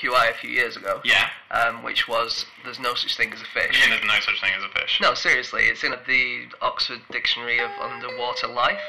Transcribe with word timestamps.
QI 0.00 0.30
a 0.30 0.34
few 0.34 0.50
years 0.50 0.76
ago. 0.76 1.00
Yeah. 1.04 1.28
Um, 1.50 1.82
which 1.82 2.06
was 2.08 2.46
there's 2.64 2.78
no 2.78 2.94
such 2.94 3.16
thing 3.16 3.32
as 3.32 3.40
a 3.40 3.42
You 3.42 3.48
fish. 3.68 3.80
mean 3.80 3.90
there's 4.00 4.04
no 4.04 4.20
such 4.20 4.40
thing 4.40 4.52
as 4.56 4.62
a 4.62 4.68
fish? 4.80 4.98
No, 5.00 5.14
seriously, 5.14 5.64
it's 5.64 5.82
in 5.84 5.92
the 6.06 6.46
Oxford 6.62 7.00
Dictionary 7.10 7.58
of 7.60 7.70
Underwater 7.80 8.46
Life. 8.48 8.80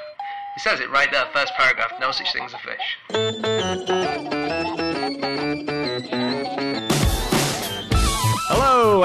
It 0.57 0.61
says 0.61 0.79
it 0.79 0.89
right 0.89 1.11
there, 1.11 1.25
first 1.33 1.53
paragraph. 1.55 1.93
No 1.99 2.11
such 2.11 2.31
thing 2.33 2.43
as 2.43 2.53
a 2.53 2.59
fish. 2.59 4.29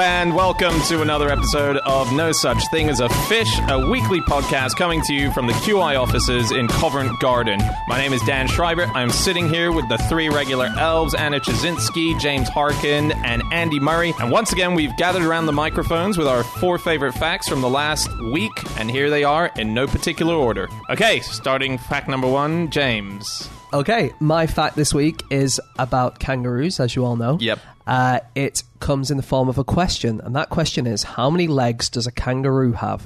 And 0.07 0.35
welcome 0.35 0.79
to 0.89 1.01
another 1.01 1.31
episode 1.31 1.79
of 1.79 2.13
No 2.13 2.31
Such 2.31 2.69
Thing 2.69 2.91
as 2.91 3.01
a 3.01 3.09
Fish, 3.09 3.49
a 3.71 3.89
weekly 3.89 4.21
podcast 4.21 4.77
coming 4.77 5.01
to 5.01 5.15
you 5.15 5.33
from 5.33 5.47
the 5.47 5.55
QI 5.55 5.99
offices 5.99 6.53
in 6.53 6.69
Covent 6.69 7.19
Garden. 7.21 7.59
My 7.89 7.97
name 7.97 8.13
is 8.13 8.21
Dan 8.25 8.47
Schreiber. 8.47 8.85
I'm 8.95 9.09
sitting 9.09 9.49
here 9.49 9.73
with 9.73 9.89
the 9.89 9.97
three 9.97 10.29
regular 10.29 10.67
elves 10.79 11.15
Anna 11.15 11.41
Ptaszynski, 11.41 12.21
James 12.21 12.51
Harkin, 12.51 13.13
and 13.25 13.43
Andy 13.51 13.81
Murray. 13.81 14.13
And 14.21 14.31
once 14.31 14.53
again, 14.53 14.75
we've 14.75 14.95
gathered 14.99 15.23
around 15.23 15.47
the 15.47 15.53
microphones 15.53 16.19
with 16.19 16.27
our 16.27 16.45
four 16.45 16.77
favorite 16.77 17.15
facts 17.15 17.49
from 17.49 17.63
the 17.63 17.71
last 17.71 18.11
week, 18.25 18.53
and 18.79 18.91
here 18.91 19.09
they 19.09 19.25
are 19.25 19.47
in 19.57 19.73
no 19.73 19.87
particular 19.87 20.35
order. 20.35 20.69
Okay, 20.91 21.21
starting 21.21 21.79
fact 21.79 22.09
number 22.09 22.29
one, 22.29 22.69
James. 22.69 23.49
Okay, 23.75 24.13
my 24.21 24.47
fact 24.47 24.77
this 24.77 24.95
week 24.95 25.25
is 25.31 25.61
about 25.81 26.21
kangaroos, 26.21 26.79
as 26.79 26.95
you 26.95 27.05
all 27.05 27.17
know. 27.17 27.39
Yep. 27.41 27.59
Uh, 27.89 28.21
it 28.37 28.63
comes 28.79 29.11
in 29.11 29.17
the 29.17 29.23
form 29.25 29.49
of 29.49 29.59
a 29.59 29.65
question, 29.65 30.21
and 30.21 30.37
that 30.37 30.49
question 30.49 30.87
is 30.87 31.03
how 31.03 31.29
many 31.29 31.49
legs 31.49 31.89
does 31.89 32.07
a 32.07 32.13
kangaroo 32.13 32.75
have? 32.75 33.05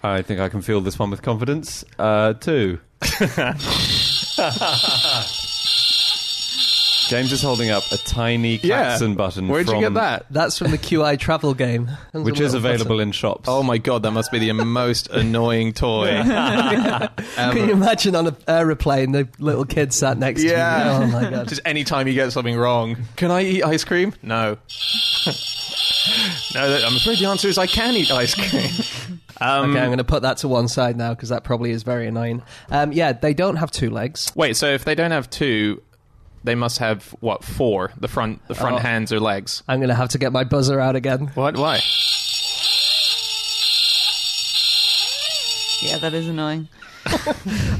I 0.00 0.22
think 0.22 0.38
I 0.38 0.48
can 0.48 0.62
feel 0.62 0.80
this 0.80 1.00
one 1.00 1.10
with 1.10 1.22
confidence. 1.22 1.84
Uh, 1.98 2.34
two. 2.34 2.78
James 7.08 7.32
is 7.32 7.42
holding 7.42 7.70
up 7.70 7.82
a 7.90 7.96
tiny 7.96 8.58
klaxon 8.58 9.14
button. 9.14 9.48
Where'd 9.48 9.66
you 9.68 9.80
get 9.80 9.94
that? 9.94 10.26
That's 10.30 10.58
from 10.58 10.70
the 10.70 10.78
QI 10.78 11.18
travel 11.18 11.54
game. 11.54 11.90
There's 12.12 12.24
Which 12.26 12.38
is 12.38 12.52
available 12.54 12.96
button. 12.96 13.08
in 13.08 13.12
shops. 13.12 13.48
Oh 13.48 13.62
my 13.62 13.78
god, 13.78 14.02
that 14.02 14.10
must 14.10 14.30
be 14.30 14.38
the 14.38 14.52
most 14.52 15.06
annoying 15.10 15.72
toy. 15.72 16.08
Can 17.36 17.56
you 17.56 17.70
imagine 17.72 18.14
on 18.14 18.26
an 18.26 18.36
aeroplane 18.46 19.12
the 19.12 19.26
little 19.38 19.64
kid 19.64 19.92
sat 19.94 20.18
next 20.18 20.42
Yeah. 20.42 20.82
to 20.82 20.84
you? 20.84 20.90
Oh 20.90 21.06
my 21.22 21.30
god. 21.30 21.48
Just 21.48 21.62
any 21.64 21.82
time 21.84 22.06
you 22.08 22.14
get 22.14 22.30
something 22.32 22.56
wrong. 22.56 22.96
Can 23.16 23.30
I 23.30 23.42
eat 23.42 23.62
ice 23.64 23.84
cream? 23.84 24.12
No. 24.22 24.58
no, 26.54 26.82
I'm 26.86 26.96
afraid 26.96 27.18
the 27.18 27.26
answer 27.28 27.48
is 27.48 27.58
I 27.58 27.66
can 27.66 27.94
eat 27.94 28.10
ice 28.10 28.34
cream. 28.34 28.70
Um, 29.40 29.70
Okay, 29.70 29.80
I'm 29.80 29.86
going 29.88 29.98
to 29.98 30.04
put 30.04 30.22
that 30.22 30.38
to 30.38 30.48
one 30.48 30.66
side 30.68 30.96
now 30.96 31.14
because 31.14 31.28
that 31.28 31.44
probably 31.44 31.70
is 31.70 31.84
very 31.84 32.06
annoying. 32.08 32.42
Um, 32.70 32.92
yeah, 32.92 33.12
they 33.12 33.34
don't 33.34 33.56
have 33.56 33.70
two 33.70 33.88
legs. 33.90 34.32
Wait, 34.34 34.56
so 34.56 34.66
if 34.68 34.84
they 34.84 34.94
don't 34.96 35.12
have 35.12 35.30
two, 35.30 35.80
they 36.44 36.54
must 36.54 36.78
have 36.78 37.04
what 37.20 37.44
four? 37.44 37.92
The 37.98 38.08
front, 38.08 38.46
the 38.48 38.54
front 38.54 38.76
Oh. 38.76 38.78
hands 38.78 39.12
or 39.12 39.20
legs? 39.20 39.62
I'm 39.68 39.78
going 39.80 39.88
to 39.88 39.94
have 39.94 40.10
to 40.10 40.18
get 40.18 40.32
my 40.32 40.44
buzzer 40.44 40.78
out 40.80 40.96
again. 40.96 41.28
What? 41.34 41.56
Why? 41.56 41.80
Yeah, 45.80 45.98
that 45.98 46.12
is 46.14 46.28
annoying. 46.28 46.68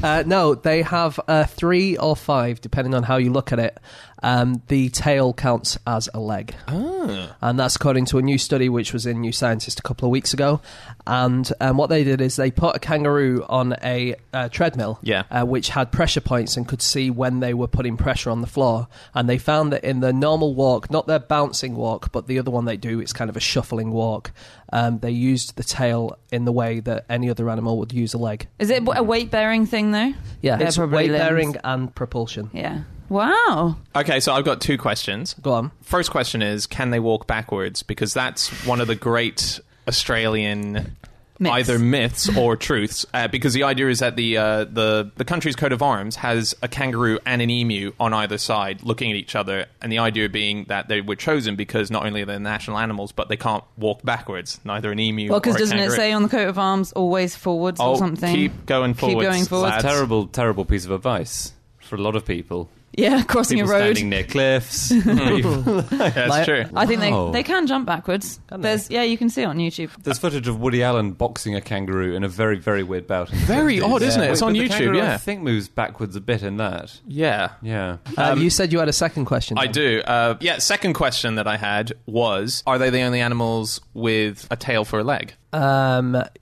Uh, 0.01 0.23
no, 0.25 0.55
they 0.55 0.81
have 0.81 1.19
uh, 1.27 1.43
three 1.43 1.97
or 1.97 2.15
five, 2.15 2.61
depending 2.61 2.95
on 2.95 3.03
how 3.03 3.17
you 3.17 3.33
look 3.33 3.51
at 3.51 3.59
it. 3.59 3.77
Um, 4.21 4.61
the 4.67 4.89
tail 4.89 5.33
counts 5.33 5.77
as 5.87 6.09
a 6.13 6.19
leg. 6.19 6.53
Ah. 6.67 7.35
And 7.41 7.57
that's 7.59 7.75
according 7.77 8.05
to 8.07 8.17
a 8.17 8.21
new 8.21 8.37
study 8.37 8.67
which 8.67 8.91
was 8.91 9.05
in 9.05 9.21
New 9.21 9.31
Scientist 9.31 9.79
a 9.79 9.81
couple 9.83 10.07
of 10.07 10.11
weeks 10.11 10.33
ago. 10.33 10.61
And 11.07 11.51
um, 11.61 11.77
what 11.77 11.89
they 11.89 12.03
did 12.03 12.19
is 12.21 12.35
they 12.35 12.51
put 12.51 12.75
a 12.75 12.79
kangaroo 12.79 13.45
on 13.47 13.75
a 13.83 14.15
uh, 14.33 14.49
treadmill, 14.49 14.99
Yeah. 15.01 15.23
uh, 15.31 15.45
which 15.45 15.69
had 15.69 15.91
pressure 15.91 16.21
points 16.21 16.57
and 16.57 16.67
could 16.67 16.81
see 16.81 17.09
when 17.09 17.39
they 17.39 17.53
were 17.53 17.67
putting 17.67 17.95
pressure 17.97 18.29
on 18.29 18.41
the 18.41 18.47
floor. 18.47 18.87
And 19.13 19.29
they 19.29 19.37
found 19.37 19.71
that 19.73 19.83
in 19.83 20.01
the 20.01 20.11
normal 20.11 20.53
walk, 20.53 20.91
not 20.91 21.07
their 21.07 21.19
bouncing 21.19 21.75
walk, 21.75 22.11
but 22.11 22.27
the 22.27 22.39
other 22.39 22.51
one 22.51 22.65
they 22.65 22.77
do, 22.77 22.99
it's 22.99 23.13
kind 23.13 23.29
of 23.29 23.37
a 23.37 23.41
shuffling 23.41 23.91
walk. 23.91 24.31
Um, 24.71 24.99
they 24.99 25.11
used 25.11 25.55
the 25.55 25.63
tail 25.63 26.17
in 26.31 26.45
the 26.45 26.51
way 26.51 26.79
that 26.81 27.05
any 27.09 27.29
other 27.29 27.49
animal 27.49 27.77
would 27.79 27.93
use 27.93 28.13
a 28.13 28.17
leg. 28.17 28.47
Is 28.59 28.69
it 28.69 28.83
a 28.85 29.01
weight 29.03 29.31
bearing 29.31 29.65
thing 29.65 29.91
though? 29.91 30.13
Yeah, 30.41 30.57
They're 30.57 30.67
it's 30.67 30.77
probably 30.77 31.09
weight 31.09 31.17
bearing 31.17 31.55
and 31.63 31.93
propulsion. 31.95 32.49
Yeah. 32.53 32.81
Wow. 33.09 33.77
Okay, 33.95 34.19
so 34.19 34.33
I've 34.33 34.45
got 34.45 34.61
two 34.61 34.77
questions. 34.77 35.35
Go 35.41 35.53
on. 35.53 35.71
First 35.81 36.11
question 36.11 36.41
is, 36.41 36.67
can 36.67 36.91
they 36.91 36.99
walk 36.99 37.27
backwards? 37.27 37.83
Because 37.83 38.13
that's 38.13 38.49
one 38.65 38.79
of 38.81 38.87
the 38.87 38.95
great 38.95 39.59
Australian 39.87 40.95
Myths. 41.41 41.53
either 41.53 41.79
myths 41.79 42.37
or 42.37 42.55
truths. 42.57 43.05
Uh, 43.13 43.29
because 43.29 43.53
the 43.53 43.63
idea 43.63 43.87
is 43.87 43.99
that 43.99 44.17
the 44.17 44.35
uh, 44.37 44.65
the 44.65 45.09
the 45.15 45.23
country's 45.23 45.55
coat 45.55 45.71
of 45.71 45.81
arms 45.81 46.17
has 46.17 46.53
a 46.61 46.67
kangaroo 46.67 47.17
and 47.25 47.41
an 47.41 47.49
emu 47.49 47.93
on 47.97 48.13
either 48.13 48.37
side, 48.37 48.83
looking 48.83 49.09
at 49.09 49.15
each 49.15 49.35
other, 49.35 49.65
and 49.81 49.89
the 49.89 49.99
idea 49.99 50.27
being 50.27 50.65
that 50.65 50.89
they 50.89 50.99
were 50.99 51.15
chosen 51.15 51.55
because 51.55 51.89
not 51.89 52.05
only 52.05 52.23
are 52.23 52.25
they 52.25 52.37
national 52.37 52.77
animals, 52.77 53.13
but 53.13 53.29
they 53.29 53.37
can't 53.37 53.63
walk 53.77 54.03
backwards. 54.03 54.59
Neither 54.65 54.91
an 54.91 54.99
emu. 54.99 55.29
Well, 55.29 55.39
because 55.39 55.55
doesn't 55.55 55.79
it 55.79 55.91
say 55.91 56.11
on 56.11 56.23
the 56.23 56.29
coat 56.29 56.49
of 56.49 56.59
arms 56.59 56.91
always 56.91 57.37
forwards 57.37 57.79
Oh, 57.79 57.91
or 57.91 57.97
something? 57.97 58.35
keep 58.35 58.65
going 58.65 58.93
forwards. 58.93 59.13
Keep 59.13 59.21
forwards, 59.23 59.37
going 59.37 59.45
forwards. 59.45 59.71
lads. 59.71 59.83
terrible, 59.85 60.27
terrible 60.27 60.65
piece 60.65 60.83
of 60.83 60.91
advice 60.91 61.53
for 61.79 61.95
a 61.95 61.99
lot 62.01 62.17
of 62.17 62.25
people. 62.25 62.69
Yeah, 62.93 63.23
crossing 63.27 63.57
People 63.59 63.71
a 63.71 63.73
road. 63.73 63.95
standing 63.97 64.09
near 64.09 64.23
cliffs. 64.23 64.89
people- 65.03 65.61
That's 65.61 66.29
My- 66.29 66.43
true. 66.45 66.65
I 66.75 66.85
think 66.85 66.99
they 67.01 67.11
Oh. 67.13 67.31
they 67.31 67.43
can 67.43 67.65
jump 67.67 67.85
backwards. 67.85 68.39
Can? 68.47 68.61
There's 68.61 68.89
yeah, 68.89 69.03
you 69.03 69.17
can 69.17 69.29
see 69.29 69.41
it 69.43 69.45
on 69.45 69.57
YouTube. 69.57 69.91
There's 70.03 70.17
footage 70.19 70.47
of 70.47 70.59
Woody 70.59 70.83
Allen 70.83 71.11
boxing 71.13 71.55
a 71.55 71.61
kangaroo 71.61 72.15
in 72.15 72.23
a 72.23 72.27
very, 72.27 72.57
very 72.57 72.83
weird 72.83 73.07
bout. 73.07 73.29
Very 73.29 73.77
50s. 73.77 73.93
odd, 73.93 74.01
isn't 74.01 74.21
it? 74.23 74.31
It's 74.31 74.39
But 74.41 74.45
on 74.47 74.53
the 74.53 74.59
YouTube, 74.59 74.69
kangaroo, 74.69 74.97
yeah. 74.97 75.13
I 75.13 75.17
think 75.17 75.41
moves 75.41 75.67
backwards 75.69 76.15
a 76.15 76.21
bit 76.21 76.43
in 76.43 76.57
that. 76.57 76.99
Yeah. 77.07 77.51
Yeah. 77.61 77.97
Uh, 78.17 78.31
Um, 78.33 78.41
you 78.41 78.49
said 78.49 78.71
you 78.73 78.79
had 78.79 78.89
a 78.89 78.93
second 78.93 79.25
question. 79.25 79.57
I 79.57 79.65
Dan. 79.65 79.71
do. 79.73 80.01
Uh, 80.05 80.35
yeah, 80.41 80.57
second 80.57 80.93
question 80.93 81.35
that 81.35 81.47
I 81.47 81.57
had 81.57 81.93
was 82.05 82.63
Are 82.67 82.77
they 82.77 82.89
the 82.89 83.01
only 83.01 83.21
animals 83.21 83.79
with 83.93 84.47
a 84.51 84.55
tail 84.55 84.83
for 84.85 84.99
a 84.99 85.03
leg? 85.03 85.33
Um, 85.53 86.17
t- 86.21 86.39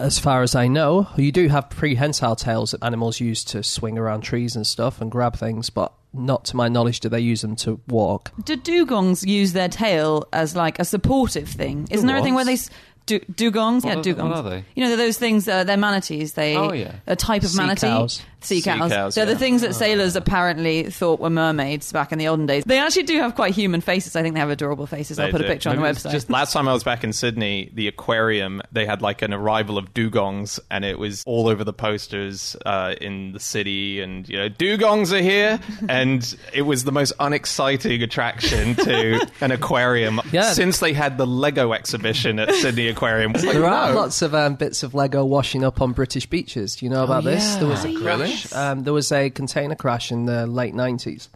as 0.00 0.18
far 0.18 0.42
as 0.42 0.54
I 0.54 0.66
know, 0.68 1.08
you 1.16 1.30
do 1.32 1.48
have 1.48 1.70
prehensile 1.70 2.36
tails 2.36 2.72
that 2.72 2.82
animals 2.84 3.20
use 3.20 3.44
to 3.44 3.62
swing 3.62 3.96
around 3.98 4.22
trees 4.22 4.56
and 4.56 4.66
stuff 4.66 5.00
and 5.00 5.10
grab 5.10 5.36
things, 5.36 5.70
but 5.70 5.92
not 6.12 6.44
to 6.46 6.56
my 6.56 6.68
knowledge 6.68 7.00
do 7.00 7.08
they 7.08 7.20
use 7.20 7.42
them 7.42 7.54
to 7.56 7.80
walk. 7.88 8.32
Do 8.44 8.56
dugongs 8.56 9.26
use 9.26 9.52
their 9.52 9.68
tail 9.68 10.26
as 10.32 10.56
like 10.56 10.78
a 10.78 10.84
supportive 10.84 11.48
thing? 11.48 11.86
Isn't 11.90 12.06
there 12.06 12.16
a 12.16 12.22
thing 12.22 12.34
where 12.34 12.44
they 12.44 12.54
s- 12.54 12.70
du- 13.06 13.20
dugongs? 13.20 13.84
What 13.84 13.92
yeah, 14.06 14.12
are- 14.12 14.14
dugongs. 14.16 14.28
what 14.30 14.36
are 14.46 14.50
they? 14.50 14.64
You 14.74 14.82
know, 14.84 14.88
they're 14.88 14.96
those 15.06 15.18
things. 15.18 15.46
Uh, 15.46 15.64
they're 15.64 15.76
manatees. 15.76 16.32
They 16.32 16.56
Oh, 16.56 16.72
yeah. 16.72 16.94
a 17.06 17.14
type 17.14 17.42
of 17.42 17.50
Sea 17.50 17.58
manatee. 17.58 17.86
cows. 17.88 18.22
Sea 18.40 18.60
Sea 18.60 18.70
cows. 18.70 18.92
cows, 18.92 19.14
They're 19.14 19.26
yeah. 19.26 19.32
the 19.32 19.38
things 19.38 19.62
that 19.62 19.74
sailors 19.74 20.14
apparently 20.16 20.84
thought 20.90 21.18
were 21.20 21.30
mermaids 21.30 21.92
back 21.92 22.12
in 22.12 22.18
the 22.18 22.28
olden 22.28 22.46
days. 22.46 22.64
They 22.64 22.78
actually 22.78 23.02
do 23.04 23.18
have 23.20 23.34
quite 23.34 23.54
human 23.54 23.80
faces. 23.80 24.14
I 24.16 24.22
think 24.22 24.34
they 24.34 24.40
have 24.40 24.50
adorable 24.50 24.86
faces. 24.86 25.18
I'll 25.18 25.26
They 25.26 25.32
put 25.32 25.40
a 25.40 25.44
do. 25.44 25.50
picture 25.50 25.70
on 25.70 25.76
the 25.76 25.82
website. 25.82 26.12
Just 26.12 26.30
last 26.30 26.52
time 26.52 26.68
I 26.68 26.72
was 26.72 26.84
back 26.84 27.02
in 27.04 27.12
Sydney, 27.12 27.70
the 27.74 27.88
aquarium 27.88 28.62
they 28.72 28.86
had 28.86 29.02
like 29.02 29.22
an 29.22 29.32
arrival 29.34 29.76
of 29.78 29.92
dugongs, 29.94 30.60
and 30.70 30.84
it 30.84 30.98
was 30.98 31.22
all 31.26 31.48
over 31.48 31.64
the 31.64 31.72
posters 31.72 32.56
uh, 32.64 32.94
in 33.00 33.32
the 33.32 33.40
city, 33.40 34.00
and 34.00 34.28
you 34.28 34.36
know 34.36 34.48
dugongs 34.48 35.12
are 35.12 35.22
here, 35.22 35.58
and 35.88 36.36
it 36.52 36.62
was 36.62 36.84
the 36.84 36.92
most 36.92 37.12
unexciting 37.20 38.02
attraction 38.02 38.74
to 38.76 39.26
an 39.40 39.50
aquarium 39.50 40.20
Yeah. 40.32 40.52
since 40.52 40.78
they 40.80 40.92
had 40.92 41.18
the 41.18 41.26
Lego 41.26 41.72
exhibition 41.72 42.38
at 42.38 42.54
Sydney 42.54 42.88
Aquarium. 42.88 43.32
Like, 43.32 43.42
There 43.42 43.64
are 43.66 43.88
no. 43.90 44.00
lots 44.00 44.22
of 44.22 44.34
um, 44.34 44.54
bits 44.54 44.82
of 44.82 44.94
Lego 44.94 45.24
washing 45.24 45.64
up 45.64 45.80
on 45.80 45.92
British 45.92 46.26
beaches. 46.26 46.76
Do 46.76 46.86
you 46.86 46.90
know 46.90 47.04
about 47.04 47.24
this? 47.24 47.42
yeah. 47.54 47.58
There 47.60 47.68
was 47.68 47.84
a 47.84 47.88
Oh, 47.88 48.00
crash. 48.28 48.44
yes. 48.44 48.54
Um, 48.54 48.84
there 48.84 48.92
was 48.92 49.10
a 49.12 49.30
container 49.30 49.74
crash 49.74 50.12
in 50.12 50.26
the 50.26 50.46
late 50.46 50.74
nineties, 50.74 51.28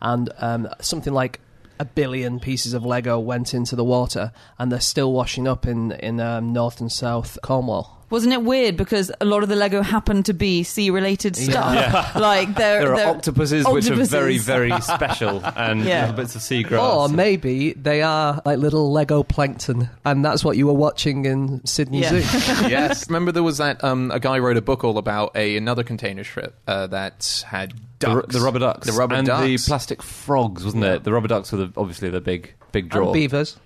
and 0.00 0.30
um, 0.38 0.68
something 0.80 1.12
like 1.12 1.40
a 1.78 1.84
billion 1.84 2.40
pieces 2.40 2.72
of 2.72 2.84
Lego 2.84 3.18
went 3.18 3.52
into 3.54 3.76
the 3.76 3.84
water, 3.84 4.32
and 4.58 4.72
they're 4.72 4.80
still 4.80 5.12
washing 5.12 5.46
up 5.46 5.66
in 5.66 5.92
in 5.92 6.20
um, 6.20 6.52
North 6.52 6.80
and 6.80 6.90
South 6.90 7.38
Cornwall. 7.42 7.95
Wasn't 8.08 8.32
it 8.32 8.42
weird 8.42 8.76
because 8.76 9.10
a 9.20 9.24
lot 9.24 9.42
of 9.42 9.48
the 9.48 9.56
Lego 9.56 9.82
happened 9.82 10.26
to 10.26 10.32
be 10.32 10.62
sea-related 10.62 11.34
stuff? 11.36 12.14
Like 12.16 12.54
there, 12.54 12.80
There 12.80 12.92
are 12.92 12.96
there- 12.96 13.08
octopuses, 13.08 13.66
which 13.68 13.90
are 13.90 13.96
very, 13.96 14.38
very 14.38 14.70
special 14.80 15.42
and 15.44 15.82
Yeah. 15.82 16.02
little 16.02 16.16
bits 16.16 16.36
of 16.36 16.42
seagrass. 16.42 16.80
Or 16.96 17.08
maybe 17.08 17.72
they 17.72 18.02
are 18.02 18.40
like 18.44 18.58
little 18.58 18.92
Lego 18.92 19.22
plankton, 19.24 19.90
and 20.04 20.24
that's 20.24 20.44
what 20.44 20.56
you 20.56 20.66
were 20.68 20.72
watching 20.72 21.24
in 21.24 21.64
Sydney 21.66 22.02
Yeah. 22.02 22.10
Zoo. 22.10 22.16
yes. 22.68 23.08
Remember 23.08 23.32
there 23.32 23.42
was 23.42 23.58
that 23.58 23.82
um, 23.82 24.10
a 24.12 24.20
guy 24.20 24.38
wrote 24.38 24.56
a 24.56 24.62
book 24.62 24.84
all 24.84 24.98
about 24.98 25.36
a 25.36 25.56
another 25.56 25.82
container 25.82 26.22
ship 26.24 26.54
uh, 26.68 26.86
that 26.88 27.44
had 27.48 27.74
the, 27.98 28.08
ru- 28.08 28.20
ducks. 28.22 28.34
the 28.34 28.40
rubber 28.40 28.58
ducks. 28.60 28.86
The 28.86 28.92
rubber 28.92 29.14
and 29.16 29.26
ducks. 29.26 29.42
the 29.44 29.58
plastic 29.58 30.02
frogs, 30.02 30.64
wasn't 30.64 30.84
it? 30.84 31.02
The 31.02 31.12
rubber 31.12 31.28
ducks 31.28 31.50
were 31.50 31.58
the, 31.66 31.72
obviously 31.76 32.08
the 32.10 32.20
big, 32.20 32.54
big 32.70 32.88
draw. 32.88 33.04
and 33.06 33.12
beavers. 33.12 33.56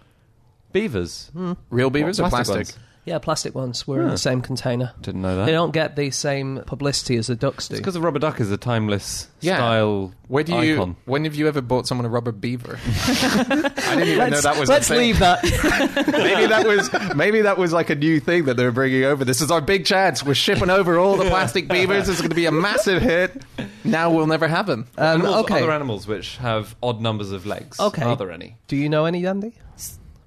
Beavers. 0.72 1.31
Real 1.70 1.90
beavers 1.90 2.20
What, 2.20 2.28
or 2.28 2.31
plastic 2.31 2.54
plastic? 2.56 2.82
Ones? 3.00 3.06
Yeah, 3.06 3.19
plastic 3.19 3.55
ones 3.55 3.87
were 3.88 4.00
in 4.00 4.06
Huh. 4.06 4.12
the 4.12 4.19
same 4.19 4.41
container. 4.43 4.93
Didn't 5.00 5.23
know 5.23 5.37
that. 5.37 5.47
They 5.47 5.52
don't 5.52 5.73
get 5.73 5.97
the 5.97 6.11
same 6.11 6.61
publicity 6.67 7.17
as 7.17 7.26
the 7.29 7.35
ducks 7.35 7.67
do. 7.69 7.75
It's 7.75 7.81
because 7.81 7.97
a 7.97 8.00
rubber 8.00 8.19
duck 8.19 8.41
is 8.41 8.50
a 8.50 8.56
timeless 8.58 9.26
Yeah. 9.41 9.56
style 9.56 10.12
Where 10.29 10.44
do 10.44 10.55
you? 10.62 10.75
icon. 10.75 10.97
When 11.06 11.25
have 11.25 11.35
you 11.35 11.49
ever 11.49 11.61
bought 11.62 11.87
someone 11.87 12.05
a 12.05 12.08
rubber 12.11 12.31
beaver? 12.32 12.79
I 12.87 13.94
didn't 13.97 14.08
even 14.08 14.31
know 14.31 14.41
that 14.41 14.56
was. 14.58 14.69
a 14.69 14.73
Let's 14.73 14.88
thing. 14.88 14.99
leave 14.99 15.19
that. 15.20 15.43
maybe 16.12 16.47
that 16.47 16.67
was 16.67 16.91
maybe 17.17 17.41
that 17.43 17.58
was 17.58 17.73
like 17.73 17.91
a 17.91 17.94
new 17.94 18.20
thing 18.20 18.44
that 18.44 18.56
they 18.56 18.64
were 18.64 18.70
bringing 18.73 19.05
over. 19.05 19.25
This 19.25 19.41
is 19.41 19.50
our 19.50 19.61
big 19.61 19.85
chance. 19.87 20.23
We're 20.23 20.35
shipping 20.35 20.70
over 20.70 20.99
all 20.99 21.17
the 21.17 21.25
plastic 21.29 21.69
beavers. 21.69 22.08
It's 22.08 22.20
going 22.20 22.31
to 22.31 22.37
be 22.37 22.47
a 22.47 22.52
massive 22.52 23.02
hit. 23.02 23.43
now 23.85 24.11
we'll 24.11 24.26
never 24.26 24.47
have 24.47 24.67
them. 24.67 24.87
Um, 24.99 25.06
animals, 25.23 25.37
okay. 25.44 25.62
Other 25.62 25.73
animals 25.73 26.06
which 26.06 26.37
have 26.37 26.76
odd 26.82 27.00
numbers 27.00 27.32
of 27.32 27.47
legs. 27.47 27.81
Okay. 27.81 28.02
Are 28.02 28.17
there 28.17 28.31
any? 28.31 28.56
Do 28.69 28.76
you 28.76 28.88
know 28.88 29.06
any, 29.06 29.26
Andy? 29.26 29.55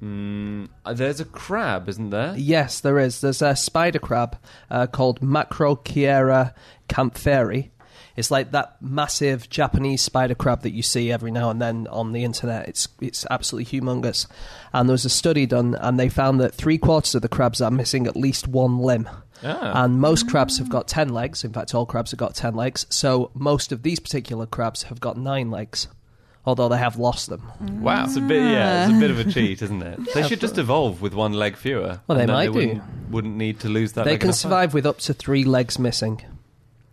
Mm, 0.04 0.68
uh, 0.86 0.94
there's 0.94 1.22
a 1.22 1.26
crab, 1.26 1.88
isn't 1.88 2.10
there? 2.10 2.34
Yes, 2.36 2.82
there 2.82 3.00
is. 3.00 3.22
There's 3.22 3.42
a 3.42 3.56
spider 3.56 4.00
crab 4.00 4.38
uh, 4.70 4.88
called 4.88 5.22
Macrocheira 5.22 6.54
kaempferi. 6.90 7.70
It's 8.16 8.30
like 8.30 8.52
that 8.52 8.80
massive 8.82 9.50
Japanese 9.50 10.02
spider 10.02 10.36
crab 10.36 10.62
that 10.64 10.74
you 10.74 10.84
see 10.84 11.12
every 11.12 11.32
now 11.32 11.50
and 11.50 11.62
then 11.62 11.88
on 11.88 12.12
the 12.12 12.24
internet. 12.24 12.68
It's 12.68 12.88
it's 13.00 13.26
absolutely 13.32 13.80
humongous. 13.80 14.28
And 14.74 14.90
there 14.90 14.94
was 14.94 15.06
a 15.06 15.10
study 15.10 15.46
done, 15.46 15.76
and 15.76 15.98
they 15.98 16.10
found 16.10 16.40
that 16.42 16.54
three 16.54 16.78
quarters 16.78 17.16
of 17.16 17.22
the 17.22 17.30
crabs 17.30 17.62
are 17.62 17.72
missing 17.72 18.06
at 18.06 18.18
least 18.18 18.48
one 18.48 18.80
limb. 18.80 19.10
Ah. 19.44 19.84
And 19.84 20.02
most 20.02 20.30
crabs 20.30 20.58
have 20.58 20.70
got 20.70 20.88
ten 20.88 21.10
legs. 21.10 21.44
In 21.44 21.54
fact, 21.54 21.74
all 21.74 21.86
crabs 21.86 22.12
have 22.12 22.20
got 22.20 22.36
ten 22.36 22.56
legs. 22.56 22.86
So 22.90 23.32
most 23.34 23.72
of 23.72 23.84
these 23.84 24.00
particular 24.00 24.46
crabs 24.46 24.84
have 24.84 25.00
got 25.00 25.18
nine 25.18 25.50
legs, 25.50 25.88
although 26.46 26.70
they 26.70 26.78
have 26.78 26.98
lost 26.98 27.30
them. 27.30 27.42
Wow. 27.82 28.06
It's 28.06 28.16
a 28.16 28.22
bit, 28.22 28.42
yeah, 28.42 28.88
it's 28.88 28.96
a 28.96 29.00
bit 29.00 29.12
of 29.12 29.20
a 29.20 29.32
cheat, 29.32 29.62
isn't 29.62 29.82
it? 29.82 30.00
they 30.14 30.28
should 30.28 30.40
just 30.42 30.58
evolve 30.58 31.02
with 31.02 31.14
one 31.14 31.34
leg 31.34 31.56
fewer. 31.56 32.02
Well, 32.08 32.18
they 32.18 32.24
and 32.24 32.30
then 32.30 32.36
might 32.36 32.46
do. 32.48 32.54
Wouldn't, 32.54 32.84
wouldn't 33.10 33.36
need 33.36 33.60
to 33.62 33.70
lose 33.70 33.94
that. 33.94 34.06
They 34.06 34.12
leg 34.12 34.20
can 34.22 34.30
time. 34.30 34.34
survive 34.36 34.74
with 34.74 34.86
up 34.86 35.00
to 35.00 35.14
three 35.14 35.44
legs 35.44 35.80
missing. 35.80 36.22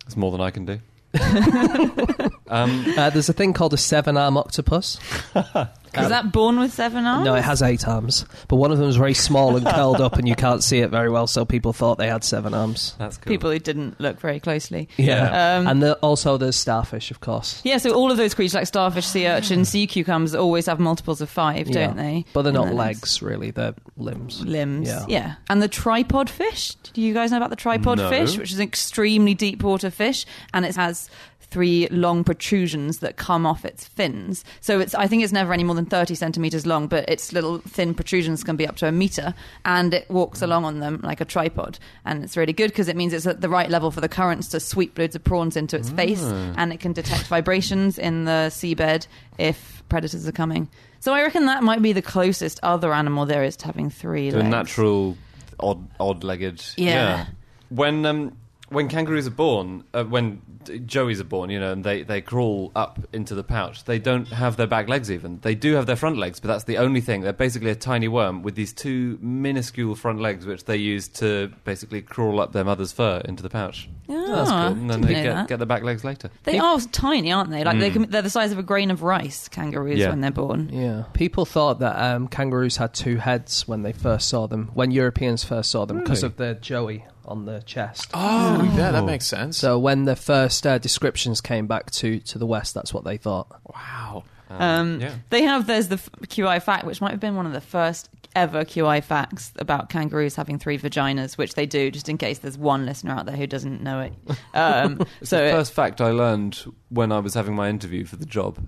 It's 0.07 0.17
more 0.17 0.31
than 0.33 0.41
I 0.41 0.51
can 0.51 0.67
do. 0.67 0.81
um, 2.49 2.85
Uh, 2.97 3.11
there's 3.11 3.29
a 3.29 3.33
thing 3.33 3.53
called 3.53 3.75
a 3.75 3.77
seven 3.77 4.17
arm 4.17 4.37
octopus. 4.37 4.99
Is 5.97 6.09
that 6.09 6.33
born 6.33 6.59
with 6.59 6.73
seven 6.73 7.05
arms? 7.05 7.25
No, 7.25 7.35
it 7.35 7.43
has 7.43 7.63
eight 7.63 7.87
arms, 7.89 8.25
but 8.49 8.57
one 8.57 8.71
of 8.71 8.79
them 8.79 8.89
is 8.89 8.97
very 8.97 9.15
small 9.15 9.57
and 9.57 9.67
curled 9.67 10.01
up, 10.01 10.15
and 10.15 10.29
you 10.29 10.35
can't 10.35 10.63
see 10.63 10.79
it 10.79 10.91
very 10.91 11.11
well. 11.11 11.27
So 11.27 11.45
people 11.45 11.73
thought 11.73 11.99
they 11.99 12.09
had 12.09 12.25
seven 12.25 12.55
arms. 12.55 12.95
that's 12.99 13.17
cool. 13.17 13.31
People 13.31 13.51
who 13.51 13.59
didn't 13.59 14.01
look 14.01 14.21
very 14.21 14.41
closely. 14.41 14.89
Yeah. 14.97 15.57
Um, 15.59 15.67
and 15.67 15.83
the, 15.83 15.95
also 15.97 16.37
there's 16.37 16.57
starfish, 16.57 17.11
of 17.11 17.21
course. 17.21 17.61
Yeah, 17.65 17.79
so 17.79 17.93
all 17.95 18.11
of 18.11 18.17
those 18.17 18.35
creatures 18.35 18.55
like 18.55 18.67
starfish, 18.67 19.07
sea 19.07 19.27
urchin, 19.29 19.65
sea 19.65 19.87
cucumbers 19.87 20.35
always 20.35 20.67
have 20.67 20.79
multiples 20.79 21.21
of 21.21 21.29
five, 21.31 21.69
Yeah. 21.69 21.87
don't 21.87 21.97
they? 21.97 22.25
But 22.33 22.43
they're 22.43 22.53
not 22.53 22.67
then 22.67 22.77
legs, 22.77 23.21
really. 23.23 23.51
They're 23.51 23.75
limbs. 23.97 24.41
Limbs. 24.45 24.89
Yeah. 24.89 25.05
Yeah. 25.09 25.35
And 25.49 25.61
the 25.63 25.69
tripod 25.69 26.31
fish. 26.31 26.75
Do 26.93 27.01
you 27.01 27.13
guys 27.15 27.31
know 27.31 27.37
about 27.37 27.51
the 27.51 27.57
tripod 27.57 27.99
No. 27.99 28.09
fish, 28.11 28.37
which 28.39 28.53
is 28.53 28.59
an 28.59 28.65
extremely 28.65 29.35
deep 29.35 29.63
water 29.63 29.91
fish 29.91 30.27
and 30.55 30.65
it 30.65 30.77
has 30.77 31.09
three 31.51 31.89
long 31.89 32.25
protrusions 32.25 32.99
that 32.99 33.17
come 33.17 33.45
off 33.45 33.65
its 33.65 33.87
fins. 33.87 34.45
So 34.61 34.81
it's 34.81 34.95
I 34.95 35.07
think 35.07 35.23
it's 35.23 35.33
never 35.33 35.53
any 35.53 35.65
more 35.65 35.75
than 35.75 35.87
30 35.87 36.15
centimeters 36.15 36.67
long, 36.67 36.87
but 36.87 37.09
its 37.09 37.33
little 37.33 37.59
thin 37.59 37.95
protrusions 37.95 38.45
can 38.45 38.57
be 38.57 38.67
up 38.67 38.77
to 38.77 38.87
a 38.87 38.93
meter 38.93 39.35
and 39.65 39.93
it 39.93 40.09
walks 40.11 40.43
along 40.43 40.65
on 40.65 40.81
them 40.81 41.01
like 41.03 41.21
a 41.21 41.25
tripod. 41.25 41.79
And 42.05 42.23
it's 42.23 42.37
really 42.37 42.53
good 42.53 42.71
because 42.71 42.89
it 42.89 42.97
means 42.97 43.13
it's 43.13 43.27
at 43.27 43.41
the 43.41 43.49
right 43.49 43.69
level 43.69 43.91
for 43.91 44.01
the 44.01 44.09
currents 44.09 44.49
to 44.49 44.61
sweep 44.61 44.99
loads 44.99 45.17
of 45.17 45.25
prawns 45.25 45.57
into 45.57 45.77
its 45.77 45.91
face 45.91 46.23
and 46.23 46.73
it 46.73 46.81
can 46.81 46.93
detect 46.93 47.27
vibrations 47.27 47.99
in 47.99 48.25
the 48.25 48.49
seabed 48.51 49.07
if 49.39 49.83
predators 49.89 50.27
are 50.29 50.33
coming. 50.33 50.69
So 51.01 51.13
I 51.15 51.23
reckon 51.23 51.47
that 51.47 51.63
might 51.63 51.83
be 51.83 51.93
the 51.93 52.03
closest 52.03 52.61
other 52.63 52.93
animal 52.93 53.27
there 53.27 53.43
is 53.43 53.57
to 53.57 53.67
having 53.67 53.91
three 53.91 54.31
the 54.31 54.39
legs. 54.39 54.51
natural 54.51 55.17
odd 55.59 55.87
odd-legged. 55.99 56.63
Yeah. 56.77 57.27
When 57.71 58.05
um 58.07 58.37
when 58.71 58.89
kangaroos 58.89 59.27
are 59.27 59.31
born, 59.33 59.85
uh, 59.95 60.05
when 60.05 60.41
joeys 60.65 61.21
are 61.21 61.25
born, 61.25 61.51
you 61.51 61.59
know, 61.61 61.73
and 61.73 61.83
they 61.85 62.03
they 62.03 62.21
crawl 62.21 62.71
up 62.77 62.99
into 63.13 63.35
the 63.35 63.43
pouch, 63.45 63.85
they 63.85 63.99
don't 63.99 64.29
have 64.29 64.57
their 64.57 64.67
back 64.67 64.89
legs 64.89 65.11
even. 65.11 65.39
They 65.43 65.55
do 65.55 65.75
have 65.75 65.87
their 65.87 65.97
front 65.97 66.19
legs, 66.19 66.39
but 66.41 66.49
that's 66.49 66.65
the 66.65 66.79
only 66.79 67.01
thing. 67.01 67.23
They're 67.23 67.33
basically 67.33 67.71
a 67.71 67.75
tiny 67.75 68.09
worm 68.09 68.43
with 68.43 68.55
these 68.55 68.73
two 68.73 69.19
minuscule 69.21 69.95
front 69.97 70.21
legs, 70.21 70.47
which 70.47 70.65
they 70.65 70.77
use 70.77 71.09
to 71.09 71.53
basically 71.65 72.03
crawl 72.03 72.41
up 72.41 72.53
their 72.53 72.65
mother's 72.65 72.93
fur 72.93 73.21
into 73.25 73.43
the 73.43 73.51
pouch. 73.51 73.89
Ah, 74.09 74.69
And 74.69 74.91
then 74.91 75.01
didn't 75.01 75.07
they 75.15 75.23
get, 75.23 75.35
that. 75.35 75.49
get 75.49 75.57
their 75.59 75.67
back 75.67 75.83
legs 75.83 76.05
later. 76.05 76.31
They 76.45 76.59
are 76.59 76.79
tiny, 76.93 77.33
aren't 77.33 77.51
they? 77.51 77.63
Like 77.65 77.79
they 77.79 77.91
Mm. 77.91 77.93
can, 77.93 78.11
they're 78.11 78.23
the 78.23 78.31
size 78.31 78.51
of 78.53 78.59
a 78.59 78.63
grain 78.63 78.91
of 78.91 79.03
rice. 79.03 79.49
Kangaroos 79.49 79.99
Yeah. 79.99 80.11
when 80.11 80.21
they're 80.21 80.31
born. 80.31 80.69
Yeah. 80.73 81.05
People 81.13 81.45
thought 81.45 81.79
that 81.81 81.97
um, 81.97 82.29
kangaroos 82.29 82.77
had 82.77 82.93
two 82.95 83.17
heads 83.19 83.67
when 83.69 83.83
they 83.83 83.93
first 83.93 84.29
saw 84.29 84.47
them, 84.47 84.71
when 84.75 84.91
Europeans 84.91 85.43
first 85.45 85.71
saw 85.71 85.85
them, 85.87 85.99
because 86.01 86.23
Really? 86.23 86.33
of 86.33 86.37
their 86.39 86.55
joey 86.55 87.05
on 87.25 87.45
the 87.45 87.61
chest. 87.61 88.11
Oh, 88.15 88.63
yeah, 88.77 88.91
that 88.93 89.05
makes 89.05 89.27
sense. 89.27 89.57
So 89.59 89.79
when 89.79 90.05
the 90.05 90.17
first 90.17 90.67
uh, 90.67 90.79
descriptions 90.79 91.41
came 91.41 91.67
back 91.67 91.91
to, 91.93 92.19
to 92.21 92.39
the 92.39 92.47
west, 92.47 92.75
that's 92.75 92.93
what 92.95 93.05
they 93.05 93.17
thought. 93.17 93.49
wow. 93.75 94.25
Um, 94.51 95.01
yeah. 95.01 95.15
They 95.31 95.43
have 95.45 95.69
there's 95.69 95.87
the 95.89 95.95
f- 95.95 96.11
QI 96.23 96.61
fact, 96.61 96.85
which 96.85 97.01
might 97.01 97.13
have 97.13 97.21
been 97.21 97.37
one 97.37 97.47
of 97.47 97.53
the 97.53 97.61
first 97.61 98.09
ever 98.35 98.65
QI 98.65 99.03
facts 99.03 99.53
about 99.61 99.91
kangaroos 99.91 100.35
having 100.35 100.59
three 100.59 100.77
vaginas, 100.77 101.39
which 101.39 101.55
they 101.55 101.67
do, 101.67 101.89
just 101.91 102.09
in 102.09 102.19
case 102.19 102.39
there's 102.39 102.59
one 102.59 102.85
listener 102.85 103.13
out 103.13 103.27
there 103.27 103.37
who 103.37 103.47
doesn't 103.47 103.81
know 103.81 104.01
it. 104.01 104.13
Um, 104.55 105.07
It's 105.21 105.31
so 105.31 105.37
the 105.39 105.47
it- 105.49 105.53
first 105.53 105.73
fact 105.73 106.01
I 106.01 106.11
learned 106.11 106.65
when 106.89 107.13
I 107.13 107.21
was 107.21 107.35
having 107.35 107.55
my 107.55 107.69
interview 107.69 108.05
for 108.05 108.17
the 108.17 108.27
job 108.27 108.59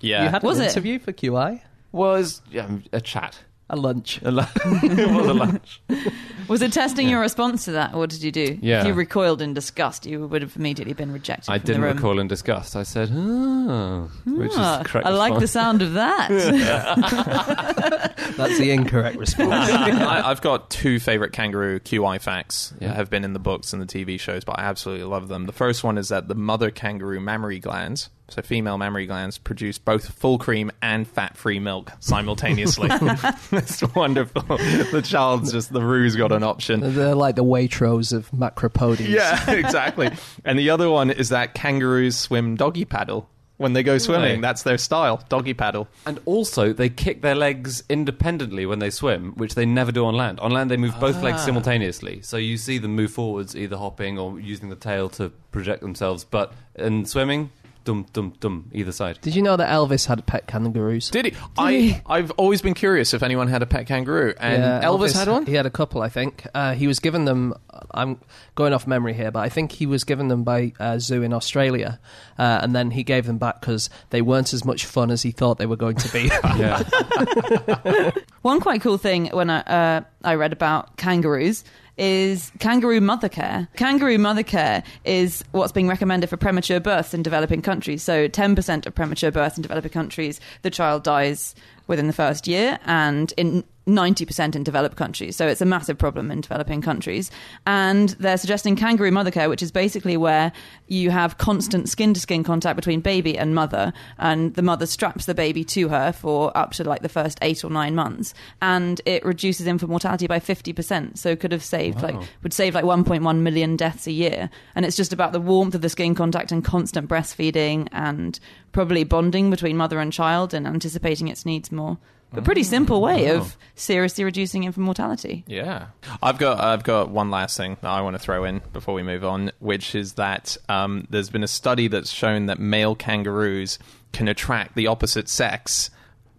Yeah. 0.00 0.24
You 0.24 0.28
had 0.30 0.42
Was 0.42 0.58
an 0.58 0.64
it? 0.64 0.68
interview 0.68 0.98
for 0.98 1.12
QI? 1.12 1.60
was 1.92 2.40
yeah, 2.50 2.68
a 2.92 3.00
chat. 3.00 3.38
A 3.68 3.74
lunch. 3.74 4.20
A 4.22 4.30
lu- 4.30 4.42
it 4.64 5.10
was 5.10 5.26
a 5.26 5.34
lunch. 5.34 5.82
was 6.48 6.62
it 6.62 6.72
testing 6.72 7.08
your 7.08 7.20
response 7.20 7.64
to 7.64 7.72
that? 7.72 7.94
What 7.94 8.10
did 8.10 8.22
you 8.22 8.30
do? 8.30 8.56
Yeah. 8.62 8.82
If 8.82 8.86
you 8.86 8.94
recoiled 8.94 9.42
in 9.42 9.54
disgust, 9.54 10.06
you 10.06 10.24
would 10.28 10.40
have 10.42 10.54
immediately 10.56 10.94
been 10.94 11.10
rejected. 11.10 11.50
I 11.50 11.58
from 11.58 11.66
didn't 11.66 11.80
the 11.80 11.86
room. 11.88 11.96
recoil 11.96 12.18
in 12.20 12.28
disgust. 12.28 12.76
I 12.76 12.84
said, 12.84 13.10
"Oh," 13.12 14.08
which 14.24 14.52
Ah, 14.54 14.82
is 14.82 14.86
correct. 14.86 15.04
I 15.06 15.10
like 15.10 15.40
the 15.40 15.48
sound 15.48 15.82
of 15.82 15.94
that. 15.94 16.28
That's 18.36 18.58
the 18.58 18.70
incorrect 18.70 19.16
response. 19.18 19.70
I, 19.70 20.30
I've 20.30 20.40
got 20.42 20.70
two 20.70 21.00
favorite 21.00 21.32
kangaroo 21.32 21.80
QI 21.80 22.20
facts 22.20 22.72
Yeah. 22.80 22.92
have 22.94 23.10
been 23.10 23.24
in 23.24 23.32
the 23.32 23.38
books 23.38 23.72
and 23.72 23.82
the 23.82 23.86
TV 23.86 24.20
shows, 24.20 24.44
but 24.44 24.58
I 24.58 24.62
absolutely 24.62 25.06
love 25.06 25.28
them. 25.28 25.46
The 25.46 25.52
first 25.52 25.82
one 25.82 25.98
is 25.98 26.08
that 26.10 26.28
the 26.28 26.34
mother 26.34 26.70
kangaroo 26.70 27.20
mammary 27.20 27.58
glands, 27.58 28.10
so 28.28 28.42
female 28.42 28.76
mammary 28.76 29.06
glands, 29.06 29.38
produce 29.38 29.78
both 29.78 30.12
full 30.12 30.38
cream 30.38 30.72
and 30.82 31.06
fat 31.06 31.36
free 31.36 31.58
milk 31.58 31.92
simultaneously. 32.00 32.88
it's 33.52 33.82
wonderful. 33.94 34.42
The 34.42 35.02
child's 35.04 35.52
just, 35.52 35.72
the 35.72 35.82
roo's 35.82 36.16
got 36.16 36.32
an 36.32 36.42
option. 36.42 36.94
They're 36.94 37.14
like 37.14 37.36
the 37.36 37.44
Waitrose 37.44 38.12
of 38.12 38.30
macropodies. 38.30 39.08
Yeah, 39.08 39.50
exactly. 39.50 40.10
And 40.44 40.58
the 40.58 40.70
other 40.70 40.90
one 40.90 41.10
is 41.10 41.28
that 41.28 41.54
kangaroos 41.54 42.16
swim 42.16 42.56
doggy 42.56 42.84
paddle. 42.84 43.28
When 43.58 43.72
they 43.72 43.82
go 43.82 43.96
swimming, 43.96 44.32
Right. 44.32 44.42
that's 44.42 44.64
their 44.64 44.76
style, 44.76 45.24
doggy 45.30 45.54
paddle. 45.54 45.88
And 46.04 46.20
also, 46.26 46.74
they 46.74 46.90
kick 46.90 47.22
their 47.22 47.34
legs 47.34 47.82
independently 47.88 48.66
when 48.66 48.80
they 48.80 48.90
swim, 48.90 49.32
which 49.36 49.54
they 49.54 49.64
never 49.64 49.90
do 49.90 50.04
on 50.04 50.14
land. 50.14 50.40
On 50.40 50.50
land, 50.50 50.70
they 50.70 50.76
move 50.76 50.94
both 51.00 51.22
legs 51.22 51.38
ah. 51.40 51.46
simultaneously. 51.46 52.20
So 52.20 52.36
you 52.36 52.58
see 52.58 52.76
them 52.76 52.94
move 52.94 53.12
forwards, 53.12 53.56
either 53.56 53.78
hopping 53.78 54.18
or 54.18 54.38
using 54.38 54.68
the 54.68 54.76
tail 54.76 55.08
to 55.10 55.30
project 55.52 55.80
themselves. 55.80 56.22
But 56.22 56.52
in 56.74 57.06
swimming, 57.06 57.50
dum 57.86 58.04
dum 58.12 58.34
dum, 58.40 58.68
either 58.74 58.92
side. 58.92 59.18
Did 59.22 59.34
you 59.34 59.40
know 59.40 59.56
that 59.56 59.70
Elvis 59.70 60.06
had 60.06 60.26
pet 60.26 60.46
kangaroos? 60.46 61.08
Did 61.08 61.26
he? 61.26 61.34
I, 61.56 62.02
I've 62.04 62.30
always 62.32 62.60
been 62.60 62.74
curious 62.74 63.14
if 63.14 63.22
anyone 63.22 63.48
had 63.48 63.62
a 63.62 63.66
pet 63.66 63.86
kangaroo. 63.86 64.34
And 64.38 64.62
Yeah, 64.62 64.82
Elvis, 64.82 65.14
had 65.14 65.28
one? 65.28 65.46
He 65.46 65.54
had 65.54 65.64
a 65.64 65.70
couple, 65.70 66.02
I 66.02 66.10
think. 66.10 66.46
Uh, 66.54 66.74
he 66.74 66.86
was 66.86 66.98
given 66.98 67.24
them. 67.24 67.54
I'm 67.92 68.20
going 68.56 68.74
off 68.74 68.86
memory 68.86 69.14
here, 69.14 69.30
but 69.30 69.40
I 69.40 69.48
think 69.48 69.72
he 69.72 69.86
was 69.86 70.04
given 70.04 70.28
them 70.28 70.42
by 70.44 70.72
a 70.78 71.00
zoo 71.00 71.22
in 71.22 71.32
Australia, 71.32 71.98
uh, 72.38 72.58
and 72.62 72.74
then 72.74 72.90
he 72.90 73.04
gave 73.04 73.24
them 73.26 73.38
back 73.38 73.60
because 73.60 73.88
they 74.10 74.20
weren't 74.20 74.52
as 74.52 74.64
much 74.64 74.84
fun 74.84 75.10
as 75.10 75.22
he 75.22 75.30
thought 75.30 75.58
they 75.58 75.66
were 75.66 75.76
going 75.76 75.96
to 75.96 76.12
be. 76.12 76.30
Yeah. 76.56 78.10
One 78.42 78.60
quite 78.60 78.80
cool 78.80 78.96
thing 78.98 79.26
when 79.28 79.50
I, 79.50 79.60
uh, 79.60 80.00
I 80.24 80.34
read 80.36 80.52
about 80.52 80.96
kangaroos 80.96 81.64
is 81.98 82.52
kangaroo 82.58 83.00
mother 83.00 83.28
care. 83.28 83.68
Kangaroo 83.76 84.18
mother 84.18 84.42
care 84.42 84.82
is 85.04 85.44
what's 85.52 85.72
being 85.72 85.88
recommended 85.88 86.28
for 86.28 86.36
premature 86.36 86.80
births 86.80 87.14
in 87.14 87.22
developing 87.22 87.62
countries. 87.62 88.02
So 88.02 88.28
10% 88.28 88.86
of 88.86 88.94
premature 88.94 89.30
births 89.30 89.56
in 89.56 89.62
developing 89.62 89.92
countries, 89.92 90.40
the 90.62 90.70
child 90.70 91.02
dies 91.02 91.54
within 91.86 92.06
the 92.06 92.12
first 92.12 92.46
year, 92.46 92.78
and 92.84 93.32
in 93.36 93.64
90% 93.86 94.56
in 94.56 94.64
developed 94.64 94.96
countries. 94.96 95.36
So 95.36 95.46
it's 95.46 95.60
a 95.60 95.66
massive 95.66 95.96
problem 95.96 96.30
in 96.30 96.40
developing 96.40 96.82
countries. 96.82 97.30
And 97.66 98.10
they're 98.10 98.36
suggesting 98.36 98.74
kangaroo 98.74 99.12
mother 99.12 99.30
care, 99.30 99.48
which 99.48 99.62
is 99.62 99.70
basically 99.70 100.16
where 100.16 100.52
you 100.88 101.10
have 101.10 101.38
constant 101.38 101.88
skin 101.88 102.12
to 102.14 102.20
skin 102.20 102.42
contact 102.42 102.76
between 102.76 103.00
baby 103.00 103.38
and 103.38 103.54
mother, 103.54 103.92
and 104.18 104.54
the 104.54 104.62
mother 104.62 104.86
straps 104.86 105.26
the 105.26 105.34
baby 105.34 105.64
to 105.64 105.88
her 105.88 106.12
for 106.12 106.56
up 106.56 106.72
to 106.72 106.84
like 106.84 107.02
the 107.02 107.08
first 107.08 107.38
eight 107.42 107.64
or 107.64 107.70
nine 107.70 107.94
months, 107.94 108.34
and 108.60 109.00
it 109.06 109.24
reduces 109.24 109.66
infant 109.66 109.90
mortality 109.90 110.26
by 110.26 110.40
50%. 110.40 111.16
So 111.16 111.36
could 111.36 111.52
have 111.52 111.64
saved 111.64 112.02
like 112.02 112.16
would 112.42 112.52
save 112.52 112.74
like 112.74 112.84
1.1 112.84 113.38
million 113.38 113.76
deaths 113.76 114.06
a 114.06 114.12
year. 114.12 114.50
And 114.74 114.84
it's 114.84 114.96
just 114.96 115.12
about 115.12 115.32
the 115.32 115.40
warmth 115.40 115.74
of 115.74 115.80
the 115.80 115.88
skin 115.88 116.14
contact 116.14 116.50
and 116.50 116.64
constant 116.64 117.08
breastfeeding 117.08 117.88
and 117.92 118.38
probably 118.72 119.04
bonding 119.04 119.50
between 119.50 119.76
mother 119.76 120.00
and 120.00 120.12
child 120.12 120.52
and 120.54 120.66
anticipating 120.66 121.28
its 121.28 121.46
needs 121.46 121.70
more. 121.70 121.98
But 122.32 122.44
pretty 122.44 122.64
simple 122.64 123.00
way 123.00 123.30
of 123.30 123.56
seriously 123.76 124.22
reducing 124.24 124.64
infant 124.64 124.84
mortality. 124.84 125.44
Yeah, 125.46 125.86
I've 126.22 126.38
got 126.38 126.60
I've 126.60 126.82
got 126.84 127.08
one 127.10 127.30
last 127.30 127.56
thing 127.56 127.76
that 127.80 127.88
I 127.88 128.00
want 128.02 128.14
to 128.14 128.18
throw 128.18 128.44
in 128.44 128.60
before 128.72 128.94
we 128.94 129.02
move 129.02 129.24
on, 129.24 129.52
which 129.58 129.94
is 129.94 130.14
that 130.14 130.56
um, 130.68 131.06
there's 131.08 131.30
been 131.30 131.44
a 131.44 131.48
study 131.48 131.88
that's 131.88 132.10
shown 132.10 132.46
that 132.46 132.58
male 132.58 132.94
kangaroos 132.94 133.78
can 134.12 134.28
attract 134.28 134.74
the 134.74 134.86
opposite 134.88 135.28
sex 135.28 135.90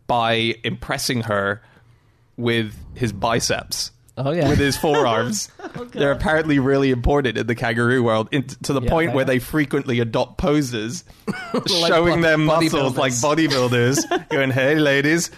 by 0.06 0.56
impressing 0.64 1.22
her 1.22 1.62
with 2.36 2.76
his 2.96 3.12
biceps. 3.12 3.92
Oh, 4.20 4.32
yeah. 4.32 4.50
with 4.50 4.58
his 4.58 4.76
forearms. 4.76 5.52
They're 5.92 6.12
apparently 6.12 6.58
really 6.58 6.90
important 6.90 7.38
in 7.38 7.46
the 7.46 7.54
kangaroo 7.54 8.02
world, 8.02 8.30
in, 8.32 8.48
to 8.64 8.74
the 8.74 8.82
Yeah, 8.82 8.90
point 8.90 9.12
they 9.12 9.16
where 9.16 9.22
are. 9.22 9.28
they 9.28 9.38
frequently 9.38 10.00
adopt 10.00 10.40
poses, 10.40 11.04
showing 11.68 12.22
their 12.22 12.36
bod- 12.38 12.64
muscles 12.64 12.98
like 12.98 13.12
bodybuilders. 13.14 13.98
bodybuilders, 14.08 14.30
going, 14.30 14.50
"Hey, 14.50 14.74
ladies, 14.76 15.30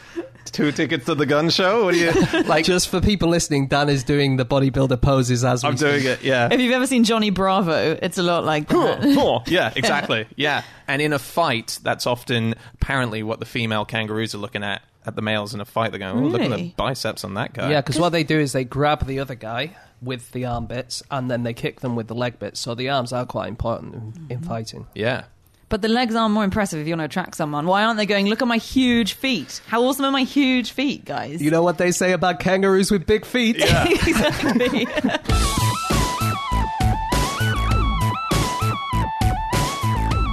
two 0.54 0.72
tickets 0.72 1.06
to 1.06 1.16
the 1.16 1.26
gun 1.26 1.50
show. 1.50 1.86
What 1.86 1.94
do 1.94 2.00
you 2.00 2.12
like?" 2.44 2.66
Just 2.66 2.90
for 2.90 3.02
people 3.02 3.30
listening, 3.30 3.68
Dan 3.68 3.90
is 3.90 4.04
doing 4.04 4.38
the 4.38 4.46
bodybuilder 4.46 5.02
poses 5.02 5.44
as 5.44 5.64
we 5.64 5.70
I'm 5.70 5.76
doing 5.76 6.00
speak. 6.02 6.20
it. 6.20 6.24
Yeah. 6.24 6.50
If 6.52 6.60
you've 6.60 6.74
ever 6.74 6.88
seen 6.88 7.04
Johnny 7.04 7.30
Bravo, 7.30 7.98
it's 8.02 8.18
a 8.18 8.24
lot 8.24 8.44
like 8.44 8.68
that. 8.70 9.44
yeah, 9.48 9.72
exactly. 9.76 10.28
Yeah. 10.36 10.64
And 10.88 11.02
in 11.02 11.14
a 11.14 11.20
fight, 11.20 11.80
that's 11.84 12.08
often 12.08 12.56
apparently 12.76 13.22
what 13.24 13.40
the 13.40 13.46
female 13.46 13.86
kangaroos 13.86 14.34
are 14.34 14.40
looking 14.40 14.64
at 14.64 14.82
at 15.06 15.16
the 15.16 15.22
males 15.22 15.54
in 15.54 15.62
a 15.62 15.66
fight. 15.66 15.92
They're 15.92 16.00
going, 16.00 16.18
"Oh, 16.24 16.28
look 16.28 16.42
at 16.42 16.50
the 16.52 16.74
biceps 16.76 17.24
on 17.24 17.36
that 17.36 17.54
guy." 17.54 17.72
Yeah, 17.72 17.82
because 17.82 18.00
what 18.00 18.10
they 18.10 18.24
do 18.24 18.40
is 18.40 18.52
they 18.52 18.64
grab 18.64 19.06
the 19.06 19.20
other 19.20 19.36
guy 19.36 19.76
with 20.02 20.32
the 20.32 20.46
arm 20.46 20.66
bits 20.66 21.04
and 21.12 21.30
then 21.30 21.44
they 21.44 21.54
kick 21.54 21.82
them 21.82 21.96
with 21.96 22.08
the 22.08 22.16
leg 22.16 22.40
bits. 22.40 22.60
So 22.60 22.74
the 22.74 22.88
arms 22.90 23.12
are 23.12 23.26
quite 23.26 23.50
important 23.50 23.94
in, 23.96 24.02
Mm-hmm. 24.14 24.32
in 24.32 24.42
fighting. 24.42 24.88
Yeah. 24.96 25.24
But 25.70 25.84
the 25.84 25.88
legs 25.88 26.16
are 26.16 26.28
more 26.28 26.44
impressive 26.44 26.80
if 26.80 26.88
you 26.88 26.94
want 26.94 27.02
to 27.02 27.06
attract 27.06 27.36
someone. 27.36 27.68
Why 27.68 27.84
aren't 27.84 27.98
they 27.98 28.08
going, 28.08 28.28
look 28.28 28.42
at 28.42 28.48
my 28.48 28.58
huge 28.58 29.14
feet? 29.14 29.62
How 29.68 29.84
awesome 29.84 30.06
are 30.06 30.12
my 30.12 30.24
huge 30.24 30.72
feet, 30.72 31.06
guys? 31.06 31.42
You 31.42 31.52
know 31.52 31.62
what 31.62 31.78
they 31.78 31.92
say 31.92 32.12
about 32.12 32.40
kangaroos 32.40 32.90
with 32.90 33.06
big 33.06 33.24
feet? 33.24 33.58
exactly. 33.60 34.88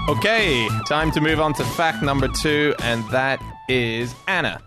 Okay, 0.08 0.68
time 0.88 1.10
to 1.10 1.20
move 1.20 1.40
on 1.40 1.52
to 1.54 1.64
fact 1.64 2.02
number 2.02 2.28
two, 2.28 2.74
and 2.82 3.04
that 3.10 3.42
is 3.68 4.14
Anna. 4.26 4.62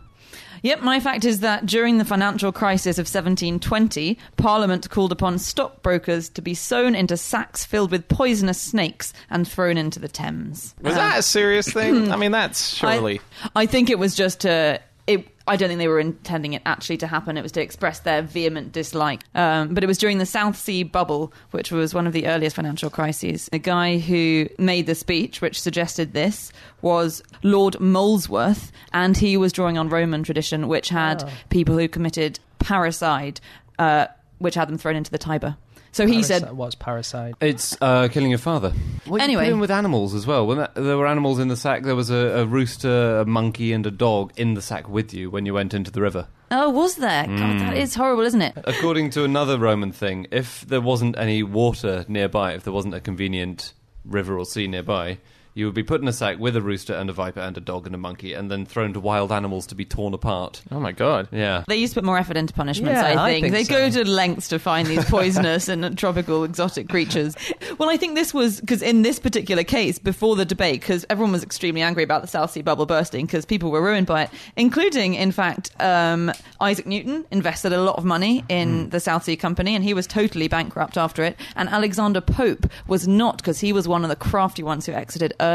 Yep, 0.64 0.82
my 0.82 1.00
fact 1.00 1.26
is 1.26 1.40
that 1.40 1.66
during 1.66 1.98
the 1.98 2.06
financial 2.06 2.52
crisis 2.52 2.98
of 2.98 3.04
1720, 3.04 4.18
Parliament 4.38 4.90
called 4.90 5.12
upon 5.12 5.40
stockbrokers 5.40 6.30
to 6.30 6.42
be 6.42 6.54
sewn 6.54 6.96
into 6.96 7.18
sacks 7.18 7.66
filled 7.66 7.92
with 7.92 8.08
poisonous 8.08 8.62
snakes 8.62 9.14
and 9.30 9.48
thrown 9.48 9.78
into 9.78 10.00
the 10.00 10.08
Thames. 10.08 10.76
Was 10.82 10.96
that 10.96 11.14
a 11.14 11.18
um, 11.18 11.22
serious 11.22 11.72
thing? 11.72 12.12
I 12.12 12.16
mean, 12.16 12.32
that's 12.32 12.76
surely. 12.76 13.22
I, 13.56 13.64
I 13.64 13.66
think 13.66 13.90
it 13.90 14.00
was 14.00 14.16
just 14.16 14.42
to. 14.42 14.82
It, 15.10 15.28
I 15.48 15.56
don't 15.56 15.70
think 15.70 15.80
they 15.80 15.88
were 15.88 16.00
intending 16.00 16.54
it 16.54 16.62
actually 16.68 16.98
to 16.98 17.08
happen. 17.08 17.36
It 17.36 17.42
was 17.42 17.52
to 17.54 17.62
express 17.62 18.02
their 18.02 18.22
vehement 18.22 18.72
dislike. 18.72 19.24
Um, 19.34 19.74
but 19.74 19.84
it 19.84 19.88
was 19.88 19.98
during 19.98 20.20
the 20.20 20.26
South 20.28 20.56
Sea 20.56 20.84
bubble, 20.84 21.34
which 21.50 21.72
was 21.72 21.96
one 21.96 22.06
of 22.06 22.14
the 22.14 22.28
earliest 22.28 22.56
financial 22.56 22.92
crises. 22.92 23.50
The 23.52 23.58
guy 23.58 23.98
who 23.98 24.48
made 24.60 24.86
the 24.86 24.94
speech, 24.94 25.42
which 25.42 25.60
suggested 25.60 26.14
this, 26.14 26.54
was 26.84 27.24
Lord 27.42 27.80
Molesworth, 27.80 28.72
and 28.94 29.18
he 29.18 29.36
was 29.36 29.52
drawing 29.52 29.80
on 29.80 29.90
Roman 29.90 30.22
tradition, 30.22 30.68
which 30.68 30.90
had 30.90 31.24
people 31.50 31.76
who 31.76 31.88
committed 31.88 32.40
parricide, 32.60 33.40
uh, 33.80 34.06
which 34.38 34.54
had 34.54 34.70
them 34.70 34.78
thrown 34.78 34.96
into 34.96 35.10
the 35.10 35.18
Tiber. 35.18 35.58
So 35.92 36.06
he 36.06 36.22
said, 36.24 36.44
Parasite- 36.44 36.56
What's 36.56 36.76
parasite? 36.76 37.36
It's 37.42 37.76
uh, 37.82 38.08
killing 38.10 38.30
your 38.30 38.38
father. 38.40 38.74
Well, 39.08 39.22
Anyway. 39.22 39.44
you 39.46 39.50
put 39.50 39.54
in 39.56 39.60
with 39.60 39.72
animals 39.72 40.14
as 40.14 40.28
well. 40.28 40.46
When 40.46 40.58
that, 40.60 40.76
there 40.76 40.98
were 40.98 41.08
animals 41.08 41.40
in 41.40 41.48
the 41.48 41.56
sack, 41.58 41.84
there 41.84 41.96
was 41.96 42.10
a, 42.12 42.42
a 42.42 42.46
rooster, 42.46 43.20
a 43.20 43.26
monkey, 43.26 43.74
and 43.74 43.86
a 43.86 43.92
dog 43.92 44.32
in 44.38 44.54
the 44.54 44.62
sack 44.62 44.88
with 44.88 45.14
you 45.14 45.30
when 45.32 45.46
you 45.46 45.54
went 45.54 45.74
into 45.74 45.90
the 45.92 46.02
river. 46.02 46.28
"Oh, 46.52 46.70
was 46.70 46.96
there? 46.98 47.26
God, 47.26 47.60
that 47.60 47.78
is 47.78 47.96
horrible, 47.96 48.24
isn't 48.24 48.42
it?" 48.42 48.54
According 48.66 49.10
to 49.12 49.24
another 49.24 49.58
Roman 49.58 49.92
thing, 49.92 50.28
if 50.32 50.62
there 50.68 50.82
wasn't 50.82 51.18
any 51.18 51.42
water 51.44 52.06
nearby, 52.08 52.54
if 52.54 52.64
there 52.64 52.74
wasn't 52.74 52.94
a 52.94 53.00
convenient 53.00 53.74
river 54.06 54.38
or 54.38 54.46
sea 54.46 54.68
nearby, 54.68 55.18
you 55.54 55.66
would 55.66 55.76
be 55.76 55.84
put 55.84 56.02
in 56.02 56.08
a 56.08 56.14
sack 56.14 56.38
with 56.40 56.56
a 56.56 56.62
rooster 56.62 56.94
and 56.94 57.10
a 57.10 57.14
viper 57.14 57.40
and 57.40 57.58
a 57.58 57.62
dog 57.62 57.86
and 57.86 57.96
a 57.96 57.98
monkey, 57.98 58.34
and 58.34 58.50
then 58.50 58.66
thrown 58.66 58.94
to 58.94 59.00
wild 59.00 59.32
animals 59.32 59.66
to 59.68 59.76
be 59.76 59.86
torn 59.86 60.14
apart. 60.14 60.62
Oh 60.72 60.80
my 60.80 60.92
god. 60.92 61.28
Yeah. 61.32 61.64
They 61.68 61.76
used 61.78 61.94
to 61.94 62.00
put 62.00 62.06
more 62.06 62.18
effort 62.18 62.38
into 62.38 62.54
punishments, 62.54 63.02
Yeah, 63.02 63.20
I 63.22 63.28
I 63.28 63.32
think. 63.32 63.44
think 63.46 63.54
they 63.56 63.64
so. 63.66 63.74
go 63.74 64.04
to 64.04 64.10
lengths 64.10 64.48
to 64.50 64.60
find 64.60 64.88
these 64.88 65.04
poisonous 65.10 65.68
and 65.68 65.98
tropical 65.98 66.44
exotic 66.44 66.88
creatures. 66.90 67.36
Well, 67.78 67.90
I 67.90 67.98
think 67.98 68.16
this 68.16 68.34
was 68.34 68.60
because 68.62 68.82
in 68.82 69.02
this 69.02 69.20
particular 69.20 69.64
case, 69.64 70.00
before 70.00 70.36
the 70.36 70.46
debate, 70.46 70.80
because 70.82 71.06
everyone 71.10 71.32
was 71.34 71.44
extremely 71.44 71.82
angry 71.82 72.04
about 72.04 72.22
the 72.22 72.28
South 72.28 72.52
Sea 72.52 72.62
bubble 72.62 72.86
bursting 72.86 73.26
because 73.26 73.46
people 73.46 73.70
were 73.72 73.82
ruined 73.82 74.08
by 74.08 74.24
it, 74.24 74.30
including, 74.56 75.14
in 75.16 75.32
fact, 75.32 75.72
um, 75.82 76.32
Isaac 76.62 76.86
Newton 76.86 77.26
invested 77.32 77.74
a 77.74 77.82
lot 77.82 77.98
of 77.98 78.06
money 78.06 78.44
in 78.50 78.90
the 78.92 79.00
South 79.00 79.24
Sea 79.24 79.36
Company 79.36 79.76
and 79.76 79.84
he 79.84 79.94
was 79.94 80.08
totally 80.08 80.48
bankrupt 80.48 80.98
after 80.98 81.24
it. 81.24 81.38
And 81.56 81.68
Alexander 81.70 82.22
Pope 82.22 82.66
was 82.88 83.08
not 83.08 83.38
because 83.38 83.60
he 83.60 83.74
was 83.74 83.88
one 83.88 84.04
of 84.04 84.10
the 84.10 84.16
crafty 84.16 84.64
ones 84.64 84.86
who 84.86 84.94
exited 84.94 85.34
early. 85.42 85.49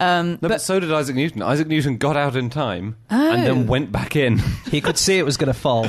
Um, 0.00 0.32
No, 0.32 0.38
but, 0.40 0.48
but 0.48 0.60
so 0.60 0.78
did 0.80 0.92
Isaac 0.92 1.16
Newton. 1.16 1.42
Isaac 1.42 1.66
Newton 1.68 1.96
got 1.98 2.16
out 2.16 2.36
in 2.36 2.50
time 2.50 2.96
and 3.10 3.44
then 3.44 3.66
went 3.66 3.90
back 3.92 4.16
in. 4.16 4.38
He 4.70 4.80
could 4.80 4.98
see 4.98 5.18
it 5.18 5.24
was 5.24 5.36
going 5.36 5.52
to 5.52 5.58
fall. 5.58 5.86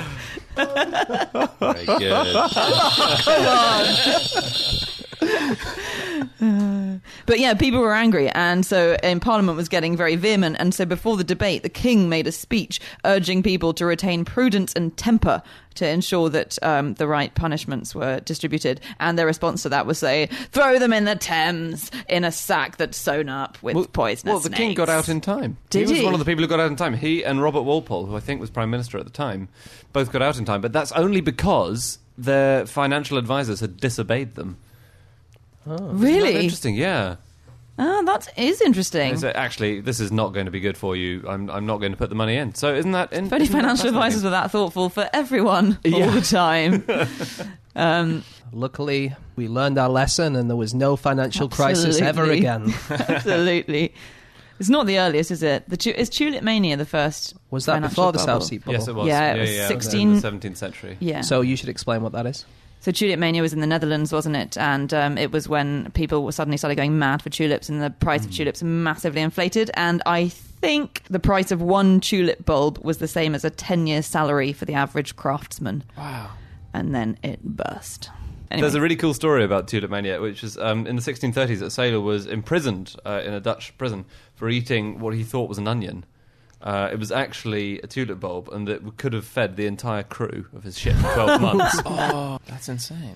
Very 0.56 1.86
good. 1.86 2.36
But 7.26 7.40
yeah, 7.40 7.54
people 7.54 7.80
were 7.80 7.94
angry, 7.94 8.30
and 8.30 8.66
so 8.66 8.98
in 9.04 9.20
Parliament 9.20 9.56
was 9.56 9.70
getting 9.70 9.96
very 9.96 10.16
vehement. 10.16 10.56
And 10.60 10.74
so 10.74 10.86
before 10.86 11.16
the 11.18 11.24
debate, 11.24 11.64
the 11.64 11.70
King 11.70 12.10
made 12.10 12.28
a 12.28 12.32
speech 12.32 12.80
urging 13.06 13.44
people 13.44 13.74
to 13.76 13.86
retain 13.86 14.26
prudence 14.26 14.74
and 14.74 14.96
temper 14.98 15.44
to 15.76 15.88
ensure 15.88 16.30
that 16.30 16.58
um, 16.64 16.96
the 16.96 17.08
right 17.08 17.34
punishments 17.36 17.94
were 17.94 18.20
distributed. 18.22 18.82
And 19.00 19.18
their 19.18 19.26
response 19.26 19.64
to 19.64 19.70
that 19.70 19.86
was 19.86 20.00
say, 20.00 20.28
"Throw 20.52 20.80
them 20.80 20.92
in 20.92 21.06
the 21.06 21.16
Thames 21.16 21.92
in 22.08 22.24
a 22.24 22.32
sack 22.32 22.78
that's 22.78 22.98
sewn 22.98 23.30
up 23.30 23.62
with 23.62 23.92
poisonous 23.94 24.32
Well, 24.32 24.40
the 24.40 24.50
king 24.50 24.74
got 24.74 24.90
out 24.90 25.08
in 25.08 25.22
time. 25.22 25.58
Did 25.70 25.88
he 25.88 25.92
was 25.92 26.00
he? 26.00 26.06
one 26.06 26.14
of 26.14 26.20
the 26.20 26.26
people 26.26 26.44
who 26.44 26.48
got 26.48 26.60
out 26.60 26.72
in 26.72 26.76
time. 26.76 26.96
He 26.96 27.24
and 27.24 27.42
Robert 27.42 27.62
Walpole, 27.62 28.06
who 28.08 28.16
I 28.16 28.22
think 28.22 28.42
was 28.42 28.50
prime 28.50 28.72
minister 28.72 28.98
at 28.98 29.06
the 29.06 29.12
time, 29.12 29.50
both 29.94 30.12
got 30.12 30.22
out 30.22 30.38
in 30.38 30.46
time. 30.46 30.62
But 30.62 30.74
that's 30.74 30.92
only 30.94 31.22
because 31.22 32.00
their 32.18 32.66
financial 32.66 33.18
advisors 33.18 33.60
had 33.60 33.78
disobeyed 33.78 34.36
them. 34.36 34.58
Isn't 35.66 35.78
that 35.88 35.94
Really? 35.94 36.36
interesting. 36.36 36.76
Yeah. 36.76 37.16
Oh, 37.82 38.04
that 38.06 38.28
is 38.38 38.60
interesting. 38.60 39.12
They 39.14 39.20
said, 39.20 39.38
actually, 39.38 39.80
this 39.80 40.02
is 40.02 40.12
not 40.12 40.34
going 40.34 40.46
to 40.46 40.52
be 40.52 40.60
good 40.60 40.78
for 40.78 40.98
you. 40.98 41.24
I'm, 41.28 41.50
I'm 41.50 41.66
not 41.66 41.78
going 41.78 41.94
to 41.94 41.98
put 41.98 42.10
the 42.10 42.16
money 42.16 42.36
in. 42.36 42.54
So 42.54 42.76
isn't 42.76 42.92
that? 42.92 43.14
In, 43.14 43.28
If 43.28 43.34
only 43.34 43.46
that 43.46 43.52
financial 43.54 43.88
advisors 43.88 44.22
fascinating? 44.22 44.24
were 44.26 44.30
that 44.32 44.52
thoughtful 44.52 44.90
for 44.90 45.10
everyone 45.14 45.80
all 45.94 46.12
the 46.12 46.22
time. 46.22 46.86
um, 47.76 48.24
Luckily, 48.52 49.16
we 49.36 49.48
learned 49.48 49.78
our 49.78 49.90
lesson 49.90 50.36
and 50.36 50.50
there 50.50 50.58
was 50.58 50.74
no 50.74 50.96
financial 50.96 51.50
crisis 51.50 52.02
ever 52.02 52.30
again. 52.32 52.74
absolutely. 52.90 53.94
It's 54.60 54.70
not 54.70 54.88
the 54.88 55.00
earliest, 55.00 55.32
is 55.32 55.44
it? 55.44 55.70
The 55.70 55.78
tu- 55.78 55.92
is 55.92 56.10
Tulip 56.10 56.44
Mania 56.44 56.76
the 56.76 56.86
first? 56.86 57.36
Was 57.50 57.66
that 57.68 57.74
financial 57.76 57.90
before 57.90 58.12
the 58.12 58.18
bubble? 58.18 58.42
South 58.42 58.44
Sea 58.44 58.58
bubble? 58.58 58.74
Yes, 58.74 58.88
it 58.88 58.96
was. 58.96 59.08
Yeah, 59.08 59.34
it 59.34 59.36
yeah, 59.36 59.42
was 59.42 59.56
yeah, 59.56 59.68
16 59.68 60.02
in 60.10 60.20
the 60.20 60.32
17th 60.32 60.58
century. 60.58 60.98
Yeah. 61.00 61.22
So 61.22 61.42
you 61.42 61.56
should 61.56 61.70
explain 61.70 62.02
what 62.02 62.12
that 62.12 62.26
is. 62.26 62.46
So 62.82 62.92
Tulip 62.92 63.20
Mania 63.20 63.42
was 63.42 63.52
in 63.54 63.60
the 63.60 63.68
Netherlands, 63.68 64.14
wasn't 64.14 64.38
it? 64.38 64.58
And 64.58 64.94
um, 64.94 65.18
it 65.18 65.32
was 65.32 65.50
when 65.50 65.92
people 65.92 66.32
suddenly 66.32 66.58
started 66.58 66.76
going 66.76 66.98
mad 66.98 67.22
for 67.22 67.30
tulips, 67.30 67.68
and 67.70 67.82
the 67.82 67.90
price 67.90 68.22
Mm. 68.22 68.26
of 68.30 68.36
tulips 68.36 68.64
massively 68.64 69.22
inflated. 69.22 69.70
And 69.74 70.02
I 70.06 70.30
think 70.30 71.04
the 71.10 71.20
price 71.20 71.52
of 71.52 71.62
one 71.62 72.00
tulip 72.00 72.46
bulb 72.46 72.80
was 72.84 73.00
the 73.00 73.08
same 73.08 73.36
as 73.36 73.44
a 73.44 73.50
ten-year 73.50 74.02
salary 74.02 74.54
for 74.54 74.64
the 74.66 74.74
average 74.76 75.16
craftsman. 75.18 75.84
Wow. 75.98 76.32
And 76.74 76.96
then 76.96 77.18
it 77.24 77.44
burst. 77.44 78.10
Anyway. 78.52 78.62
There's 78.64 78.76
a 78.76 78.82
really 78.82 78.96
cool 78.96 79.14
story 79.14 79.44
about 79.44 79.68
Tulip 79.68 79.92
Mania, 79.92 80.20
which 80.20 80.44
is 80.44 80.58
um, 80.58 80.88
in 80.88 80.96
the 80.96 81.02
1630s, 81.04 81.62
a 81.62 81.70
sailor 81.70 82.00
was 82.00 82.26
imprisoned 82.26 82.96
uh, 83.06 83.22
in 83.24 83.32
a 83.34 83.40
Dutch 83.40 83.78
prison 83.78 84.06
for 84.34 84.50
eating 84.50 85.00
what 85.00 85.14
he 85.14 85.24
thought 85.24 85.48
was 85.50 85.60
an 85.60 85.68
onion. 85.68 86.04
Uh, 86.62 86.90
it 86.92 87.00
was 87.00 87.12
actually 87.12 87.80
a 87.82 87.88
tulip 87.88 88.20
bulb, 88.20 88.50
and 88.50 88.68
it 88.68 88.82
could 88.98 89.14
have 89.14 89.26
fed 89.26 89.56
the 89.56 89.66
entire 89.66 90.04
crew 90.04 90.46
of 90.54 90.64
his 90.64 90.78
ship 90.78 90.96
for 90.98 91.14
12 91.14 91.42
months. 91.58 91.82
Oh, 91.86 92.40
that's 92.48 92.68
insane. 92.68 93.16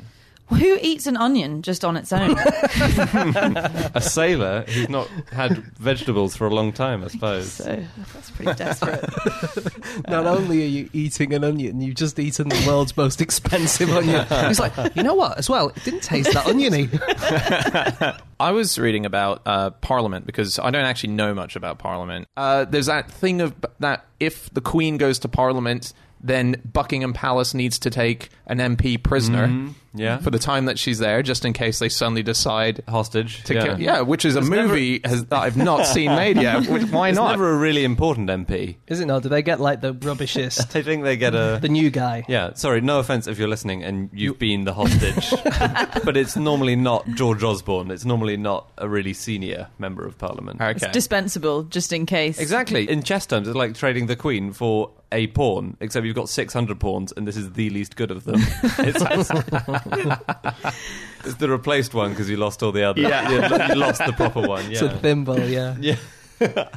Who 0.54 0.78
eats 0.82 1.08
an 1.08 1.18
onion 1.18 1.62
just 1.62 1.84
on 1.86 1.98
its 1.98 2.12
own? 2.14 2.38
a 2.38 4.02
sailor 4.02 4.64
who's 4.68 4.90
not 4.90 5.08
had 5.32 5.58
vegetables 5.78 6.36
for 6.36 6.48
a 6.48 6.54
long 6.54 6.72
time, 6.72 7.04
I 7.04 7.08
suppose. 7.08 7.52
so 7.52 7.84
that's 8.14 8.32
pretty 8.32 8.54
desperate. 8.54 9.04
Not 10.10 10.26
only 10.26 10.64
are 10.64 10.68
you 10.68 10.90
eating 10.94 11.34
an 11.34 11.44
onion, 11.44 11.82
you've 11.82 11.96
just 11.96 12.18
eaten 12.20 12.50
the 12.50 12.64
world's 12.68 12.96
most 12.98 13.22
expensive 13.22 13.90
onion. 13.92 14.26
He's 14.48 14.60
like, 14.60 14.74
you 14.96 15.04
know 15.04 15.14
what? 15.16 15.38
As 15.38 15.50
well, 15.50 15.70
it 15.70 15.84
didn't 15.84 16.04
taste 16.04 16.34
that 16.34 16.48
oniony. 16.48 16.90
I 18.40 18.52
was 18.52 18.78
reading 18.78 19.06
about 19.06 19.42
uh, 19.46 19.70
Parliament 19.72 20.26
because 20.26 20.60
I 20.60 20.70
don't 20.72 20.86
actually 20.86 21.14
know 21.14 21.34
much 21.34 21.56
about 21.56 21.80
Parliament. 21.80 22.28
Uh, 22.36 22.66
there's 22.66 22.88
that 22.88 23.10
thing 23.12 23.42
of 23.42 23.54
that 23.80 24.06
if 24.20 24.50
the 24.54 24.62
Queen 24.62 24.98
goes 24.98 25.20
to 25.20 25.28
Parliament, 25.30 25.94
then 26.22 26.56
Buckingham 26.72 27.14
Palace 27.14 27.54
needs 27.54 27.80
to 27.80 27.90
take 27.90 28.30
an 28.48 28.60
MP 28.60 29.02
prisoner 29.02 29.48
Mhm, 29.48 29.74
yeah. 29.94 30.18
for 30.18 30.30
the 30.32 30.40
time 30.40 30.66
that 30.66 30.78
she's 30.80 31.00
there, 31.00 31.22
just 31.24 31.46
in 31.46 31.54
case 31.54 31.80
they 31.80 31.90
suddenly 31.90 32.24
decide 32.24 32.84
Hostage. 32.88 33.44
to 33.46 33.54
yeah. 33.54 33.64
kill. 33.66 33.80
Yeah, 33.82 34.02
which 34.02 34.26
is 34.26 34.36
a 34.36 34.40
There's 34.40 34.50
never- 34.50 34.68
movie 34.70 35.02
has, 35.04 35.26
that 35.26 35.40
I've 35.40 35.58
not 35.58 35.86
seen 35.86 36.12
made 36.16 36.38
yet. 36.38 36.68
Which- 36.68 36.84
Why 36.90 37.10
It's 37.10 37.18
not? 37.18 37.32
never 37.32 37.52
a 37.52 37.58
really 37.58 37.84
important 37.84 38.30
MP. 38.30 38.78
Is 38.88 39.00
it 39.00 39.06
not? 39.06 39.24
Do 39.24 39.30
they 39.30 39.42
get 39.42 39.60
like 39.60 39.82
the 39.82 39.94
rubbishest, 39.94 40.76
I 40.76 40.82
think 40.82 41.04
they 41.04 41.18
get 41.18 41.36
a. 41.36 41.60
the 41.62 41.70
new 41.70 41.90
guy? 41.90 42.26
Yeah, 42.28 42.54
sorry, 42.54 42.82
no 42.82 43.00
offense 43.00 43.28
if 43.28 43.38
you're 43.40 43.48
listening 43.48 43.84
and 43.84 44.10
you've 44.14 44.40
been 44.40 44.64
the 44.66 44.74
hostage. 44.74 45.30
but 46.04 46.18
it's 46.18 46.36
normally 46.36 46.76
not 46.76 47.08
George 47.10 47.44
Osborne. 47.44 47.92
It's 47.92 48.06
normally 48.06 48.38
not 48.38 48.72
a 48.78 48.88
really 48.90 49.14
senior 49.14 49.68
member 49.80 50.06
of 50.06 50.18
parliament. 50.18 50.62
okay. 50.62 50.72
It's 50.72 50.88
dispensable, 50.88 51.64
just 51.64 51.94
in 51.94 52.06
case. 52.06 52.40
Exactly. 52.40 52.90
In 52.90 53.04
chess 53.04 53.26
terms, 53.26 53.48
it's 53.48 53.56
like 53.56 53.76
trading 53.76 54.08
the 54.08 54.16
queen 54.16 54.54
for 54.54 54.92
a 55.12 55.28
pawn, 55.28 55.78
except 55.80 56.06
you've 56.06 56.16
got 56.16 56.28
600 56.28 56.80
pawns 56.80 57.12
and 57.12 57.28
this 57.28 57.38
is 57.38 57.52
the 57.54 57.70
least 57.70 57.96
good 57.96 58.10
of 58.10 58.24
them. 58.24 58.42
It's, 58.80 59.83
It's 61.26 61.36
the 61.36 61.48
replaced 61.48 61.94
one 61.94 62.10
because 62.10 62.30
you 62.30 62.36
lost 62.36 62.62
all 62.64 62.74
the 62.74 62.84
others. 62.84 63.04
Yeah. 63.04 63.30
you, 63.30 63.36
you 63.70 63.76
lost 63.76 64.06
the 64.06 64.12
proper 64.12 64.42
one. 64.42 64.70
It's 64.70 64.82
a 64.82 64.90
thimble, 64.90 65.40
yeah. 65.40 65.76
Yeah. 66.40 66.68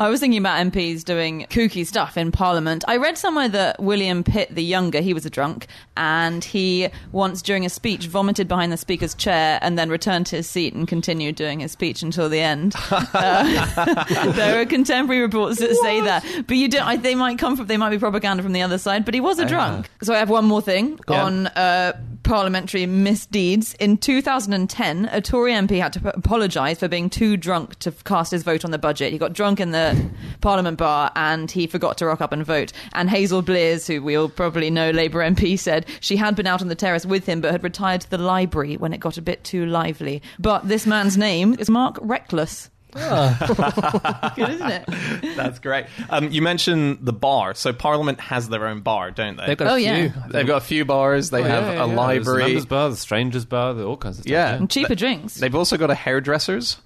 I 0.00 0.08
was 0.08 0.18
thinking 0.18 0.38
about 0.38 0.58
MPs 0.72 1.04
doing 1.04 1.44
kooky 1.50 1.86
stuff 1.86 2.16
in 2.16 2.32
Parliament. 2.32 2.84
I 2.88 2.96
read 2.96 3.18
somewhere 3.18 3.50
that 3.50 3.78
William 3.80 4.24
Pitt 4.24 4.54
the 4.54 4.64
Younger, 4.64 5.02
he 5.02 5.12
was 5.12 5.26
a 5.26 5.30
drunk, 5.30 5.66
and 5.94 6.42
he 6.42 6.88
once 7.12 7.42
during 7.42 7.66
a 7.66 7.68
speech 7.68 8.06
vomited 8.06 8.48
behind 8.48 8.72
the 8.72 8.78
Speaker's 8.78 9.14
chair 9.14 9.58
and 9.60 9.78
then 9.78 9.90
returned 9.90 10.24
to 10.28 10.36
his 10.36 10.48
seat 10.48 10.72
and 10.72 10.88
continued 10.88 11.34
doing 11.36 11.60
his 11.60 11.72
speech 11.72 12.02
until 12.02 12.30
the 12.30 12.40
end. 12.40 12.74
Uh, 13.12 14.32
there 14.32 14.60
are 14.60 14.64
contemporary 14.64 15.20
reports 15.20 15.58
that 15.58 15.74
say 15.76 16.00
that, 16.00 16.24
but 16.46 16.56
you 16.56 16.68
don't. 16.68 16.86
I, 16.86 16.96
they 16.96 17.14
might 17.14 17.38
come 17.38 17.56
from. 17.56 17.66
They 17.66 17.76
might 17.76 17.90
be 17.90 17.98
propaganda 17.98 18.42
from 18.42 18.52
the 18.52 18.62
other 18.62 18.78
side. 18.78 19.04
But 19.04 19.14
he 19.14 19.20
was 19.20 19.38
a 19.38 19.44
drunk. 19.44 19.88
So 20.02 20.14
I 20.14 20.18
have 20.18 20.30
one 20.30 20.44
more 20.44 20.62
thing 20.62 20.98
Yeah. 21.08 21.24
on 21.24 21.46
uh, 21.48 21.92
parliamentary 22.30 22.86
misdeeds. 22.86 23.74
In 23.80 23.98
2010, 23.98 25.08
a 25.10 25.20
Tory 25.20 25.50
MP 25.50 25.80
had 25.80 25.92
to 25.94 26.16
apologise 26.16 26.78
for 26.78 26.86
being 26.86 27.10
too 27.10 27.36
drunk 27.36 27.76
to 27.80 27.90
cast 27.90 28.30
his 28.30 28.44
vote 28.44 28.64
on 28.64 28.70
the 28.70 28.78
budget. 28.78 29.10
He 29.10 29.18
got 29.18 29.32
drunk 29.32 29.58
in 29.58 29.72
the 29.72 30.08
Parliament 30.40 30.78
bar 30.78 31.10
and 31.16 31.50
he 31.50 31.66
forgot 31.66 31.98
to 31.98 32.06
rock 32.06 32.20
up 32.20 32.30
and 32.30 32.46
vote. 32.46 32.72
And 32.92 33.10
Hazel 33.10 33.42
Blears, 33.42 33.88
who 33.88 34.00
we 34.00 34.14
all 34.14 34.28
probably 34.28 34.70
know, 34.70 34.92
Labour 34.92 35.28
MP, 35.28 35.58
said 35.58 35.86
she 35.98 36.16
had 36.16 36.36
been 36.36 36.46
out 36.46 36.62
on 36.62 36.68
the 36.68 36.76
terrace 36.76 37.04
with 37.04 37.26
him 37.26 37.40
but 37.40 37.50
had 37.50 37.64
retired 37.64 38.02
to 38.02 38.10
the 38.10 38.18
library 38.18 38.76
when 38.76 38.92
it 38.92 39.00
got 39.00 39.18
a 39.18 39.22
bit 39.22 39.42
too 39.42 39.66
lively. 39.66 40.22
But 40.38 40.68
this 40.68 40.86
man's 40.86 41.16
name 41.16 41.56
is 41.58 41.68
Mark 41.68 41.98
Reckless. 42.00 42.70
Good, 44.36 44.48
isn't 44.50 44.70
it? 44.70 45.36
That's 45.36 45.58
great. 45.58 45.86
Um, 46.08 46.30
you 46.30 46.42
mentioned 46.42 46.98
the 47.02 47.12
bar. 47.12 47.54
So 47.54 47.72
Parliament 47.72 48.20
has 48.20 48.48
their 48.48 48.66
own 48.66 48.80
bar, 48.80 49.10
don't 49.10 49.36
they? 49.36 49.46
They've 49.46 49.56
got 49.56 49.68
Oh, 49.72 49.74
a 49.74 49.78
yeah. 49.78 50.08
few. 50.10 50.22
They've 50.30 50.46
got 50.46 50.56
a 50.58 50.64
few 50.64 50.84
bars. 50.84 51.30
They 51.30 51.40
Oh, 51.40 51.44
have 51.44 51.64
yeah, 51.64 51.70
a 51.70 51.74
yeah, 51.74 51.80
yeah. 51.80 51.86
There's 51.86 51.96
library. 51.96 52.42
the 52.42 52.48
members 52.48 52.66
bar, 52.66 52.90
the 52.90 52.96
strangers 52.96 53.44
bar, 53.44 53.78
all 53.80 53.96
kinds 53.96 54.18
of 54.18 54.22
stuff. 54.22 54.30
Yeah. 54.32 54.54
And 54.54 54.70
cheaper 54.70 54.94
drinks. 54.94 55.34
They've 55.34 55.54
also 55.54 55.76
got 55.76 55.90
a 55.90 55.94
hairdressers. 55.94 56.78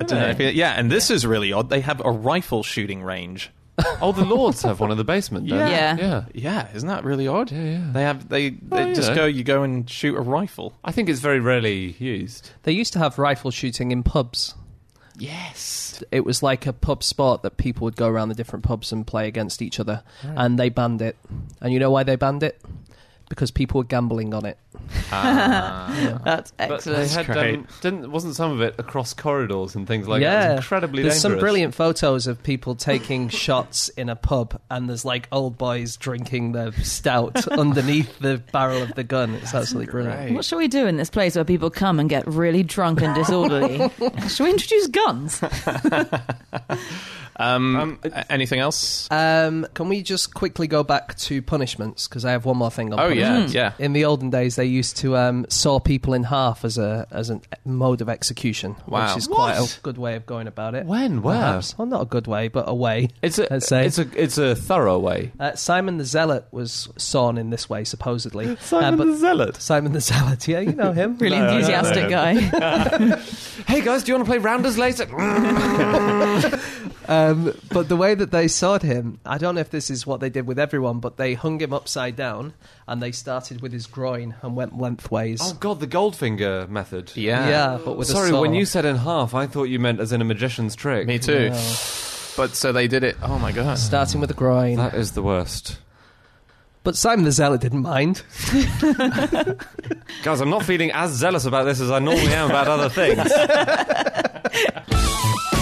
I 0.00 0.04
don't 0.04 0.18
know 0.18 0.28
if 0.28 0.40
you- 0.40 0.48
yeah, 0.48 0.72
and 0.72 0.90
this 0.90 1.10
is 1.10 1.26
really 1.26 1.52
odd. 1.52 1.68
They 1.68 1.80
have 1.80 2.00
a 2.04 2.10
rifle 2.10 2.62
shooting 2.62 3.02
range. 3.02 3.50
Oh, 4.02 4.12
the 4.12 4.24
Lords 4.26 4.60
have 4.62 4.78
one 4.80 4.90
in 4.90 4.98
the 4.98 5.04
basement. 5.04 5.48
Don't 5.48 5.58
they? 5.58 5.70
Yeah. 5.70 5.96
yeah. 5.96 6.24
Yeah, 6.34 6.68
isn't 6.74 6.88
that 6.88 7.02
really 7.04 7.26
odd? 7.28 7.50
Yeah, 7.50 7.62
yeah. 7.64 7.90
They 7.92 8.02
have 8.02 8.28
they, 8.28 8.50
they 8.50 8.88
you 8.90 8.94
just 8.94 9.08
know. 9.10 9.14
go. 9.14 9.26
You 9.26 9.42
go 9.42 9.62
and 9.62 9.88
shoot 9.88 10.16
a 10.16 10.20
rifle. 10.20 10.74
I 10.84 10.92
think 10.92 11.08
it's 11.08 11.20
very 11.20 11.40
rarely 11.40 11.96
used. 11.98 12.50
They 12.64 12.72
used 12.72 12.92
to 12.94 12.98
have 12.98 13.18
rifle 13.18 13.50
shooting 13.50 13.90
in 13.90 14.02
pubs. 14.02 14.54
Yes. 15.18 16.02
It 16.10 16.24
was 16.24 16.42
like 16.42 16.66
a 16.66 16.72
pub 16.72 17.02
sport 17.02 17.42
that 17.42 17.56
people 17.56 17.84
would 17.84 17.96
go 17.96 18.08
around 18.08 18.28
the 18.28 18.34
different 18.34 18.64
pubs 18.64 18.92
and 18.92 19.06
play 19.06 19.28
against 19.28 19.60
each 19.62 19.78
other. 19.80 20.02
And 20.22 20.58
they 20.58 20.68
banned 20.68 21.02
it. 21.02 21.16
And 21.60 21.72
you 21.72 21.78
know 21.78 21.90
why 21.90 22.02
they 22.02 22.16
banned 22.16 22.42
it? 22.42 22.60
Because 23.30 23.50
people 23.52 23.78
were 23.78 23.84
gambling 23.86 24.34
on 24.34 24.44
it. 24.44 24.58
That's 25.10 26.50
But 26.50 26.70
excellent. 26.72 27.08
they 27.08 27.14
had, 27.14 27.26
great. 27.26 27.54
um, 27.60 27.66
didn't, 27.80 28.10
wasn't 28.10 28.34
some 28.34 28.50
of 28.50 28.60
it 28.60 28.74
across 28.76 29.14
corridors 29.14 29.74
and 29.76 29.86
things 29.86 30.06
like 30.08 30.20
that? 30.20 30.26
It 30.26 30.30
yeah, 30.30 30.48
was 30.56 30.58
incredibly 30.64 31.02
There's 31.04 31.14
dangerous. 31.14 31.34
some 31.34 31.38
brilliant 31.38 31.74
photos 31.76 32.26
of 32.26 32.42
people 32.42 32.74
taking 32.74 33.28
shots 33.44 33.88
in 33.90 34.08
a 34.08 34.16
pub, 34.16 34.60
and 34.68 34.88
there's 34.88 35.04
like 35.04 35.28
old 35.30 35.56
boys 35.56 35.96
drinking 35.96 36.52
the 36.52 36.72
stout 36.82 37.46
underneath 37.52 38.18
the 38.18 38.42
barrel 38.52 38.82
of 38.82 38.94
the 38.96 39.04
gun. 39.04 39.34
It's 39.36 39.54
absolutely 39.54 39.92
brilliant. 39.92 40.34
What 40.34 40.44
shall 40.44 40.58
we 40.58 40.66
do 40.68 40.86
in 40.88 40.96
this 40.96 41.08
place 41.10 41.36
where 41.36 41.44
people 41.44 41.70
come 41.70 42.00
and 42.00 42.10
get 42.10 42.26
really 42.26 42.64
drunk 42.64 43.00
and 43.00 43.14
disorderly? 43.14 43.78
shall 44.28 44.46
we 44.46 44.50
introduce 44.52 44.88
guns? 44.88 45.40
Um, 47.36 47.76
Um, 47.76 47.98
a- 48.04 48.30
anything 48.30 48.60
else? 48.60 49.08
Um, 49.10 49.66
can 49.72 49.88
we 49.88 50.02
just 50.02 50.34
quickly 50.34 50.66
go 50.66 50.82
back 50.82 51.16
to 51.20 51.40
punishments? 51.40 52.06
Because 52.06 52.26
I 52.26 52.32
have 52.32 52.44
one 52.44 52.58
more 52.58 52.70
thing 52.70 52.92
on 52.92 53.00
oh 53.00 53.04
yeah, 53.08 53.08
punishments. 53.08 53.19
Yeah. 53.20 53.72
In 53.78 53.92
the 53.92 54.04
olden 54.04 54.30
days, 54.30 54.56
they 54.56 54.64
used 54.64 54.96
to 54.98 55.16
um, 55.16 55.46
saw 55.48 55.78
people 55.80 56.14
in 56.14 56.24
half 56.24 56.64
as 56.64 56.78
a 56.78 57.06
as 57.10 57.30
a 57.30 57.40
mode 57.64 58.00
of 58.00 58.08
execution, 58.08 58.76
Wow. 58.86 59.08
which 59.08 59.16
is 59.18 59.26
quite 59.26 59.58
What? 59.60 59.78
a 59.78 59.80
good 59.82 59.98
way 59.98 60.16
of 60.16 60.26
going 60.26 60.46
about 60.46 60.74
it. 60.74 60.86
When? 60.86 61.22
Where? 61.22 61.36
Perhaps. 61.36 61.76
Well, 61.78 61.86
not 61.86 62.02
a 62.02 62.06
good 62.06 62.26
way, 62.26 62.48
but 62.48 62.64
a 62.68 62.74
way. 62.74 63.08
It's 63.22 63.38
a, 63.38 63.46
Let's 63.50 63.66
say. 63.68 63.86
it's 63.86 63.98
a, 63.98 64.06
it's 64.14 64.38
a 64.38 64.54
thorough 64.54 64.98
way. 64.98 65.32
Uh, 65.38 65.54
Simon 65.54 65.98
the 65.98 66.04
Zealot 66.04 66.46
was 66.52 66.88
sawn 66.96 67.38
in 67.38 67.50
this 67.50 67.68
way, 67.68 67.84
supposedly. 67.84 68.56
Simon 68.60 68.94
Uh, 68.94 68.96
but 68.96 69.06
the 69.06 69.16
Zealot. 69.16 69.56
Simon 69.60 69.92
the 69.92 70.00
Zealot, 70.00 70.46
yeah, 70.48 70.60
you 70.60 70.72
know 70.72 70.92
him. 70.92 71.16
Really 71.20 71.38
No, 71.38 71.46
no, 71.46 71.52
enthusiastic 71.56 72.08
guy. 72.08 72.34
Hey 73.66 73.82
guys, 73.82 74.02
do 74.02 74.10
you 74.12 74.14
want 74.16 74.26
to 74.26 74.30
play 74.30 74.38
rounders 74.38 74.78
later? 74.78 75.06
Um, 77.10 77.52
but 77.72 77.88
the 77.88 77.96
way 77.96 78.14
that 78.14 78.30
they 78.30 78.46
sawed 78.46 78.82
him, 78.82 79.18
I 79.26 79.36
don't 79.36 79.56
know 79.56 79.60
if 79.60 79.70
this 79.70 79.90
is 79.90 80.06
what 80.06 80.20
they 80.20 80.30
did 80.30 80.46
with 80.46 80.60
everyone, 80.60 81.00
but 81.00 81.16
they 81.16 81.34
hung 81.34 81.58
him 81.60 81.72
upside 81.72 82.14
down 82.14 82.54
and 82.86 83.02
they 83.02 83.10
started 83.10 83.60
with 83.60 83.72
his 83.72 83.88
groin 83.88 84.36
and 84.42 84.54
went 84.54 84.78
lengthways. 84.78 85.40
oh 85.42 85.54
god, 85.54 85.80
the 85.80 85.88
Goldfinger 85.88 86.68
method. 86.68 87.10
Yeah. 87.16 87.48
yeah, 87.48 87.78
but 87.84 87.96
with 87.96 88.08
a 88.10 88.12
Sorry, 88.12 88.30
saw. 88.30 88.40
when 88.40 88.54
you 88.54 88.64
said 88.64 88.84
in 88.84 88.94
half, 88.94 89.34
I 89.34 89.48
thought 89.48 89.64
you 89.64 89.80
meant 89.80 89.98
as 89.98 90.12
in 90.12 90.20
a 90.20 90.24
magician's 90.24 90.76
trick. 90.76 91.08
Me 91.08 91.18
too. 91.18 91.50
No. 91.50 91.74
But 92.36 92.54
so 92.54 92.70
they 92.72 92.86
did 92.86 93.02
it. 93.02 93.16
Oh 93.22 93.40
my 93.40 93.50
god. 93.50 93.76
starting 93.76 94.20
with 94.20 94.28
the 94.28 94.34
groin. 94.34 94.76
That 94.76 94.94
is 94.94 95.10
the 95.12 95.22
worst. 95.22 95.78
But 96.84 96.96
Simon 96.96 97.24
the 97.24 97.32
Zealot 97.32 97.60
didn't 97.60 97.82
mind. 97.82 98.22
Guys, 100.22 100.40
I'm 100.40 100.48
not 100.48 100.64
feeling 100.64 100.92
as 100.92 101.10
zealous 101.10 101.44
about 101.44 101.64
this 101.64 101.80
as 101.80 101.90
I 101.90 101.98
normally 101.98 102.32
am 102.32 102.48
about 102.50 102.68
other 102.68 102.88
things. 102.88 103.30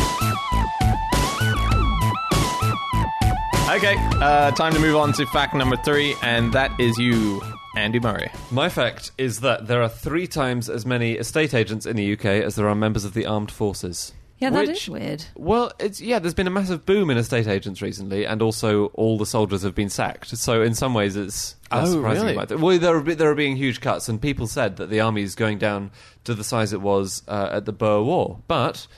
Okay, 3.78 3.94
uh, 4.20 4.50
time 4.52 4.72
to 4.74 4.80
move 4.80 4.96
on 4.96 5.12
to 5.12 5.24
fact 5.26 5.54
number 5.54 5.76
three, 5.76 6.16
and 6.22 6.52
that 6.52 6.72
is 6.80 6.98
you, 6.98 7.40
Andy 7.76 8.00
Murray. 8.00 8.28
My 8.50 8.68
fact 8.68 9.12
is 9.18 9.38
that 9.40 9.68
there 9.68 9.80
are 9.82 9.88
three 9.88 10.26
times 10.26 10.68
as 10.68 10.84
many 10.84 11.12
estate 11.12 11.54
agents 11.54 11.86
in 11.86 11.94
the 11.94 12.12
UK 12.14 12.24
as 12.24 12.56
there 12.56 12.68
are 12.68 12.74
members 12.74 13.04
of 13.04 13.14
the 13.14 13.24
armed 13.24 13.52
forces. 13.52 14.12
Yeah, 14.38 14.50
that 14.50 14.64
is 14.64 14.68
Which- 14.70 14.88
weird. 14.88 15.24
Well, 15.36 15.70
it's 15.78 16.00
yeah. 16.00 16.18
There's 16.18 16.34
been 16.34 16.48
a 16.48 16.50
massive 16.50 16.84
boom 16.86 17.08
in 17.08 17.18
estate 17.18 17.46
agents 17.46 17.80
recently, 17.80 18.24
and 18.26 18.42
also 18.42 18.86
all 18.94 19.16
the 19.16 19.26
soldiers 19.26 19.62
have 19.62 19.76
been 19.76 19.90
sacked. 19.90 20.36
So 20.36 20.60
in 20.62 20.74
some 20.74 20.92
ways, 20.92 21.14
it's 21.14 21.54
less 21.70 21.88
Oh, 21.88 21.92
surprising. 21.92 22.22
really? 22.24 22.34
about 22.34 22.50
it. 22.50 22.58
Well, 22.58 22.78
there 22.80 22.96
are 22.96 23.00
be- 23.00 23.14
there 23.14 23.30
are 23.30 23.34
being 23.36 23.54
huge 23.56 23.80
cuts, 23.80 24.08
and 24.08 24.20
people 24.20 24.48
said 24.48 24.76
that 24.78 24.90
the 24.90 24.98
army 25.00 25.22
is 25.22 25.36
going 25.36 25.58
down 25.58 25.92
to 26.24 26.34
the 26.34 26.42
size 26.44 26.72
it 26.72 26.80
was 26.80 27.22
uh, 27.28 27.48
at 27.52 27.64
the 27.64 27.72
Boer 27.72 28.02
War, 28.02 28.40
but. 28.48 28.88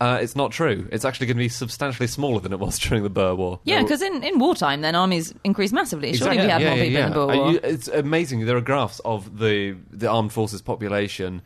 Uh, 0.00 0.18
it's 0.22 0.36
not 0.36 0.52
true. 0.52 0.88
It's 0.92 1.04
actually 1.04 1.26
going 1.26 1.36
to 1.38 1.42
be 1.42 1.48
substantially 1.48 2.06
smaller 2.06 2.40
than 2.40 2.52
it 2.52 2.60
was 2.60 2.78
during 2.84 3.02
the 3.02 3.10
Boer 3.10 3.34
War. 3.34 3.60
Yeah, 3.64 3.82
because 3.82 4.00
in, 4.00 4.22
in 4.22 4.38
wartime, 4.38 4.80
then 4.80 4.94
armies 4.94 5.34
increase 5.42 5.72
massively. 5.72 6.12
Surely 6.14 6.36
we 6.36 6.42
Exactly. 6.44 6.50
had 6.50 6.60
Yeah, 6.62 6.68
more 6.68 6.76
yeah, 6.78 6.84
people 6.84 6.86
in 6.86 7.02
the 7.02 7.08
yeah. 7.08 7.14
Boer 7.14 7.36
War. 7.44 7.52
you- 7.52 7.60
it's 7.64 7.88
amazing. 7.88 8.46
There 8.46 8.56
are 8.56 8.60
graphs 8.60 9.00
of 9.04 9.38
the 9.38 9.76
the 9.90 10.08
armed 10.08 10.32
forces 10.32 10.62
population 10.62 11.42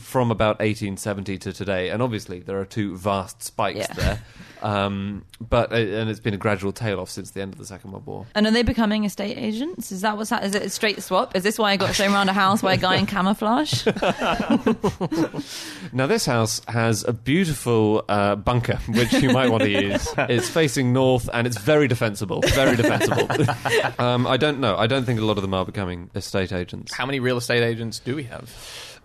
from 0.00 0.30
about 0.30 0.58
1870 0.58 1.38
to 1.38 1.52
today, 1.52 1.88
and 1.90 2.02
obviously 2.02 2.40
there 2.40 2.60
are 2.60 2.64
two 2.64 2.96
vast 2.96 3.42
spikes 3.42 3.78
Yeah. 3.78 3.92
there. 3.94 4.22
Um, 4.62 5.24
but 5.40 5.72
uh, 5.72 5.76
and 5.76 6.10
it's 6.10 6.20
been 6.20 6.34
a 6.34 6.36
gradual 6.36 6.70
tail 6.72 7.00
off 7.00 7.08
since 7.08 7.30
the 7.30 7.40
end 7.40 7.54
of 7.54 7.58
the 7.58 7.64
Second 7.64 7.92
World 7.92 8.04
War. 8.04 8.26
And 8.34 8.46
are 8.46 8.50
they 8.50 8.62
becoming 8.62 9.04
estate 9.04 9.38
agents? 9.38 9.90
Is 9.90 10.02
that 10.02 10.18
what's 10.18 10.28
that? 10.28 10.44
Is 10.44 10.54
it 10.54 10.62
a 10.62 10.68
straight 10.68 11.02
swap? 11.02 11.34
Is 11.34 11.42
this 11.44 11.58
why 11.58 11.70
I 11.72 11.76
got 11.78 11.94
shown 11.94 12.12
around 12.12 12.28
a 12.28 12.34
house 12.34 12.60
by 12.60 12.74
a 12.74 12.76
guy 12.76 12.96
in 12.96 13.06
camouflage? 13.06 13.86
Now 15.92 16.06
this 16.06 16.24
house 16.26 16.60
has 16.68 17.04
a 17.04 17.12
beautiful 17.12 18.04
uh, 18.08 18.36
bunker 18.36 18.76
which 18.88 19.12
you 19.14 19.30
might 19.30 19.50
want 19.50 19.62
to 19.64 19.70
use. 19.70 20.06
It's 20.18 20.48
facing 20.48 20.92
north 20.92 21.28
and 21.32 21.46
it's 21.46 21.58
very 21.58 21.88
defensible. 21.88 22.42
Very 22.54 22.76
defensible. 22.76 23.28
um, 23.98 24.26
I 24.26 24.36
don't 24.36 24.60
know. 24.60 24.76
I 24.76 24.86
don't 24.86 25.04
think 25.04 25.18
a 25.20 25.24
lot 25.24 25.36
of 25.38 25.42
them 25.42 25.54
are 25.54 25.64
becoming 25.64 26.10
estate 26.14 26.52
agents. 26.52 26.92
How 26.94 27.06
many 27.06 27.18
real 27.18 27.36
estate 27.38 27.62
agents 27.62 27.98
do 27.98 28.14
we 28.14 28.24
have? 28.24 28.50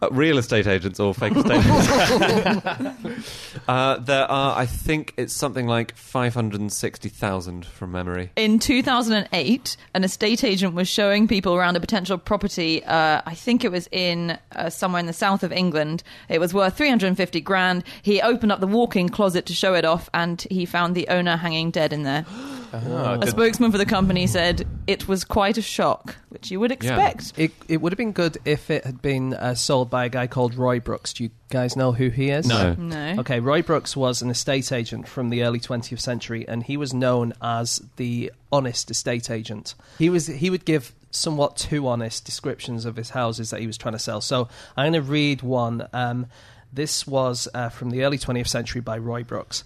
Uh, 0.02 0.10
real 0.12 0.38
estate 0.38 0.68
agents 0.68 1.00
or 1.00 1.14
fake 1.14 1.36
estate 1.36 1.66
agents? 1.66 3.56
uh, 3.68 3.98
there 4.00 4.30
are, 4.30 4.58
I 4.58 4.66
think 4.66 5.14
it's 5.16 5.34
something 5.34 5.68
like 5.68 5.96
560,000 5.96 7.66
from 7.66 7.92
memory. 7.94 8.30
In 8.36 8.60
2008, 8.60 9.78
an 9.94 10.04
estate 10.04 10.44
agent 10.44 10.74
was 10.76 10.90
showing 10.90 11.28
people 11.30 11.56
around 11.56 11.78
a 11.78 11.80
potential 11.80 12.18
property. 12.18 12.84
Uh, 12.84 13.22
I 13.26 13.34
think 13.36 13.64
it 13.64 13.72
was 13.72 13.88
in 13.92 14.38
uh, 14.56 14.70
somewhere 14.70 15.00
in 15.00 15.06
the 15.06 15.14
south 15.14 15.44
of 15.44 15.54
England. 15.54 16.04
It 16.28 16.40
was 16.40 16.54
worth 16.54 16.76
350 16.76 17.40
grand. 17.42 17.84
He 18.02 18.22
opened 18.22 18.52
up 18.52 18.60
the 18.60 18.68
walk-in 18.68 19.08
closet 19.10 19.46
to 19.46 19.54
show 19.54 19.76
it 19.76 19.86
off, 19.86 20.10
and 20.14 20.46
he 20.50 20.66
found 20.66 20.96
the 20.96 21.08
owner 21.08 21.38
hanging 21.38 21.72
dead 21.72 21.94
in 21.94 22.04
there. 22.04 22.26
Oh, 22.86 23.14
A 23.14 23.18
did- 23.20 23.30
spokesman 23.30 23.72
for 23.72 23.78
the 23.78 23.86
company 23.86 24.28
said 24.28 24.68
it 24.88 25.08
was 25.08 25.24
quite 25.24 25.58
a 25.58 25.62
shock, 25.62 26.16
which 26.30 26.52
you 26.52 26.60
would 26.60 26.72
expect. 26.72 27.34
It, 27.38 27.52
it 27.68 27.82
would 27.82 27.92
have 27.92 27.98
been 27.98 28.12
good 28.12 28.38
if 28.46 28.70
it 28.70 28.86
had 28.86 29.02
been 29.02 29.34
uh, 29.34 29.56
sold 29.56 29.90
by 29.90 30.06
a 30.06 30.10
guy 30.10 30.28
called 30.28 30.56
Roy 30.56 30.80
Brooks. 30.80 31.14
Do 31.14 31.24
you 31.24 31.30
guys 31.50 31.76
know 31.76 31.92
who 31.92 32.10
he 32.10 32.30
is? 32.30 32.48
No. 32.48 32.74
No. 32.74 33.16
Okay, 33.20 33.40
Roy 33.40 33.62
Brooks 33.62 33.96
was 33.96 34.22
an 34.22 34.30
estate 34.30 34.72
agent 34.72 35.08
from 35.08 35.30
the 35.30 35.44
early 35.44 35.60
20th 35.60 36.00
century, 36.00 36.48
and 36.48 36.64
he 36.64 36.78
was 36.78 36.94
known 36.94 37.34
as 37.42 37.82
the 37.98 38.32
honest 38.52 38.90
estate 38.92 39.30
agent. 39.30 39.76
He 39.98 40.10
was 40.10 40.28
he 40.28 40.50
would 40.50 40.66
give 40.66 40.94
somewhat 41.12 41.56
too 41.56 41.88
honest 41.88 42.26
descriptions 42.26 42.86
of 42.86 42.96
his 42.98 43.12
houses 43.12 43.50
that 43.50 43.62
he 43.62 43.68
was 43.68 43.78
trying 43.78 43.94
to 43.94 44.00
sell. 44.00 44.20
So 44.22 44.50
I'm 44.76 44.92
going 44.92 45.04
to 45.06 45.10
read 45.10 45.42
one. 45.42 45.88
Um, 45.94 46.28
this 46.74 47.08
was 47.08 47.48
uh, 47.54 47.70
from 47.70 47.90
the 47.90 48.04
early 48.04 48.18
20th 48.18 48.48
century 48.50 48.82
by 48.82 48.98
Roy 48.98 49.24
Brooks. 49.24 49.64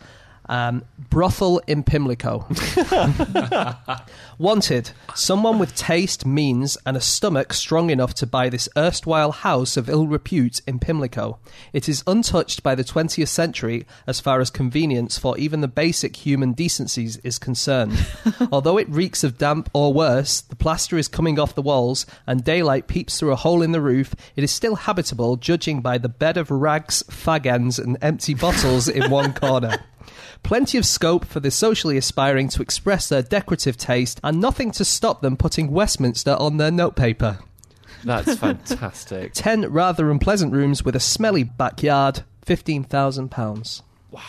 Um, 0.50 0.84
brothel 1.12 1.62
in 1.68 1.84
Pimlico. 1.84 2.48
Wanted, 4.40 4.92
someone 5.14 5.60
with 5.60 5.76
taste, 5.76 6.26
means, 6.26 6.76
and 6.88 6.98
a 6.98 7.02
stomach 7.02 7.54
strong 7.54 7.92
enough 7.92 8.16
to 8.16 8.26
buy 8.26 8.50
this 8.50 8.68
erstwhile 8.76 9.32
house 9.32 9.78
of 9.78 9.90
ill 9.90 10.08
repute 10.08 10.62
in 10.66 10.80
Pimlico. 10.80 11.38
It 11.72 11.88
is 11.88 12.04
untouched 12.08 12.64
by 12.64 12.74
the 12.74 12.84
20th 12.84 13.28
century 13.28 13.86
as 14.08 14.20
far 14.20 14.42
as 14.42 14.50
convenience 14.50 15.20
for 15.20 15.38
even 15.38 15.62
the 15.62 15.68
basic 15.68 16.16
human 16.16 16.54
decencies 16.54 17.18
is 17.18 17.38
concerned. 17.38 18.08
Although 18.52 18.80
it 18.80 18.90
reeks 18.90 19.24
of 19.24 19.38
damp 19.38 19.70
or 19.72 19.94
worse, 19.94 20.42
the 20.42 20.56
plaster 20.56 20.98
is 20.98 21.08
coming 21.08 21.40
off 21.40 21.54
the 21.54 21.62
walls 21.62 22.08
and 22.26 22.44
daylight 22.44 22.88
peeps 22.88 23.20
through 23.20 23.34
a 23.34 23.36
hole 23.36 23.62
in 23.62 23.72
the 23.72 23.82
roof, 23.82 24.16
it 24.36 24.44
is 24.44 24.52
still 24.52 24.76
habitable 24.76 25.38
judging 25.38 25.82
by 25.82 26.00
the 26.00 26.10
bed 26.10 26.38
of 26.38 26.50
rags, 26.50 27.04
fag 27.04 27.46
ends, 27.46 27.78
and 27.78 27.98
empty 28.02 28.34
bottles 28.34 28.88
in 28.88 29.12
one 29.12 29.34
corner. 29.34 29.78
Plenty 30.44 30.78
of 30.78 30.86
scope 30.86 31.26
for 31.26 31.40
the 31.40 31.52
socially 31.52 31.98
aspiring 31.98 32.48
to 32.50 32.62
express 32.62 33.10
their 33.10 33.22
decorative 33.22 33.78
taste, 33.78 34.20
and 34.24 34.40
nothing 34.40 34.72
to 34.72 34.86
stop 34.86 35.22
them 35.22 35.36
putting 35.38 35.72
Westminster 35.72 36.36
on 36.40 36.58
their 36.58 36.72
notepaper. 36.72 37.40
That's 38.04 38.36
fantastic. 38.40 39.34
Ten 39.34 39.70
rather 39.72 40.10
unpleasant 40.10 40.54
rooms 40.54 40.84
with 40.84 40.96
a 40.96 41.00
smelly 41.02 41.44
backyard, 41.44 42.24
£15,000. 42.46 43.82
Wow. 44.12 44.22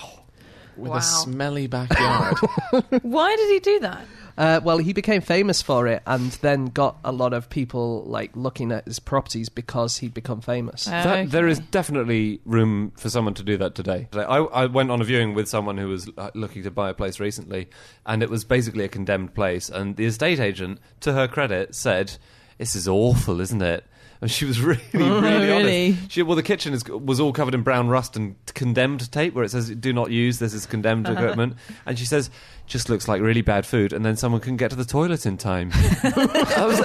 With 0.76 0.90
Wow. 0.90 0.96
a 0.96 1.02
smelly 1.02 1.66
backyard. 1.66 2.36
Why 3.02 3.36
did 3.36 3.50
he 3.50 3.60
do 3.60 3.80
that? 3.80 4.04
Uh, 4.40 4.58
well, 4.64 4.78
he 4.78 4.94
became 4.94 5.20
famous 5.20 5.60
for 5.60 5.86
it 5.86 6.02
and 6.06 6.32
then 6.40 6.64
got 6.66 6.96
a 7.04 7.12
lot 7.12 7.34
of 7.34 7.50
people 7.50 8.02
like 8.04 8.30
looking 8.34 8.72
at 8.72 8.86
his 8.86 8.98
properties 8.98 9.50
because 9.50 9.98
he'd 9.98 10.14
become 10.14 10.40
famous. 10.40 10.88
Uh, 10.88 10.90
That, 11.02 11.30
there 11.30 11.46
is 11.46 11.58
definitely 11.58 12.40
room 12.46 12.92
for 12.96 13.10
someone 13.10 13.34
to 13.34 13.42
do 13.42 13.58
that 13.58 13.74
today. 13.74 14.08
I, 14.14 14.18
I 14.38 14.64
went 14.66 14.90
on 14.90 15.02
a 15.02 15.04
viewing 15.04 15.34
with 15.34 15.46
someone 15.46 15.76
who 15.76 15.88
was 15.88 16.08
looking 16.34 16.62
to 16.62 16.70
buy 16.70 16.88
a 16.88 16.94
place 16.94 17.20
recently, 17.20 17.68
and 18.06 18.22
it 18.22 18.30
was 18.30 18.44
basically 18.44 18.84
a 18.84 18.88
condemned 18.88 19.34
place. 19.34 19.68
And 19.68 19.96
the 19.96 20.06
estate 20.06 20.40
agent, 20.40 20.78
to 21.00 21.12
her 21.12 21.28
credit, 21.28 21.74
said, 21.74 22.16
"This 22.56 22.74
is 22.74 22.88
awful, 22.88 23.40
isn't 23.42 23.60
it?" 23.62 23.84
And 24.22 24.30
she 24.30 24.44
was 24.44 24.60
really, 24.70 24.82
really, 24.92 25.20
Really? 25.20 25.86
honest. 25.88 26.12
She, 26.12 26.22
well, 26.22 26.36
the 26.36 26.42
kitchen 26.42 26.74
is, 26.74 26.84
was 26.86 27.20
all 27.20 27.32
covered 27.32 27.54
in 27.54 27.62
brown 27.62 27.88
rust 27.88 28.16
and 28.16 28.36
condemned 28.52 29.10
tape, 29.10 29.32
where 29.32 29.44
it 29.44 29.50
says 29.50 29.70
"Do 29.70 29.94
not 29.94 30.10
use. 30.10 30.38
This 30.38 30.52
is 30.52 30.66
condemned 30.66 31.08
equipment." 31.14 31.54
And 31.86 31.98
she 31.98 32.04
says, 32.04 32.28
"Just 32.70 32.88
looks 32.88 33.06
like 33.08 33.20
really 33.20 33.42
bad 33.42 33.66
food." 33.66 33.92
And 33.92 34.04
then 34.04 34.16
someone 34.16 34.40
couldn't 34.40 34.56
get 34.56 34.70
to 34.70 34.76
the 34.76 34.84
toilet 34.84 35.26
in 35.26 35.36
time. 35.36 35.70
that, 36.02 36.64
was, 36.66 36.78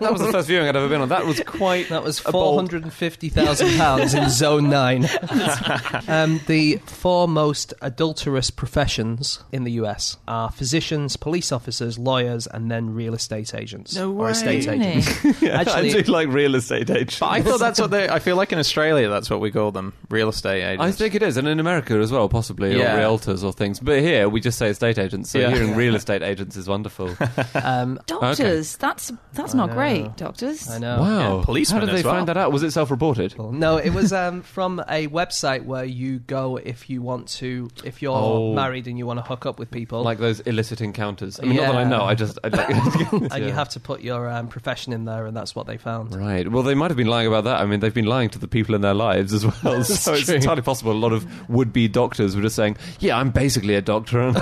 that 0.00 0.12
was 0.12 0.20
the 0.20 0.30
first 0.30 0.46
viewing 0.48 0.68
I'd 0.68 0.76
ever 0.76 0.88
been 0.88 1.00
on. 1.00 1.08
That 1.08 1.26
was 1.26 1.40
quite. 1.40 1.88
That 1.88 2.02
was 2.04 2.20
four 2.20 2.54
hundred 2.54 2.82
and 2.84 2.92
fifty 2.92 3.28
thousand 3.28 3.70
pounds 3.76 4.14
in 4.14 4.28
Zone 4.30 4.68
Nine. 4.70 5.04
um, 6.08 6.40
the 6.46 6.76
four 6.86 7.26
most 7.28 7.74
adulterous 7.82 8.50
professions 8.50 9.42
in 9.52 9.64
the 9.64 9.72
US 9.72 10.16
are 10.28 10.50
physicians, 10.50 11.16
police 11.16 11.50
officers, 11.52 11.98
lawyers, 11.98 12.46
and 12.46 12.70
then 12.70 12.94
real 12.94 13.14
estate 13.14 13.54
agents 13.54 13.94
No 13.96 14.10
or 14.12 14.26
way. 14.26 14.30
estate 14.30 14.66
Really? 14.66 14.84
agents. 14.86 15.42
I 15.42 15.46
Actually, 15.48 16.02
do 16.02 16.12
like 16.12 16.28
real 16.28 16.54
estate 16.54 16.90
agents. 16.90 17.18
but 17.18 17.26
I 17.30 17.42
thought 17.42 17.60
that's 17.60 17.80
what 17.80 17.90
they. 17.90 18.08
I 18.08 18.18
feel 18.18 18.36
like 18.36 18.52
in 18.52 18.58
Australia, 18.58 19.08
that's 19.08 19.30
what 19.30 19.40
we 19.40 19.50
call 19.50 19.72
them, 19.72 19.94
real 20.10 20.28
estate 20.28 20.62
agents. 20.62 20.82
I 20.84 20.90
think 20.92 21.14
it 21.14 21.22
is, 21.22 21.36
and 21.36 21.48
in 21.48 21.60
America 21.60 21.94
as 21.94 22.12
well, 22.12 22.28
possibly, 22.28 22.76
Yeah. 22.78 22.94
or 22.96 22.98
realtors 23.18 23.42
or 23.44 23.52
things. 23.52 23.80
But 23.80 24.00
here 24.00 24.28
we 24.28 24.40
just 24.40 24.58
say 24.58 24.68
estate 24.70 24.98
agents. 24.98 25.13
So 25.22 25.38
Yeah. 25.38 25.50
hearing 25.50 25.76
real 25.76 25.94
estate 25.94 26.22
agents 26.22 26.56
is 26.56 26.66
wonderful. 26.66 27.14
um, 27.54 28.00
Doctors. 28.06 28.76
That's 28.78 29.12
that's 29.34 29.54
I 29.54 29.58
not 29.58 29.68
know. 29.68 29.74
great. 29.74 30.16
Doctors. 30.16 30.68
I 30.68 30.78
know. 30.78 30.98
wow, 31.00 31.38
Yeah, 31.38 31.44
policemen 31.44 31.80
How 31.80 31.86
did 31.86 31.94
they 31.94 31.98
as 32.00 32.04
well. 32.04 32.14
find 32.14 32.28
that 32.28 32.36
out? 32.36 32.50
Was 32.50 32.62
it 32.62 32.72
self-reported? 32.72 33.38
No, 33.38 33.76
it 33.76 33.90
was 33.90 34.12
um, 34.12 34.42
from 34.42 34.80
a 34.88 35.06
website 35.08 35.64
where 35.64 35.84
you 35.84 36.18
go 36.20 36.56
if 36.56 36.90
you 36.90 37.02
want 37.02 37.28
to, 37.28 37.68
if 37.84 38.02
you're 38.02 38.14
Oh. 38.16 38.54
married 38.54 38.88
and 38.88 38.98
you 38.98 39.06
want 39.06 39.18
to 39.18 39.24
hook 39.24 39.44
up 39.46 39.58
with 39.58 39.70
people, 39.70 40.02
Like 40.02 40.18
those 40.18 40.40
illicit 40.40 40.80
encounters. 40.80 41.38
I 41.38 41.44
mean, 41.44 41.56
not 41.56 41.66
that 41.72 41.76
I 41.76 41.84
know. 41.84 42.02
I 42.02 42.14
just 42.14 42.38
I'd 42.42 42.52
like, 42.56 42.70
and 42.70 43.44
you 43.44 43.52
have 43.52 43.68
to 43.70 43.80
put 43.80 44.00
your 44.00 44.28
um, 44.30 44.48
profession 44.48 44.92
in 44.92 45.04
there, 45.04 45.26
and 45.26 45.36
that's 45.36 45.54
what 45.54 45.66
they 45.66 45.76
found. 45.76 46.14
Right. 46.16 46.50
Well, 46.50 46.62
they 46.62 46.74
might 46.74 46.90
have 46.90 46.96
been 46.96 47.06
lying 47.06 47.26
about 47.28 47.44
that. 47.44 47.60
I 47.60 47.66
mean, 47.66 47.80
they've 47.80 47.92
been 47.92 48.06
lying 48.06 48.30
to 48.30 48.38
the 48.38 48.48
people 48.48 48.74
in 48.74 48.80
their 48.80 48.94
lives 48.94 49.32
as 49.34 49.44
well. 49.44 49.84
so 49.84 50.14
it's 50.14 50.26
true. 50.26 50.34
entirely 50.36 50.62
possible 50.62 50.92
a 50.92 50.94
lot 50.94 51.12
of 51.12 51.26
would-be 51.50 51.88
doctors 51.88 52.34
were 52.36 52.42
just 52.42 52.56
saying, 52.56 52.76
"Yeah, 53.00 53.18
I'm 53.18 53.30
basically 53.30 53.74
a 53.74 53.82
doctor." 53.82 54.32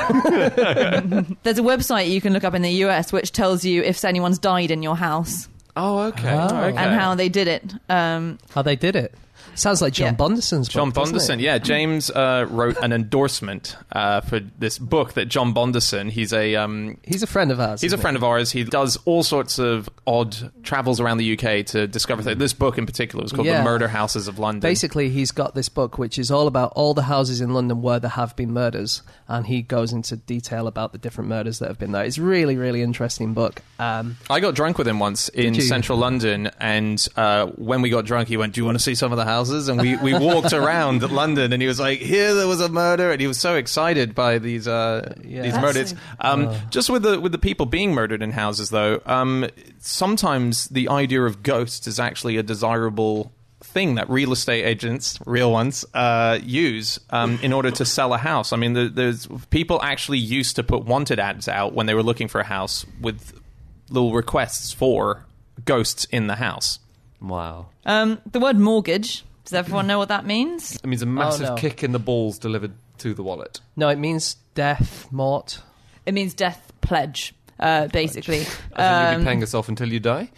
There's 1.42 1.58
a 1.58 1.62
website 1.62 2.10
you 2.10 2.20
can 2.20 2.32
look 2.32 2.44
up 2.44 2.54
in 2.54 2.62
the 2.62 2.70
US 2.84 3.12
which 3.12 3.32
tells 3.32 3.64
you 3.64 3.82
if 3.82 4.04
anyone's 4.04 4.38
died 4.38 4.70
in 4.70 4.82
your 4.82 4.96
house 4.96 5.48
oh, 5.76 5.98
okay. 6.00 6.32
Oh. 6.32 6.44
okay. 6.44 6.76
and 6.76 6.98
how 6.98 7.14
they 7.14 7.28
did 7.28 7.48
it. 7.48 7.74
Um, 7.88 8.38
How 8.50 8.62
they 8.62 8.76
did 8.76 8.96
it. 8.96 9.14
Sounds 9.54 9.82
like 9.82 9.92
John 9.92 10.06
Yeah. 10.08 10.14
Bondeson's 10.14 10.68
John 10.68 10.90
book, 10.90 11.04
doesn't 11.10 11.16
Bondeson, 11.16 11.34
it? 11.38 11.40
yeah. 11.42 11.58
James 11.58 12.10
uh, 12.10 12.46
wrote 12.48 12.76
an 12.82 12.92
endorsement 12.92 13.76
uh, 13.92 14.20
for 14.22 14.40
this 14.58 14.78
book 14.78 15.12
that 15.14 15.26
John 15.26 15.52
Bondeson. 15.54 16.10
He's 16.10 16.32
a 16.32 16.56
um, 16.56 16.96
He's 17.02 17.22
a 17.22 17.26
friend 17.26 17.50
of 17.50 17.60
ours. 17.60 17.80
he's 17.80 17.92
a 17.92 17.94
isn't 17.96 18.00
friend 18.02 18.16
of 18.16 18.24
ours. 18.24 18.50
He 18.50 18.64
does 18.64 18.96
all 19.04 19.22
sorts 19.22 19.58
of 19.58 19.88
odd 20.06 20.36
travels 20.62 21.00
around 21.00 21.18
the 21.18 21.32
UK 21.38 21.66
to 21.66 21.86
discover 21.86 22.22
things. 22.22 22.38
This 22.38 22.52
book 22.54 22.78
in 22.78 22.86
particular 22.86 23.22
was 23.22 23.32
called 23.32 23.46
Yeah. 23.46 23.58
"The 23.58 23.64
Murder 23.64 23.88
Houses 23.88 24.26
of 24.28 24.38
London." 24.38 24.60
Basically, 24.60 25.10
he's 25.10 25.30
got 25.32 25.54
this 25.54 25.68
book 25.68 25.98
which 25.98 26.18
is 26.18 26.30
all 26.30 26.46
about 26.46 26.72
all 26.74 26.94
the 26.94 27.02
houses 27.02 27.40
in 27.42 27.52
London 27.52 27.82
where 27.82 28.00
there 28.00 28.10
have 28.10 28.34
been 28.36 28.52
murders, 28.52 29.02
and 29.28 29.46
he 29.46 29.60
goes 29.60 29.92
into 29.92 30.16
detail 30.16 30.66
about 30.66 30.92
the 30.92 30.98
different 30.98 31.28
murders 31.28 31.58
that 31.58 31.68
have 31.68 31.78
been 31.78 31.92
there. 31.92 32.04
It's 32.04 32.16
a 32.18 32.22
really, 32.22 32.56
really 32.56 32.80
interesting 32.82 33.34
book. 33.34 33.60
Um, 33.78 34.16
I 34.30 34.40
got 34.40 34.54
drunk 34.54 34.78
with 34.78 34.88
him 34.88 34.98
once 34.98 35.28
in 35.28 35.60
central 35.60 35.98
London, 35.98 36.50
and 36.58 37.06
uh, 37.16 37.46
when 37.56 37.82
we 37.82 37.90
got 37.90 38.06
drunk, 38.06 38.28
he 38.28 38.36
went, 38.38 38.54
"Do 38.54 38.60
you 38.60 38.64
want 38.64 38.76
to 38.76 38.82
see 38.82 38.94
some 38.94 39.12
of 39.12 39.18
the 39.18 39.24
houses?" 39.24 39.41
And 39.68 39.80
we, 39.80 39.96
we 39.96 40.12
walked 40.14 40.52
around 40.52 41.02
London, 41.10 41.52
and 41.52 41.60
he 41.60 41.68
was 41.68 41.80
like, 41.80 41.98
"Here, 42.00 42.34
there 42.34 42.46
was 42.46 42.60
a 42.60 42.68
murder," 42.68 43.10
and 43.10 43.20
he 43.20 43.26
was 43.26 43.38
so 43.38 43.56
excited 43.56 44.14
by 44.14 44.38
these 44.38 44.66
uh, 44.68 45.14
Yeah. 45.24 45.42
these 45.42 45.52
That's 45.52 45.62
murders. 45.62 45.94
Um, 46.20 46.54
Just 46.70 46.90
with 46.90 47.02
the 47.02 47.20
with 47.20 47.32
the 47.32 47.38
people 47.38 47.66
being 47.66 47.94
murdered 47.94 48.22
in 48.22 48.32
houses, 48.32 48.70
though, 48.70 49.00
um, 49.06 49.46
sometimes 49.80 50.68
the 50.68 50.88
idea 50.88 51.22
of 51.22 51.42
ghosts 51.42 51.86
is 51.86 51.98
actually 52.00 52.36
a 52.36 52.42
desirable 52.42 53.32
thing 53.60 53.94
that 53.94 54.10
real 54.10 54.32
estate 54.32 54.64
agents, 54.64 55.18
real 55.24 55.50
ones, 55.52 55.84
uh, 55.94 56.38
use 56.42 56.98
um, 57.10 57.38
in 57.42 57.52
order 57.52 57.70
to 57.70 57.84
sell 57.84 58.12
a 58.12 58.18
house. 58.18 58.52
I 58.52 58.56
mean, 58.56 58.72
the, 58.74 58.88
there's 58.88 59.26
people 59.50 59.80
actually 59.82 60.18
used 60.18 60.56
to 60.56 60.62
put 60.62 60.84
wanted 60.84 61.18
ads 61.20 61.48
out 61.48 61.72
when 61.72 61.86
they 61.86 61.94
were 61.94 62.02
looking 62.02 62.28
for 62.28 62.40
a 62.40 62.44
house 62.44 62.84
with 63.00 63.38
little 63.88 64.12
requests 64.12 64.72
for 64.72 65.26
ghosts 65.64 66.04
in 66.06 66.26
the 66.26 66.36
house. 66.36 66.80
Wow. 67.20 67.66
um, 67.86 68.20
the 68.30 68.40
word 68.40 68.58
mortgage. 68.58 69.24
Does 69.44 69.54
everyone 69.54 69.86
know 69.86 69.98
what 69.98 70.08
that 70.08 70.24
means? 70.24 70.76
It 70.76 70.86
means 70.86 71.02
a 71.02 71.06
massive 71.06 71.48
no. 71.48 71.54
kick 71.56 71.82
in 71.82 71.92
the 71.92 71.98
balls 71.98 72.38
delivered 72.38 72.72
to 72.98 73.14
the 73.14 73.22
wallet. 73.22 73.60
no, 73.76 73.88
it 73.88 73.98
means 73.98 74.34
death, 74.54 75.10
mort. 75.10 75.60
It 76.06 76.14
means 76.14 76.34
death 76.34 76.72
pledge. 76.80 77.34
Uh, 77.60 77.86
basically, 77.88 78.40
As 78.40 78.48
in 78.48 78.58
you'll 78.78 79.14
Um, 79.16 79.20
be 79.20 79.24
paying 79.24 79.42
us 79.42 79.54
off 79.54 79.68
until 79.68 79.92
you 79.92 80.00
die. 80.00 80.30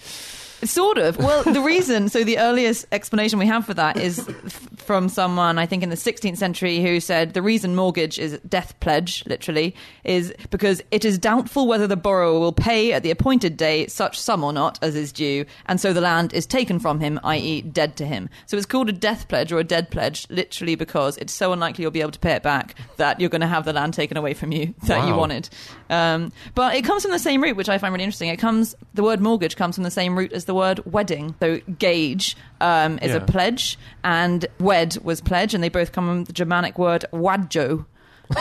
Sort 0.64 0.98
of. 0.98 1.18
Well, 1.18 1.42
the 1.44 1.60
reason, 1.60 2.08
so 2.08 2.24
the 2.24 2.38
earliest 2.38 2.86
explanation 2.92 3.38
we 3.38 3.46
have 3.46 3.66
for 3.66 3.74
that 3.74 3.96
is 3.96 4.28
f- 4.28 4.68
from 4.76 5.08
someone, 5.08 5.58
I 5.58 5.66
think 5.66 5.82
in 5.82 5.90
the 5.90 5.96
16th 5.96 6.36
century, 6.36 6.82
who 6.82 7.00
said 7.00 7.34
the 7.34 7.42
reason 7.42 7.74
mortgage 7.74 8.18
is 8.18 8.38
death 8.48 8.78
pledge, 8.80 9.24
literally, 9.26 9.74
is 10.04 10.32
because 10.50 10.82
it 10.90 11.04
is 11.04 11.18
doubtful 11.18 11.66
whether 11.66 11.86
the 11.86 11.96
borrower 11.96 12.38
will 12.38 12.52
pay 12.52 12.92
at 12.92 13.02
the 13.02 13.10
appointed 13.10 13.56
day 13.56 13.86
such 13.86 14.18
sum 14.18 14.44
or 14.44 14.52
not 14.52 14.78
as 14.82 14.94
is 14.94 15.12
due, 15.12 15.44
and 15.66 15.80
so 15.80 15.92
the 15.92 16.00
land 16.00 16.32
is 16.34 16.46
taken 16.46 16.78
from 16.78 17.00
him, 17.00 17.18
i.e., 17.24 17.62
dead 17.62 17.96
to 17.96 18.06
him. 18.06 18.28
So 18.46 18.56
it's 18.56 18.66
called 18.66 18.88
a 18.88 18.92
death 18.92 19.28
pledge 19.28 19.52
or 19.52 19.58
a 19.58 19.64
dead 19.64 19.90
pledge, 19.90 20.26
literally 20.30 20.74
because 20.74 21.16
it's 21.18 21.32
so 21.32 21.52
unlikely 21.52 21.82
you'll 21.82 21.90
be 21.90 22.00
able 22.00 22.10
to 22.12 22.18
pay 22.18 22.32
it 22.32 22.42
back 22.42 22.74
that 22.96 23.20
you're 23.20 23.30
going 23.30 23.40
to 23.40 23.46
have 23.46 23.64
the 23.64 23.72
land 23.72 23.94
taken 23.94 24.16
away 24.16 24.34
from 24.34 24.52
you 24.52 24.74
that 24.84 25.06
you 25.06 25.14
wanted. 25.14 25.48
Um, 25.90 26.32
but 26.54 26.74
it 26.74 26.82
comes 26.84 27.02
from 27.02 27.10
the 27.10 27.18
same 27.18 27.42
root, 27.42 27.56
which 27.56 27.68
I 27.68 27.78
find 27.78 27.92
really 27.92 28.04
interesting. 28.04 28.28
It 28.28 28.38
comes, 28.38 28.74
the 28.94 29.02
word 29.02 29.20
mortgage 29.20 29.56
comes 29.56 29.74
from 29.74 29.84
the 29.84 29.90
same 29.90 30.16
root 30.16 30.32
as 30.32 30.44
the 30.46 30.53
word 30.54 30.80
wedding. 30.90 31.34
So 31.40 31.58
gage 31.78 32.36
um, 32.60 32.98
is 33.02 33.14
a 33.14 33.20
pledge, 33.20 33.78
and 34.02 34.46
wed 34.58 34.96
was 35.02 35.20
pledge, 35.20 35.54
and 35.54 35.62
they 35.62 35.68
both 35.68 35.92
come 35.92 36.06
from 36.06 36.24
the 36.24 36.32
Germanic 36.32 36.78
word 36.78 37.04
wadjo. 37.12 37.84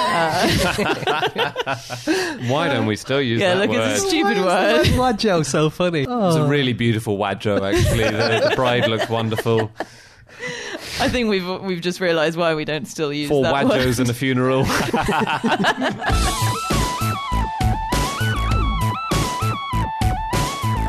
Why 2.50 2.70
don't 2.72 2.86
we 2.86 2.96
still 2.96 3.22
use 3.22 3.42
Yeah, 3.42 3.56
that 3.56 3.68
look, 3.68 3.78
word? 3.78 3.92
it's 3.92 4.04
a 4.04 4.08
stupid 4.08 4.38
word. 4.38 4.86
Wadjo, 4.86 5.46
so 5.46 5.70
funny? 5.70 6.04
It 6.04 6.10
was 6.10 6.38
Oh. 6.38 6.46
a 6.46 6.48
really 6.48 6.72
beautiful 6.74 7.18
wadjo, 7.18 7.62
actually. 7.62 8.04
the, 8.06 8.48
the 8.50 8.56
bride 8.56 8.88
looked 8.88 9.10
wonderful. 9.10 9.72
I 11.00 11.10
think 11.10 11.30
we've 11.30 11.48
we've 11.62 11.82
just 11.82 12.00
realised 12.00 12.38
why 12.38 12.56
we 12.56 12.66
don't 12.66 12.88
still 12.88 13.12
use 13.14 13.30
Four 13.30 13.44
that 13.44 13.66
word. 13.66 13.74
wadjos 13.82 14.00
and 14.00 14.10
a 14.10 14.14
funeral. 14.14 14.64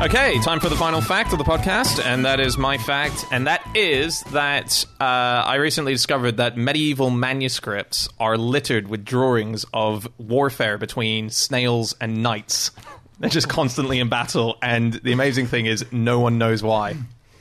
Okay, 0.01 0.37
time 0.41 0.59
for 0.59 0.69
the 0.69 0.75
final 0.75 1.01
fact 1.01 1.31
of 1.31 1.39
the 1.39 1.43
podcast, 1.45 2.03
and 2.05 2.25
that 2.25 2.39
is 2.39 2.57
my 2.59 2.77
fact, 2.77 3.25
and 3.31 3.47
that 3.47 3.65
is 3.75 4.21
that 4.33 4.85
uh, 4.99 5.03
I 5.03 5.55
recently 5.55 5.93
discovered 5.93 6.37
that 6.37 6.57
medieval 6.57 7.09
manuscripts 7.09 8.07
are 8.19 8.37
littered 8.37 8.87
with 8.87 9.03
drawings 9.05 9.65
of 9.73 10.07
warfare 10.19 10.77
between 10.77 11.29
snails 11.31 11.95
and 11.99 12.21
knights. 12.21 12.71
They're 13.19 13.29
just 13.29 13.47
constantly 13.49 13.99
in 13.99 14.09
battle, 14.09 14.57
and 14.61 14.93
the 14.93 15.13
amazing 15.13 15.47
thing 15.47 15.65
is, 15.65 15.83
no 15.91 16.19
one 16.19 16.37
knows 16.37 16.61
why. 16.61 16.95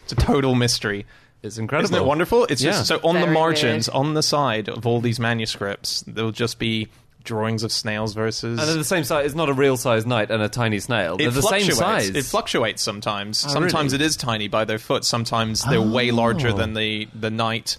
It's 0.05 0.12
a 0.12 0.17
total 0.17 0.55
mystery. 0.55 1.05
It's 1.43 1.59
incredible. 1.59 1.93
Isn't 1.97 2.03
it 2.05 2.09
wonderful? 2.09 2.45
It's 2.45 2.62
Yeah. 2.62 2.71
just 2.71 2.87
so 2.87 2.99
on 3.05 3.21
the 3.21 3.27
margins, 3.27 3.88
weird. 3.88 3.97
on 4.07 4.14
the 4.14 4.23
side 4.23 4.69
of 4.71 4.87
all 4.87 5.01
these 5.01 5.19
manuscripts, 5.21 6.03
there'll 6.07 6.31
just 6.31 6.59
be 6.59 6.88
drawings 7.24 7.62
of 7.62 7.72
snails 7.72 8.14
versus. 8.14 8.58
And 8.60 8.68
they're 8.68 8.76
the 8.76 8.84
same 8.84 9.04
size. 9.04 9.26
It's 9.26 9.34
not 9.34 9.48
a 9.48 9.54
real 9.54 9.76
size 9.76 10.06
knight 10.06 10.30
and 10.30 10.42
a 10.42 10.48
tiny 10.48 10.78
snail. 10.80 11.16
They're 11.16 11.28
it 11.28 11.34
the 11.34 11.42
same 11.42 11.70
size. 11.72 12.10
It 12.10 12.24
fluctuates 12.24 12.82
sometimes. 12.82 13.44
Oh, 13.44 13.48
sometimes 13.48 13.92
really? 13.92 14.04
it 14.04 14.06
is 14.06 14.16
tiny 14.16 14.48
by 14.48 14.64
their 14.64 14.78
foot. 14.78 15.04
Sometimes 15.04 15.64
they're 15.64 15.80
way 15.82 16.10
larger 16.10 16.48
Oh. 16.50 16.56
than 16.56 16.74
the 16.74 17.08
the 17.14 17.30
knight. 17.30 17.78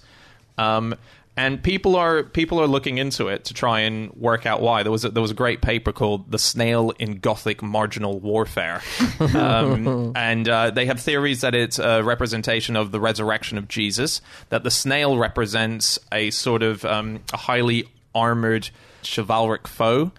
Um, 0.58 0.94
and 1.38 1.62
people 1.62 1.96
are 1.96 2.22
people 2.22 2.62
are 2.62 2.66
looking 2.66 2.96
into 2.96 3.28
it 3.28 3.44
to 3.44 3.52
try 3.54 3.80
and 3.80 4.10
work 4.14 4.46
out 4.46 4.62
why. 4.62 4.82
There 4.82 4.90
was 4.90 5.04
a, 5.04 5.10
there 5.10 5.20
was 5.20 5.30
a 5.30 5.34
great 5.34 5.60
paper 5.60 5.92
called 5.92 6.30
"The 6.32 6.38
Snail 6.38 6.92
in 6.98 7.18
Gothic 7.18 7.62
Marginal 7.62 8.18
Warfare," 8.20 8.80
um, 9.34 10.12
and 10.16 10.48
uh, 10.48 10.70
they 10.70 10.86
have 10.86 10.98
theories 10.98 11.42
that 11.42 11.54
it's 11.54 11.78
a 11.78 12.02
representation 12.02 12.74
of 12.74 12.90
the 12.90 13.00
resurrection 13.00 13.58
of 13.58 13.68
Jesus. 13.68 14.22
That 14.48 14.64
the 14.64 14.70
snail 14.70 15.18
represents 15.18 15.98
a 16.10 16.30
sort 16.30 16.62
of 16.62 16.86
um, 16.86 17.20
a 17.34 17.36
highly 17.36 17.84
armored 18.14 18.70
chivalric 19.06 19.68
foe. 19.68 20.12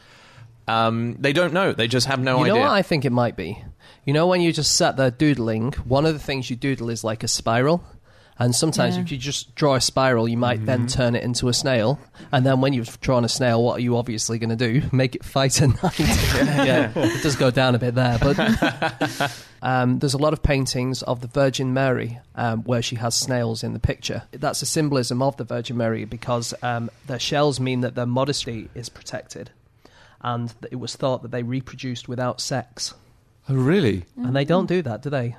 Um, 0.67 1.15
they 1.19 1.33
don't 1.33 1.53
know. 1.53 1.71
They 1.73 1.87
just 1.87 2.07
have 2.07 2.19
no 2.19 2.35
idea. 2.35 2.37
you 2.37 2.43
idea. 2.51 2.53
know 2.55 2.69
what 2.69 2.75
I 2.75 2.81
think 2.81 3.05
it 3.05 3.11
might 3.11 3.35
be? 3.37 3.63
You 4.05 4.13
know, 4.13 4.27
when 4.27 4.41
you 4.41 4.51
just 4.51 4.75
sat 4.75 4.97
there 4.97 5.11
doodling, 5.11 5.73
one 5.85 6.05
of 6.05 6.13
the 6.13 6.19
things 6.19 6.49
you 6.49 6.55
doodle 6.55 6.89
is 6.89 7.03
like 7.03 7.23
a 7.23 7.27
spiral. 7.27 7.83
And 8.39 8.55
sometimes 8.55 8.95
Yeah. 8.95 9.01
if 9.01 9.11
you 9.11 9.17
just 9.17 9.55
draw 9.55 9.73
a 9.75 9.81
spiral, 9.81 10.27
you 10.27 10.37
might 10.37 10.63
then 10.65 10.85
turn 10.87 11.15
it 11.15 11.23
into 11.23 11.49
a 11.49 11.53
snail. 11.53 11.99
And 12.31 12.45
then 12.45 12.61
when 12.61 12.71
you've 12.73 12.99
drawn 13.01 13.25
a 13.25 13.29
snail, 13.29 13.63
what 13.63 13.77
are 13.77 13.81
you 13.81 13.97
obviously 13.97 14.37
going 14.37 14.55
to 14.55 14.55
do? 14.55 14.83
Make 14.91 15.15
it 15.15 15.25
fight 15.25 15.59
a 15.61 15.67
knight. 15.69 15.99
yeah, 15.99 16.91
it 16.95 17.23
does 17.23 17.35
go 17.35 17.49
down 17.49 17.73
a 17.73 17.79
bit 17.79 17.95
there. 17.95 18.19
But 18.19 19.31
um, 19.63 19.99
there's 19.99 20.13
a 20.13 20.19
lot 20.19 20.33
of 20.33 20.43
paintings 20.43 21.01
of 21.01 21.21
the 21.21 21.27
Virgin 21.27 21.73
Mary 21.73 22.19
um, 22.35 22.63
where 22.63 22.81
she 22.83 22.97
has 22.97 23.15
snails 23.15 23.63
in 23.63 23.73
the 23.73 23.79
picture. 23.79 24.23
That's 24.31 24.61
a 24.61 24.67
symbolism 24.67 25.21
of 25.21 25.37
the 25.37 25.43
Virgin 25.43 25.77
Mary 25.77 26.05
because 26.05 26.53
um, 26.61 26.91
their 27.07 27.19
shells 27.19 27.59
mean 27.59 27.81
that 27.81 27.95
their 27.95 28.05
modesty 28.05 28.69
is 28.75 28.89
protected. 28.89 29.49
And 30.21 30.53
it 30.71 30.75
was 30.77 30.95
thought 30.95 31.21
that 31.23 31.31
they 31.31 31.43
reproduced 31.43 32.07
without 32.07 32.39
sex. 32.41 32.93
oh, 33.49 33.55
really? 33.55 34.05
And 34.15 34.35
they 34.35 34.45
don't 34.45 34.67
do 34.67 34.81
that, 34.83 35.01
do 35.01 35.09
they? 35.09 35.35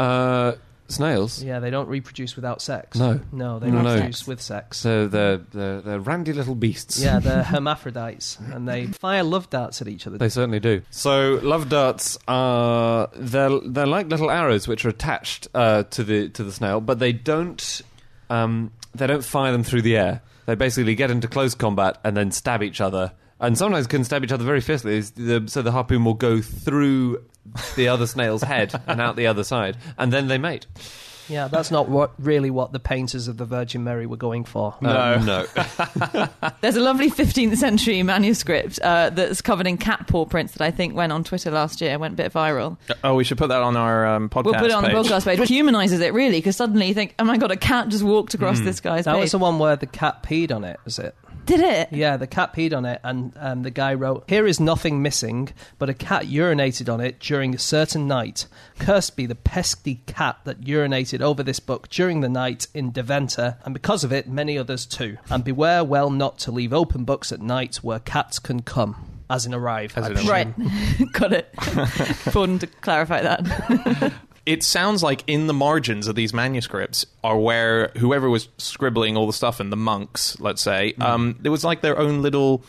Uh, 0.00 0.52
snails. 0.92 1.42
Yeah, 1.42 1.58
they 1.60 1.70
don't 1.70 1.88
reproduce 1.88 2.36
without 2.36 2.62
sex. 2.62 2.98
No. 2.98 3.20
No, 3.32 3.58
they 3.58 3.70
No, 3.70 3.82
no. 3.82 3.94
reproduce 3.94 4.26
with 4.26 4.40
sex. 4.40 4.78
So 4.78 5.08
they're, 5.08 5.38
they're 5.38 5.80
they're 5.80 6.00
randy 6.00 6.32
little 6.32 6.54
beasts. 6.54 7.02
Yeah, 7.02 7.18
they're 7.18 7.42
hermaphrodites, 7.52 8.38
and 8.52 8.68
they 8.68 8.86
fire 8.86 9.22
love 9.24 9.50
darts 9.50 9.80
at 9.80 9.88
each 9.88 10.06
other. 10.06 10.18
They 10.18 10.28
certainly 10.28 10.60
do. 10.60 10.82
So 10.90 11.40
love 11.42 11.68
darts 11.68 12.18
are 12.28 13.08
they're 13.14 13.58
they're 13.64 13.86
like 13.86 14.08
little 14.08 14.30
arrows 14.30 14.68
which 14.68 14.84
are 14.84 14.90
attached 14.90 15.48
uh, 15.54 15.84
to 15.84 16.04
the 16.04 16.28
to 16.30 16.44
the 16.44 16.52
snail, 16.52 16.80
but 16.80 16.98
they 16.98 17.12
don't 17.12 17.82
um, 18.30 18.70
they 18.94 19.06
don't 19.06 19.24
fire 19.24 19.52
them 19.52 19.64
through 19.64 19.82
the 19.82 19.96
air. 19.96 20.22
They 20.46 20.54
basically 20.54 20.94
get 20.94 21.10
into 21.10 21.28
close 21.28 21.54
combat 21.54 21.98
and 22.04 22.16
then 22.16 22.30
stab 22.32 22.62
each 22.62 22.80
other, 22.80 23.12
and 23.40 23.56
sometimes 23.56 23.86
can 23.86 24.04
stab 24.04 24.24
each 24.24 24.32
other 24.32 24.44
very 24.44 24.60
fiercely. 24.60 25.00
The- 25.00 25.44
so 25.46 25.62
the 25.62 25.72
harpoon 25.72 26.04
will 26.04 26.14
go 26.14 26.40
through 26.40 27.24
the 27.76 27.88
other 27.88 28.06
snail's 28.06 28.42
head 28.42 28.72
and 28.86 29.00
out 29.00 29.16
the 29.16 29.26
other 29.26 29.44
side, 29.44 29.76
and 29.98 30.12
then 30.12 30.28
they 30.28 30.38
mate. 30.38 30.66
Yeah, 31.28 31.46
that's 31.48 31.70
not 31.70 31.88
what 31.88 32.10
really 32.18 32.50
what 32.50 32.72
the 32.72 32.80
painters 32.80 33.28
of 33.28 33.36
the 33.38 33.44
Virgin 33.44 33.84
Mary 33.84 34.06
were 34.06 34.16
going 34.16 34.44
for. 34.44 34.74
Uh, 34.82 35.22
no. 35.24 35.46
There's 36.60 36.76
a 36.76 36.80
lovely 36.80 37.10
15th 37.10 37.56
century 37.56 38.02
manuscript 38.02 38.80
uh, 38.80 39.08
that's 39.10 39.40
covered 39.40 39.68
in 39.68 39.78
cat 39.78 40.08
paw 40.08 40.26
prints 40.26 40.52
that 40.54 40.62
I 40.62 40.72
think 40.72 40.94
went 40.94 41.12
on 41.12 41.22
Twitter 41.22 41.50
last 41.52 41.80
year, 41.80 41.96
went 41.98 42.14
a 42.14 42.16
bit 42.16 42.32
viral. 42.32 42.76
Oh, 43.04 43.14
we 43.14 43.22
should 43.24 43.38
put 43.38 43.48
that 43.48 43.62
on 43.62 43.76
our 43.76 44.04
um, 44.04 44.28
podcast. 44.28 44.44
We'll 44.46 44.54
put 44.54 44.64
it 44.64 44.72
on 44.72 44.84
page. 44.84 44.92
the 44.92 44.98
podcast 45.14 45.24
page, 45.24 45.38
which 45.38 45.48
humanises 45.48 46.00
it 46.00 46.12
really, 46.12 46.38
because 46.38 46.56
suddenly 46.56 46.88
you 46.88 46.94
think, 46.94 47.14
oh 47.20 47.24
my 47.24 47.38
god, 47.38 47.52
a 47.52 47.56
cat 47.56 47.88
just 47.88 48.02
walked 48.04 48.34
across 48.34 48.58
Hmm. 48.58 48.64
this 48.64 48.80
guy's 48.80 49.04
That 49.04 49.14
page. 49.14 49.22
was 49.22 49.30
the 49.32 49.38
one 49.38 49.58
where 49.60 49.76
the 49.76 49.86
cat 49.86 50.24
peed 50.24 50.52
on 50.54 50.64
it, 50.64 50.80
is 50.86 50.98
it? 50.98 51.14
Did 51.44 51.60
it? 51.60 51.88
Yeah, 51.92 52.16
the 52.16 52.26
cat 52.26 52.54
peed 52.54 52.76
on 52.76 52.84
it, 52.84 53.00
and 53.02 53.32
um, 53.36 53.62
the 53.62 53.70
guy 53.70 53.94
wrote, 53.94 54.24
Here 54.28 54.46
is 54.46 54.60
nothing 54.60 55.02
missing, 55.02 55.50
but 55.78 55.88
a 55.88 55.94
cat 55.94 56.24
urinated 56.24 56.92
on 56.92 57.00
it 57.00 57.18
during 57.18 57.54
a 57.54 57.58
certain 57.58 58.06
night. 58.06 58.46
Cursed 58.78 59.16
be 59.16 59.26
the 59.26 59.34
pesky 59.34 60.02
cat 60.06 60.38
that 60.44 60.60
urinated 60.60 61.20
over 61.20 61.42
this 61.42 61.60
book 61.60 61.88
during 61.88 62.20
the 62.20 62.28
night 62.28 62.68
in 62.74 62.92
Deventer, 62.92 63.58
and 63.64 63.74
because 63.74 64.04
of 64.04 64.12
it, 64.12 64.28
many 64.28 64.56
others 64.56 64.86
too. 64.86 65.18
And 65.30 65.42
beware 65.42 65.82
well 65.84 66.10
not 66.10 66.38
to 66.40 66.52
leave 66.52 66.72
open 66.72 67.04
books 67.04 67.32
at 67.32 67.40
night 67.40 67.76
where 67.76 67.98
cats 67.98 68.38
can 68.38 68.62
come. 68.62 68.96
As 69.28 69.46
in 69.46 69.54
arrive. 69.54 69.96
As 69.96 70.08
in. 70.08 70.26
Right. 70.26 70.54
Got 71.12 71.32
it. 71.32 71.48
Important 72.26 72.60
to 72.60 72.66
clarify 72.66 73.22
that. 73.22 74.12
It 74.44 74.62
sounds 74.64 75.02
like 75.02 75.22
in 75.26 75.46
the 75.46 75.54
margins 75.54 76.08
of 76.08 76.16
these 76.16 76.34
manuscripts 76.34 77.06
are 77.22 77.38
where 77.38 77.88
whoever 77.98 78.28
was 78.28 78.48
scribbling 78.58 79.16
all 79.16 79.26
the 79.26 79.32
stuff 79.32 79.60
and 79.60 79.70
the 79.70 79.76
monks, 79.76 80.38
let's 80.40 80.60
say, 80.60 80.94
um, 81.00 81.36
there 81.40 81.52
was 81.52 81.64
like 81.64 81.80
their 81.80 81.98
own 81.98 82.22
little 82.22 82.64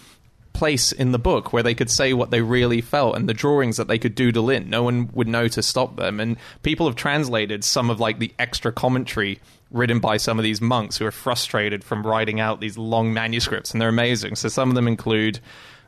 place 0.54 0.92
in 0.92 1.12
the 1.12 1.20
book 1.20 1.52
where 1.52 1.64
they 1.64 1.74
could 1.74 1.90
say 1.90 2.14
what 2.14 2.30
they 2.30 2.42
really 2.42 2.80
felt 2.80 3.16
and 3.16 3.28
the 3.28 3.34
drawings 3.34 3.78
that 3.78 3.88
they 3.88 3.98
could 3.98 4.14
doodle 4.14 4.52
in. 4.52 4.70
No 4.70 4.84
one 4.84 5.10
would 5.14 5.28
know 5.28 5.48
to 5.48 5.64
stop 5.64 5.96
them. 5.96 6.20
And 6.20 6.38
people 6.62 6.86
have 6.86 6.96
translated 6.96 7.64
some 7.64 7.90
of 7.90 8.00
like 8.00 8.20
the 8.20 8.32
extra 8.38 8.72
commentary 8.72 9.40
written 9.72 10.00
by 10.00 10.18
some 10.18 10.38
of 10.38 10.44
these 10.44 10.62
monks 10.62 10.98
who 10.98 11.06
are 11.06 11.12
frustrated 11.12 11.84
from 11.84 12.06
writing 12.06 12.40
out 12.40 12.62
these 12.62 12.78
long 12.78 13.12
manuscripts, 13.14 13.72
and 13.72 13.82
they're 13.82 13.90
amazing. 13.90 14.36
So 14.36 14.48
some 14.48 14.70
of 14.70 14.76
them 14.76 14.88
include 14.88 15.40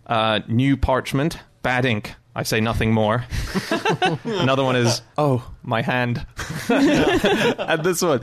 uh, 0.07 0.39
new 0.47 0.75
parchment, 0.75 1.37
bad 1.61 1.85
ink. 1.85 2.15
I 2.35 2.43
say 2.43 2.59
nothing 2.59 2.91
more. 2.91 3.25
Another 4.25 4.63
one 4.63 4.75
is, 4.75 5.01
oh, 5.17 5.49
my 5.63 5.81
hand. 5.81 6.25
and 6.69 7.83
this 7.83 8.01
one, 8.01 8.21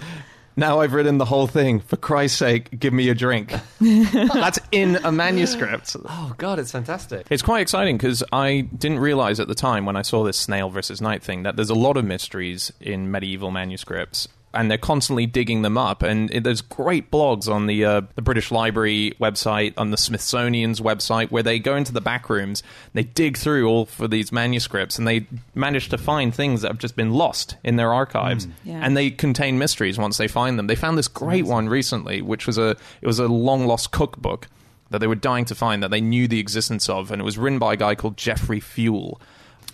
now 0.55 0.81
I've 0.81 0.93
written 0.93 1.17
the 1.17 1.25
whole 1.25 1.47
thing. 1.47 1.81
For 1.81 1.97
Christ's 1.97 2.39
sake, 2.39 2.79
give 2.79 2.93
me 2.93 3.09
a 3.09 3.15
drink. 3.15 3.55
That's 3.81 4.59
in 4.71 4.97
a 4.97 5.11
manuscript. 5.11 5.97
oh 6.05 6.35
God, 6.37 6.59
it's 6.59 6.73
fantastic. 6.73 7.27
It's 7.31 7.43
quite 7.43 7.63
exciting 7.63 7.97
because 7.97 8.23
I 8.33 8.61
didn't 8.77 8.99
realize 8.99 9.41
at 9.41 9.49
the 9.49 9.55
time 9.55 9.87
when 9.87 9.97
I 9.97 10.03
saw 10.03 10.25
this 10.25 10.37
snail 10.37 10.69
versus 10.69 11.01
knight 11.01 11.23
thing 11.23 11.45
that 11.45 11.57
there's 11.57 11.71
a 11.71 11.75
lot 11.75 11.97
of 11.97 12.05
mysteries 12.05 12.71
in 12.81 13.11
medieval 13.11 13.51
manuscripts. 13.51 14.29
And 14.55 14.71
they're 14.71 14.77
constantly 14.77 15.25
digging 15.25 15.63
them 15.63 15.79
up, 15.79 16.03
and 16.03 16.31
it, 16.31 16.45
there's 16.45 16.61
great 16.61 17.11
blogs 17.11 17.49
on 17.49 17.67
the 17.67 17.87
uh, 17.87 18.03
the 18.17 18.21
British 18.23 18.51
Library 18.51 19.15
website, 19.19 19.73
on 19.79 19.91
the 19.93 19.97
Smithsonian's 19.97 20.79
website, 20.79 21.31
where 21.31 21.43
they 21.43 21.59
go 21.59 21.75
into 21.75 21.91
the 21.91 22.03
back 22.03 22.29
rooms, 22.29 22.63
they 22.93 23.03
dig 23.03 23.39
through 23.39 23.67
all 23.67 23.87
for 23.87 24.07
these 24.07 24.31
manuscripts, 24.31 24.99
and 24.99 25.09
they 25.09 25.27
manage 25.55 25.89
to 25.89 25.97
find 25.97 26.35
things 26.35 26.61
that 26.61 26.69
have 26.69 26.79
just 26.79 26.97
been 26.97 27.13
lost 27.15 27.57
in 27.65 27.77
their 27.77 27.95
archives, 27.95 28.47
Yeah. 28.63 28.81
and 28.83 28.95
they 28.95 29.11
contain 29.11 29.59
mysteries 29.59 29.97
once 29.99 30.19
they 30.19 30.29
find 30.29 30.59
them. 30.59 30.67
They 30.67 30.77
found 30.77 30.99
this 30.99 31.09
great 31.09 31.47
one 31.47 31.71
recently, 31.71 32.21
which 32.21 32.47
was 32.47 32.59
a 32.59 32.77
it 33.01 33.07
was 33.07 33.19
a 33.19 33.29
long 33.29 33.67
lost 33.67 33.91
cookbook 33.91 34.49
that 34.91 34.99
they 34.99 35.07
were 35.07 35.15
dying 35.15 35.47
to 35.47 35.55
find 35.55 35.83
that 35.83 35.91
they 35.91 36.03
knew 36.03 36.29
the 36.29 36.39
existence 36.41 36.91
of, 36.91 37.11
and 37.11 37.23
it 37.23 37.25
was 37.25 37.39
written 37.39 37.59
by 37.59 37.73
a 37.73 37.77
guy 37.79 37.95
called 37.95 38.19
Jeffrey 38.19 38.61
Fuel. 38.61 39.19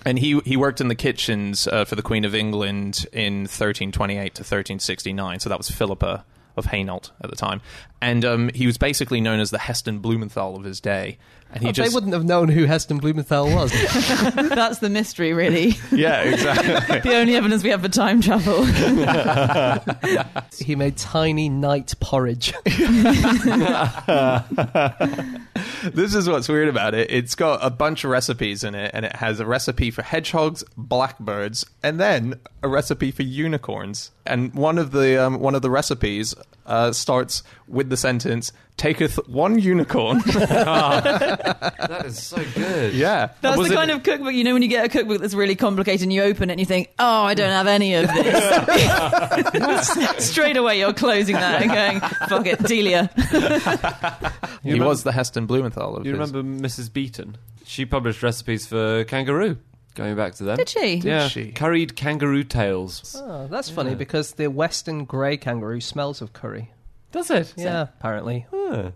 And 0.08 0.18
he 0.18 0.40
he 0.46 0.56
worked 0.56 0.80
in 0.80 0.88
the 0.88 0.94
kitchens 0.94 1.66
uh, 1.66 1.84
for 1.84 1.94
the 1.94 2.00
Queen 2.02 2.24
of 2.24 2.34
England 2.34 3.04
in 3.12 3.40
1328 3.40 4.16
to 4.36 4.40
1369. 4.40 5.40
So 5.40 5.50
that 5.50 5.58
was 5.58 5.68
Philippa 5.70 6.24
of 6.56 6.64
Hainault 6.64 7.10
at 7.20 7.28
the 7.28 7.36
time, 7.36 7.60
and 8.00 8.24
um, 8.24 8.50
he 8.54 8.66
was 8.66 8.78
basically 8.78 9.20
known 9.20 9.38
as 9.38 9.50
the 9.50 9.58
Heston 9.58 9.98
Blumenthal 9.98 10.56
of 10.56 10.64
his 10.64 10.80
day. 10.80 11.18
And 11.52 11.62
he 11.62 11.68
Oh, 11.68 11.72
just 11.72 11.90
They 11.90 11.94
wouldn't 11.94 12.12
have 12.14 12.24
known 12.24 12.48
who 12.48 12.64
Heston 12.64 12.98
Blumenthal 12.98 13.46
was. 13.54 13.70
That's 14.34 14.80
the 14.80 14.90
mystery, 14.90 15.32
really. 15.34 15.76
yeah 15.92 16.22
exactly. 16.22 17.00
the 17.10 17.16
only 17.16 17.36
evidence 17.36 17.62
we 17.62 17.70
have 17.70 17.82
for 17.82 17.88
time 17.88 18.20
travel. 18.20 18.64
he 20.58 20.74
made 20.74 20.96
tiny 20.96 21.48
night 21.48 21.94
porridge. 22.00 22.52
This 25.84 26.14
is 26.14 26.28
what's 26.28 26.48
weird 26.48 26.68
about 26.68 26.94
it. 26.94 27.10
It's 27.10 27.34
got 27.34 27.60
a 27.62 27.70
bunch 27.70 28.04
of 28.04 28.10
recipes 28.10 28.64
in 28.64 28.74
it, 28.74 28.90
and 28.94 29.04
it 29.04 29.16
has 29.16 29.40
a 29.40 29.46
recipe 29.46 29.90
for 29.90 30.02
hedgehogs, 30.02 30.64
blackbirds, 30.76 31.66
and 31.82 31.98
then 31.98 32.40
a 32.62 32.68
recipe 32.68 33.10
for 33.10 33.22
unicorns. 33.22 34.10
And 34.28 34.54
one 34.54 34.78
of 34.78 34.90
the 34.92 35.24
um, 35.24 35.40
one 35.40 35.54
of 35.54 35.62
the 35.62 35.70
recipes 35.70 36.34
uh, 36.66 36.92
starts 36.92 37.42
with 37.66 37.90
the 37.90 37.96
sentence 37.96 38.52
"taketh 38.76 39.16
one 39.28 39.58
unicorn." 39.58 40.22
That 41.88 42.06
is 42.06 42.22
so 42.22 42.42
good. 42.54 42.92
yeah, 42.94 43.30
That's 43.40 43.56
the 43.56 43.64
it- 43.64 43.72
kind 43.74 43.90
of 43.90 44.02
cookbook, 44.02 44.34
you 44.34 44.44
know, 44.44 44.52
when 44.52 44.62
you 44.62 44.68
get 44.68 44.84
a 44.84 44.88
cookbook 44.88 45.20
that's 45.20 45.34
really 45.34 45.54
complicated 45.56 46.02
and 46.02 46.12
you 46.12 46.22
open 46.22 46.50
it 46.50 46.54
and 46.54 46.60
you 46.60 46.66
think, 46.66 46.90
oh, 46.98 47.22
I 47.24 47.34
don't 47.34 47.50
have 47.50 47.66
any 47.66 47.94
of 47.94 48.06
this. 48.08 49.88
Straight 50.30 50.56
away, 50.56 50.78
you're 50.80 50.92
closing 50.92 51.34
that 51.36 51.62
and 51.62 51.70
going, 51.70 52.00
fuck 52.28 52.46
it, 52.46 52.62
Delia. 52.64 53.10
He 54.62 54.72
remember- 54.72 54.88
was 54.88 55.02
the 55.04 55.12
Heston 55.12 55.46
Blumenthal 55.46 55.96
of 55.96 56.06
You 56.06 56.14
his- 56.16 56.32
remember 56.32 56.66
Mrs. 56.68 56.92
Beeton? 56.92 57.36
She 57.64 57.86
published 57.86 58.22
recipes 58.22 58.66
for 58.66 59.04
kangaroo. 59.04 59.56
Going 59.98 60.14
back 60.16 60.34
to 60.36 60.44
them, 60.44 60.56
Did 60.56 60.68
she? 60.68 60.94
yeah, 60.96 61.26
she? 61.28 61.50
curried 61.52 61.96
kangaroo 61.96 62.44
tails. 62.44 63.16
Oh, 63.20 63.48
that's 63.50 63.68
funny 63.68 63.94
because 63.96 64.32
the 64.32 64.46
western 64.48 65.04
grey 65.04 65.36
kangaroo 65.36 65.80
smells 65.80 66.22
of 66.22 66.32
curry. 66.32 66.70
Does 67.10 67.30
it? 67.30 67.52
Yeah, 67.56 67.82
apparently. 67.98 68.46
Huh. 68.50 68.90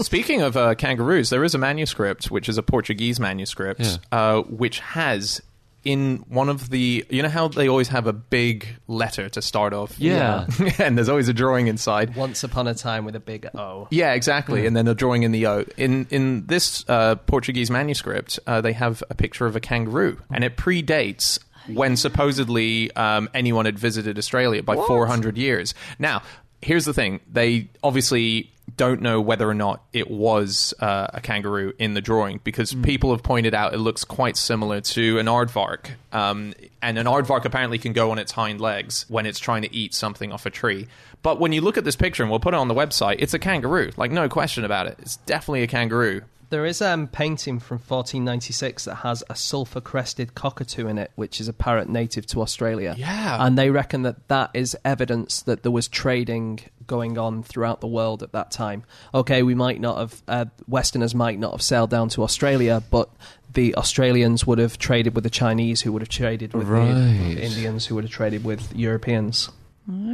Speaking 0.00 0.40
of 0.40 0.56
uh, 0.56 0.74
kangaroos, 0.76 1.30
there 1.30 1.44
is 1.44 1.54
a 1.54 1.58
manuscript, 1.58 2.30
which 2.30 2.48
is 2.48 2.56
a 2.58 2.62
Portuguese 2.62 3.20
manuscript, 3.20 3.80
Yeah. 3.80 3.96
uh, 4.12 4.42
which 4.42 4.78
has 4.80 5.42
in 5.86 6.24
one 6.28 6.48
of 6.48 6.68
the, 6.68 7.06
you 7.08 7.22
know 7.22 7.28
how 7.28 7.46
they 7.46 7.68
always 7.68 7.86
have 7.88 8.08
a 8.08 8.12
big 8.12 8.66
letter 8.88 9.28
to 9.28 9.40
start 9.40 9.72
off. 9.72 9.96
Yeah. 10.00 10.46
and 10.78 10.98
there's 10.98 11.08
always 11.08 11.28
a 11.28 11.32
drawing 11.32 11.68
inside. 11.68 12.16
Once 12.16 12.42
upon 12.42 12.66
a 12.66 12.74
time 12.74 13.04
with 13.04 13.14
a 13.14 13.20
big 13.20 13.46
O. 13.54 13.86
Yeah, 13.92 14.12
exactly. 14.12 14.66
And 14.66 14.76
then 14.76 14.88
a 14.88 14.94
drawing 14.96 15.22
in 15.22 15.30
the 15.30 15.46
O. 15.46 15.64
In 15.76 16.08
in 16.10 16.46
this 16.46 16.84
uh, 16.88 17.14
Portuguese 17.14 17.70
manuscript, 17.70 18.40
uh, 18.48 18.60
they 18.60 18.72
have 18.72 19.02
a 19.10 19.14
picture 19.14 19.46
of 19.46 19.54
a 19.54 19.60
kangaroo, 19.60 20.20
and 20.28 20.42
it 20.42 20.56
predates 20.56 21.38
when 21.72 21.96
supposedly 21.96 22.90
um, 22.96 23.28
anyone 23.32 23.64
had 23.64 23.78
visited 23.78 24.18
Australia 24.18 24.62
by 24.64 24.74
400 24.74 25.36
years. 25.38 25.72
Now, 26.00 26.22
here's 26.62 26.84
the 26.84 26.94
thing: 26.94 27.20
they 27.30 27.68
obviously 27.84 28.50
don't 28.76 29.00
know 29.00 29.20
whether 29.20 29.48
or 29.48 29.54
not 29.54 29.84
it 29.92 30.10
was 30.10 30.74
uh, 30.80 31.06
a 31.14 31.20
kangaroo 31.20 31.72
in 31.78 31.94
the 31.94 32.00
drawing 32.00 32.40
because 32.42 32.74
people 32.74 33.12
have 33.12 33.22
pointed 33.22 33.54
out 33.54 33.72
it 33.72 33.78
looks 33.78 34.04
quite 34.04 34.36
similar 34.36 34.80
to 34.80 35.18
an 35.18 35.26
aardvark. 35.26 35.90
Um, 36.12 36.54
and 36.82 36.98
an 36.98 37.06
aardvark 37.06 37.44
apparently 37.44 37.78
can 37.78 37.92
go 37.92 38.10
on 38.10 38.18
its 38.18 38.32
hind 38.32 38.60
legs 38.60 39.06
when 39.08 39.24
it's 39.26 39.38
trying 39.38 39.62
to 39.62 39.74
eat 39.74 39.94
something 39.94 40.32
off 40.32 40.46
a 40.46 40.50
tree. 40.50 40.88
But 41.22 41.40
when 41.40 41.52
you 41.52 41.60
look 41.60 41.78
at 41.78 41.84
this 41.84 41.96
picture, 41.96 42.22
and 42.22 42.30
we'll 42.30 42.40
put 42.40 42.54
it 42.54 42.56
on 42.56 42.68
the 42.68 42.74
website, 42.74 43.16
it's 43.18 43.34
a 43.34 43.38
kangaroo. 43.38 43.90
Like, 43.96 44.10
no 44.10 44.28
question 44.28 44.64
about 44.64 44.86
it. 44.86 44.96
It's 45.00 45.16
definitely 45.18 45.62
a 45.62 45.66
kangaroo. 45.66 46.22
There 46.48 46.64
is 46.64 46.80
a 46.80 46.90
um, 46.90 47.08
painting 47.08 47.58
from 47.58 47.76
1496 47.78 48.84
that 48.84 48.96
has 48.96 49.24
a 49.28 49.34
sulphur 49.34 49.80
crested 49.80 50.34
cockatoo 50.34 50.86
in 50.86 50.98
it, 50.98 51.10
which 51.16 51.40
is 51.40 51.48
a 51.48 51.52
parrot 51.52 51.88
native 51.88 52.26
to 52.26 52.40
Australia. 52.40 52.94
Yeah. 52.96 53.44
And 53.44 53.58
they 53.58 53.70
reckon 53.70 54.02
that 54.02 54.28
that 54.28 54.50
is 54.54 54.76
evidence 54.84 55.42
that 55.42 55.62
there 55.62 55.72
was 55.72 55.88
trading 55.88 56.60
going 56.86 57.18
on 57.18 57.42
throughout 57.42 57.80
the 57.80 57.86
world 57.88 58.22
at 58.22 58.32
that 58.32 58.50
time. 58.50 58.84
Okay, 59.12 59.42
we 59.42 59.54
might 59.54 59.80
not 59.80 59.98
have, 59.98 60.22
uh, 60.28 60.44
Westerners 60.68 61.14
might 61.14 61.38
not 61.38 61.52
have 61.52 61.62
sailed 61.62 61.90
down 61.90 62.08
to 62.10 62.22
Australia, 62.22 62.82
but 62.90 63.10
the 63.54 63.74
Australians 63.74 64.46
would 64.46 64.58
have 64.58 64.78
traded 64.78 65.14
with 65.14 65.24
the 65.24 65.30
Chinese, 65.30 65.80
who 65.80 65.92
would 65.92 66.02
have 66.02 66.08
traded 66.08 66.52
with 66.52 66.68
Right. 66.68 66.92
the 66.92 67.42
Indians, 67.42 67.86
who 67.86 67.94
would 67.96 68.04
have 68.04 68.12
traded 68.12 68.44
with 68.44 68.74
Europeans. 68.76 69.50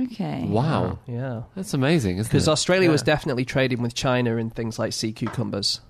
Okay. 0.05 0.45
Wow. 0.47 0.99
Yeah. 1.07 1.43
That's 1.55 1.75
amazing, 1.75 2.19
isn't 2.19 2.31
it? 2.31 2.33
Because 2.33 2.49
Australia 2.49 2.91
was 2.91 3.03
definitely 3.03 3.45
trading 3.45 3.83
with 3.83 3.95
China 3.95 4.37
in 4.37 4.51
things 4.51 4.79
like 4.79 4.93
sea 4.93 5.13
cucumbers. 5.13 5.81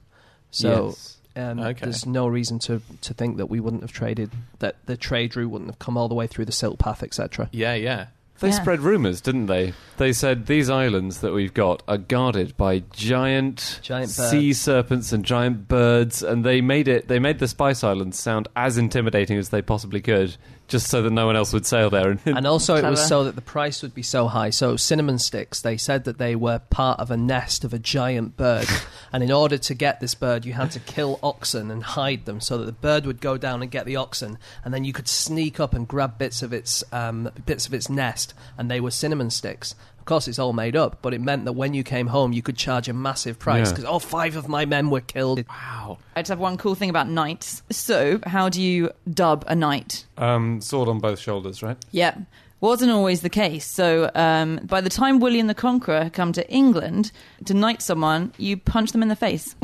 So 0.53 0.87
Yes. 0.89 1.17
um, 1.35 1.59
Okay. 1.59 1.85
there's 1.87 2.07
no 2.07 2.27
reason 2.29 2.59
to, 2.61 2.81
to 3.01 3.15
think 3.15 3.39
that 3.39 3.47
we 3.47 3.59
wouldn't 3.59 3.83
have 3.83 3.93
traded, 3.93 4.31
that 4.61 4.77
the 4.87 4.97
trade 4.97 5.35
route 5.35 5.51
wouldn't 5.51 5.71
have 5.71 5.79
come 5.81 5.97
all 5.97 6.09
the 6.09 6.15
way 6.15 6.27
through 6.29 6.45
the 6.45 6.53
Silk 6.53 6.79
Path, 6.79 7.03
etc. 7.03 7.49
Yeah, 7.53 7.75
yeah. 7.75 8.07
They 8.41 8.49
Yeah. 8.49 8.55
spread 8.61 8.81
rumours, 8.81 9.21
didn't 9.21 9.47
they? 9.47 9.73
They 9.99 10.13
said 10.13 10.47
these 10.47 10.69
islands 10.69 11.21
that 11.21 11.33
we've 11.33 11.55
got 11.55 11.83
are 11.87 11.99
guarded 11.99 12.57
by 12.57 12.83
giant, 12.93 13.79
Giant 13.83 14.11
sea 14.11 14.53
serpents 14.53 15.13
and 15.13 15.25
giant 15.25 15.69
birds, 15.69 16.23
and 16.25 16.45
they 16.45 16.61
made 16.61 16.89
it. 16.89 17.07
They 17.09 17.19
made 17.21 17.39
the 17.39 17.47
Spice 17.47 17.85
Islands 17.85 18.19
sound 18.19 18.49
as 18.57 18.79
intimidating 18.79 19.39
as 19.39 19.51
they 19.51 19.63
possibly 19.63 20.01
could, 20.01 20.37
just 20.67 20.89
so 20.89 21.03
that 21.03 21.11
no 21.11 21.27
one 21.27 21.37
else 21.37 21.53
would 21.53 21.67
sail 21.67 21.89
there. 21.91 22.11
And, 22.11 22.21
And 22.27 22.47
also, 22.47 22.75
it 22.75 22.89
was 22.89 23.07
so 23.07 23.23
that 23.25 23.37
the 23.37 23.43
price 23.43 23.81
would 23.83 23.95
be 23.95 24.03
so 24.03 24.27
high. 24.27 24.51
So, 24.51 24.77
cinnamon 24.77 25.19
sticks, 25.19 25.61
they 25.61 25.77
said 25.77 26.03
that 26.05 26.19
they 26.19 26.35
were 26.35 26.59
part 26.71 26.99
of 26.99 27.11
a 27.13 27.17
nest 27.17 27.63
of 27.65 27.73
a 27.73 27.79
giant 27.79 28.37
bird. 28.37 28.67
and 29.13 29.23
in 29.23 29.31
order 29.31 29.59
to 29.59 29.75
get 29.75 30.01
this 30.01 30.15
bird, 30.17 30.45
you 30.45 30.55
had 30.55 30.73
to 30.73 30.81
kill 30.81 31.21
oxen 31.23 31.71
and 31.71 31.83
hide 31.85 32.25
them 32.25 32.41
so 32.41 32.59
that 32.59 32.65
the 32.65 32.73
bird 32.73 33.07
would 33.07 33.21
go 33.21 33.37
down 33.37 33.63
and 33.63 33.71
get 33.71 33.87
the 33.87 33.97
oxen. 33.97 34.39
And 34.65 34.75
then 34.75 34.85
you 34.85 34.93
could 34.93 35.07
sneak 35.07 35.61
up 35.61 35.75
and 35.75 35.87
grab 35.87 36.19
bits 36.19 36.43
of 36.43 36.53
its, 36.53 36.83
um, 36.93 37.31
bits 37.47 37.67
of 37.67 37.75
its 37.75 37.89
nest, 37.89 38.32
and 38.59 38.71
they 38.71 38.81
were 38.81 38.91
cinnamon 38.91 39.31
sticks. 39.31 39.75
Of 39.99 40.07
course, 40.07 40.27
it's 40.27 40.39
all 40.41 40.53
made 40.53 40.75
up, 40.75 40.99
but 41.01 41.15
it 41.15 41.21
meant 41.21 41.45
that 41.45 41.53
when 41.53 41.75
you 41.75 41.85
came 41.85 42.09
home, 42.09 42.33
you 42.33 42.43
could 42.43 42.57
charge 42.57 42.89
a 42.89 42.93
massive 42.93 43.39
price 43.39 43.69
Yeah. 43.69 43.73
because, 43.77 43.85
five 44.01 44.35
of 44.35 44.49
my 44.49 44.65
men 44.65 44.91
were 44.91 45.01
killed. 45.01 45.45
Wow. 45.49 45.99
I 46.17 46.23
just 46.23 46.31
have 46.31 46.41
one 46.41 46.57
cool 46.57 46.75
thing 46.75 46.91
about 46.91 47.09
knights. 47.09 47.63
So, 47.71 48.19
how 48.27 48.49
do 48.49 48.61
you 48.61 48.91
dub 49.09 49.45
a 49.47 49.55
knight? 49.55 50.07
um, 50.19 50.61
sword 50.61 50.89
on 50.89 50.99
both 50.99 51.21
shoulders, 51.21 51.63
right? 51.63 51.77
Yeah. 51.93 52.17
Wasn't 52.63 52.91
always 52.93 53.21
the 53.23 53.29
case. 53.29 53.67
So, 53.67 54.09
um, 54.15 54.61
by 54.63 54.81
the 54.81 54.89
time 54.89 55.19
William 55.19 55.49
the 55.49 55.55
Conqueror 55.55 56.05
had 56.05 56.13
come 56.13 56.33
to 56.33 56.49
England 56.49 57.11
to 57.45 57.55
knight 57.55 57.83
someone, 57.83 58.33
you 58.39 58.57
punch 58.57 58.93
them 58.93 59.03
in 59.03 59.09
the 59.09 59.17
face. 59.17 59.55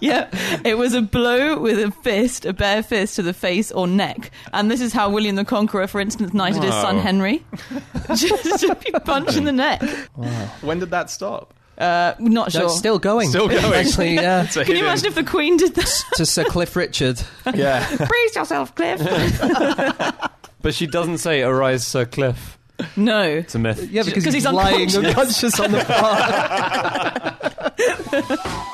yeah. 0.00 0.28
It 0.64 0.76
was 0.76 0.94
a 0.94 1.02
blow 1.02 1.58
with 1.60 1.78
a 1.78 1.90
fist, 2.02 2.44
a 2.44 2.52
bare 2.52 2.82
fist 2.82 3.16
to 3.16 3.22
the 3.22 3.32
face 3.32 3.70
or 3.70 3.86
neck. 3.86 4.30
And 4.52 4.70
this 4.70 4.80
is 4.80 4.92
how 4.92 5.10
William 5.10 5.36
the 5.36 5.44
Conqueror, 5.44 5.86
for 5.86 6.00
instance, 6.00 6.34
knighted 6.34 6.62
his 6.64 6.74
son 6.74 6.98
Henry. 6.98 7.44
Just 8.14 8.64
a 8.64 9.00
punch 9.04 9.36
in 9.36 9.44
the 9.44 9.52
neck. 9.52 9.80
When 10.60 10.80
did 10.80 10.90
that 10.90 11.08
stop? 11.10 11.54
Uh, 11.78 12.14
not 12.18 12.52
No, 12.52 12.60
sure. 12.60 12.64
it's 12.64 12.76
still 12.76 12.98
going. 12.98 13.28
Still 13.28 13.46
going. 13.46 13.72
Actually, 13.72 14.14
yeah. 14.14 14.42
It's 14.42 14.56
a 14.56 14.64
Can 14.64 14.74
you 14.74 14.82
imagine 14.82 15.06
if 15.06 15.14
the 15.14 15.22
Queen 15.22 15.56
did 15.56 15.76
that? 15.76 16.04
to 16.14 16.26
Sir 16.26 16.42
Cliff 16.42 16.74
Richard. 16.74 17.22
Yeah. 17.54 17.86
Brace 17.96 18.34
yourself, 18.34 18.74
Cliff. 18.74 18.98
But 20.68 20.74
she 20.74 20.86
doesn't 20.86 21.16
say 21.16 21.40
"Arise, 21.40 21.86
Sir 21.86 22.04
Cliff." 22.04 22.58
no. 22.94 23.22
It's 23.22 23.54
a 23.54 23.58
myth. 23.58 23.88
Yeah, 23.90 24.02
because 24.02 24.22
'Cause 24.22 24.34
he's, 24.34 24.44
he's 24.44 24.52
lying 24.52 24.94
unconscious. 24.94 25.58
unconscious 25.58 25.60
on 25.60 25.72
the 25.72 25.80
floor. 28.28 28.54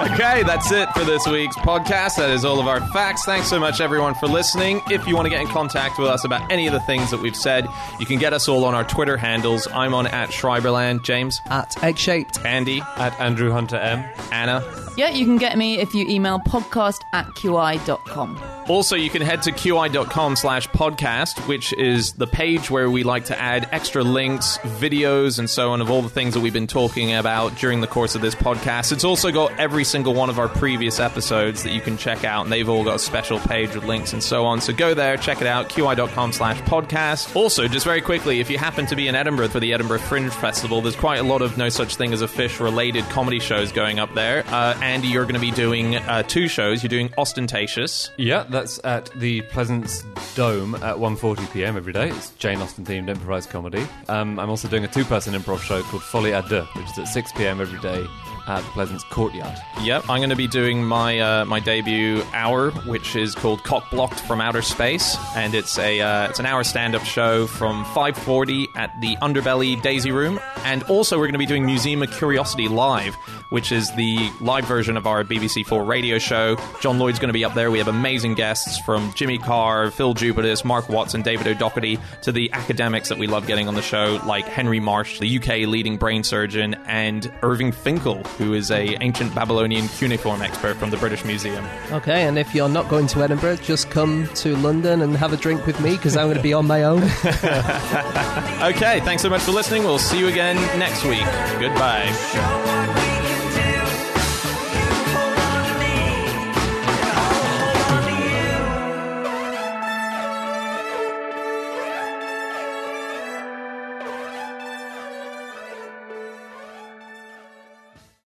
Okay, 0.00 0.42
that's 0.44 0.70
it 0.70 0.88
for 0.90 1.04
this 1.04 1.26
week's 1.26 1.56
podcast. 1.56 2.16
That 2.16 2.30
is 2.30 2.44
all 2.44 2.60
of 2.60 2.68
our 2.68 2.80
facts. 2.92 3.24
Thanks 3.24 3.48
so 3.48 3.58
much, 3.58 3.80
everyone, 3.80 4.14
for 4.14 4.26
listening. 4.28 4.80
If 4.90 5.06
you 5.08 5.14
want 5.16 5.26
to 5.26 5.30
get 5.30 5.40
in 5.40 5.48
contact 5.48 5.98
with 5.98 6.08
us 6.08 6.24
about 6.24 6.50
any 6.52 6.66
of 6.68 6.72
the 6.72 6.78
things 6.80 7.10
that 7.10 7.20
we've 7.20 7.34
said, 7.36 7.66
you 7.98 8.06
can 8.06 8.18
get 8.20 8.32
us 8.32 8.48
all 8.48 8.64
on 8.64 8.74
our 8.74 8.84
Twitter 8.84 9.16
handles. 9.16 9.66
I'm 9.72 9.94
on 9.94 10.06
at 10.06 10.30
Schreiberland. 10.30 11.04
James, 11.04 11.40
At 11.46 11.82
egg 11.82 11.98
shaped. 11.98 12.38
Andy, 12.44 12.80
At 12.96 13.18
Andrew 13.20 13.50
Hunter 13.50 13.76
M. 13.76 14.04
Anna. 14.30 14.62
Yeah, 14.96 15.10
you 15.10 15.24
can 15.24 15.36
get 15.36 15.58
me 15.58 15.78
if 15.80 15.92
you 15.94 16.06
email 16.08 16.38
podcast 16.40 17.00
at 17.12 17.26
qi.com. 17.26 18.57
Also, 18.68 18.96
you 18.96 19.08
can 19.08 19.22
head 19.22 19.42
to 19.42 19.52
qi.com 19.52 20.36
slash 20.36 20.68
podcast, 20.68 21.38
which 21.48 21.72
is 21.72 22.12
the 22.12 22.26
page 22.26 22.70
where 22.70 22.90
we 22.90 23.02
like 23.02 23.24
to 23.26 23.38
add 23.40 23.68
extra 23.72 24.02
links, 24.02 24.58
videos, 24.58 25.38
and 25.38 25.48
so 25.48 25.70
on 25.72 25.80
of 25.80 25.90
all 25.90 26.02
the 26.02 26.08
things 26.10 26.34
that 26.34 26.40
we've 26.40 26.52
been 26.52 26.66
talking 26.66 27.14
about 27.14 27.56
during 27.56 27.80
the 27.80 27.86
course 27.86 28.14
of 28.14 28.20
this 28.20 28.34
podcast. 28.34 28.92
It's 28.92 29.04
also 29.04 29.32
got 29.32 29.58
every 29.58 29.84
single 29.84 30.12
one 30.14 30.28
of 30.28 30.38
our 30.38 30.48
previous 30.48 31.00
episodes 31.00 31.62
that 31.62 31.72
you 31.72 31.80
can 31.80 31.96
check 31.96 32.24
out, 32.24 32.42
and 32.42 32.52
they've 32.52 32.68
all 32.68 32.84
got 32.84 32.96
a 32.96 32.98
special 32.98 33.38
page 33.38 33.74
with 33.74 33.84
links 33.84 34.12
and 34.12 34.22
so 34.22 34.44
on. 34.44 34.60
So 34.60 34.72
go 34.74 34.92
there, 34.92 35.16
check 35.16 35.40
it 35.40 35.46
out, 35.46 35.70
qi.com 35.70 36.32
slash 36.32 36.60
podcast. 36.62 37.34
Also, 37.34 37.68
just 37.68 37.86
very 37.86 38.02
quickly, 38.02 38.40
if 38.40 38.50
you 38.50 38.58
happen 38.58 38.84
to 38.86 38.96
be 38.96 39.08
in 39.08 39.14
Edinburgh 39.14 39.48
for 39.48 39.60
the 39.60 39.72
Edinburgh 39.72 40.00
Fringe 40.00 40.30
Festival, 40.30 40.82
there's 40.82 40.96
quite 40.96 41.20
a 41.20 41.22
lot 41.22 41.40
of 41.40 41.56
no 41.56 41.70
such 41.70 41.96
thing 41.96 42.12
as 42.12 42.20
a 42.20 42.28
fish 42.28 42.60
related 42.60 43.04
comedy 43.04 43.40
shows 43.40 43.72
going 43.72 43.98
up 43.98 44.12
there. 44.14 44.44
Uh, 44.48 44.78
Andy, 44.82 45.08
you're 45.08 45.24
going 45.24 45.34
to 45.34 45.40
be 45.40 45.52
doing 45.52 45.96
uh, 45.96 46.22
two 46.24 46.48
shows. 46.48 46.82
You're 46.82 46.88
doing 46.88 47.12
Austentatious. 47.16 48.10
Yeah, 48.18 48.44
that's 48.58 48.80
at 48.82 49.08
the 49.20 49.40
Pleasance 49.42 50.02
Dome 50.34 50.74
at 50.76 50.96
1:40 50.96 51.52
p.m. 51.52 51.76
every 51.76 51.92
day. 51.92 52.08
It's 52.08 52.30
Jane 52.30 52.60
Austen 52.60 52.84
themed 52.84 53.08
improvised 53.08 53.50
comedy. 53.50 53.86
Um, 54.08 54.40
I'm 54.40 54.50
also 54.50 54.66
doing 54.66 54.82
a 54.84 54.88
two-person 54.88 55.32
improv 55.34 55.60
show 55.60 55.80
called 55.82 56.02
Folie 56.02 56.32
à 56.32 56.42
deux, 56.48 56.64
which 56.74 56.90
is 56.90 56.98
at 56.98 57.06
6 57.06 57.32
p.m. 57.32 57.60
every 57.60 57.78
day 57.78 58.04
at 58.48 58.62
the 58.62 58.70
Pleasance 58.70 59.04
Courtyard. 59.04 59.56
Yep, 59.82 60.08
I'm 60.08 60.18
going 60.18 60.30
to 60.30 60.36
be 60.36 60.48
doing 60.48 60.82
my 60.82 61.20
uh, 61.20 61.44
my 61.44 61.60
debut 61.60 62.24
hour, 62.32 62.72
which 62.86 63.14
is 63.14 63.36
called 63.36 63.62
Cock 63.62 63.90
Blocked 63.90 64.18
from 64.20 64.40
Outer 64.40 64.62
Space, 64.62 65.16
and 65.36 65.54
it's 65.54 65.78
a 65.78 66.00
uh, 66.00 66.28
it's 66.28 66.40
an 66.40 66.46
hour 66.46 66.64
stand 66.64 66.96
up 66.96 67.04
show 67.04 67.46
from 67.46 67.84
5:40 67.84 68.66
at 68.74 68.92
the 69.00 69.16
Underbelly 69.18 69.80
Daisy 69.82 70.10
Room, 70.10 70.40
and 70.64 70.82
also 70.84 71.16
we're 71.16 71.26
going 71.26 71.32
to 71.34 71.38
be 71.38 71.46
doing 71.46 71.64
Museum 71.64 72.02
of 72.02 72.10
Curiosity 72.10 72.66
live, 72.66 73.16
which 73.50 73.72
is 73.72 73.92
the 73.94 74.30
live 74.40 74.64
version 74.64 74.96
of 74.96 75.06
our 75.06 75.24
BBC 75.24 75.66
Four 75.66 75.84
radio 75.84 76.18
show. 76.18 76.56
John 76.80 76.98
Lloyd's 76.98 77.18
going 77.18 77.28
to 77.28 77.32
be 77.34 77.44
up 77.44 77.54
there. 77.54 77.70
We 77.70 77.78
have 77.78 77.88
amazing 77.88 78.34
guests 78.34 78.78
from 78.80 79.12
Jimmy 79.14 79.38
Carr, 79.38 79.90
Phil 79.90 80.14
Jupitus, 80.14 80.64
Mark 80.64 80.88
Watson, 80.88 81.22
David 81.22 81.46
O'Doherty, 81.46 81.98
to 82.22 82.32
the 82.32 82.50
academics 82.52 83.08
that 83.08 83.18
we 83.18 83.26
love 83.26 83.46
getting 83.46 83.68
on 83.68 83.74
the 83.74 83.82
show, 83.82 84.20
like 84.26 84.46
Henry 84.46 84.80
Marsh, 84.80 85.18
the 85.18 85.38
UK 85.38 85.68
leading 85.68 85.96
brain 85.96 86.22
surgeon, 86.22 86.74
and 86.86 87.32
Irving 87.42 87.72
Finkel, 87.72 88.22
who 88.38 88.54
is 88.54 88.70
a 88.70 89.02
ancient 89.02 89.34
Babylonian 89.34 89.88
cuneiform 89.88 90.42
expert 90.42 90.76
from 90.76 90.90
the 90.90 90.96
British 90.96 91.24
Museum. 91.24 91.64
Okay, 91.92 92.22
and 92.26 92.38
if 92.38 92.54
you're 92.54 92.68
not 92.68 92.88
going 92.88 93.06
to 93.08 93.22
Edinburgh, 93.22 93.56
just 93.56 93.90
come 93.90 94.28
to 94.34 94.56
London 94.56 95.02
and 95.02 95.16
have 95.16 95.32
a 95.32 95.36
drink 95.36 95.66
with 95.66 95.80
me 95.80 95.96
because 95.96 96.16
I'm 96.16 96.26
going 96.26 96.36
to 96.36 96.42
be 96.42 96.52
on 96.52 96.66
my 96.66 96.82
own. 96.84 97.02
Okay, 98.58 98.98
thanks 99.00 99.22
so 99.22 99.30
much 99.30 99.42
for 99.42 99.52
listening. 99.52 99.84
We'll 99.84 100.00
see 100.00 100.18
you 100.18 100.26
again 100.26 100.56
next 100.80 101.04
week. 101.04 101.24
Goodbye. 101.60 102.97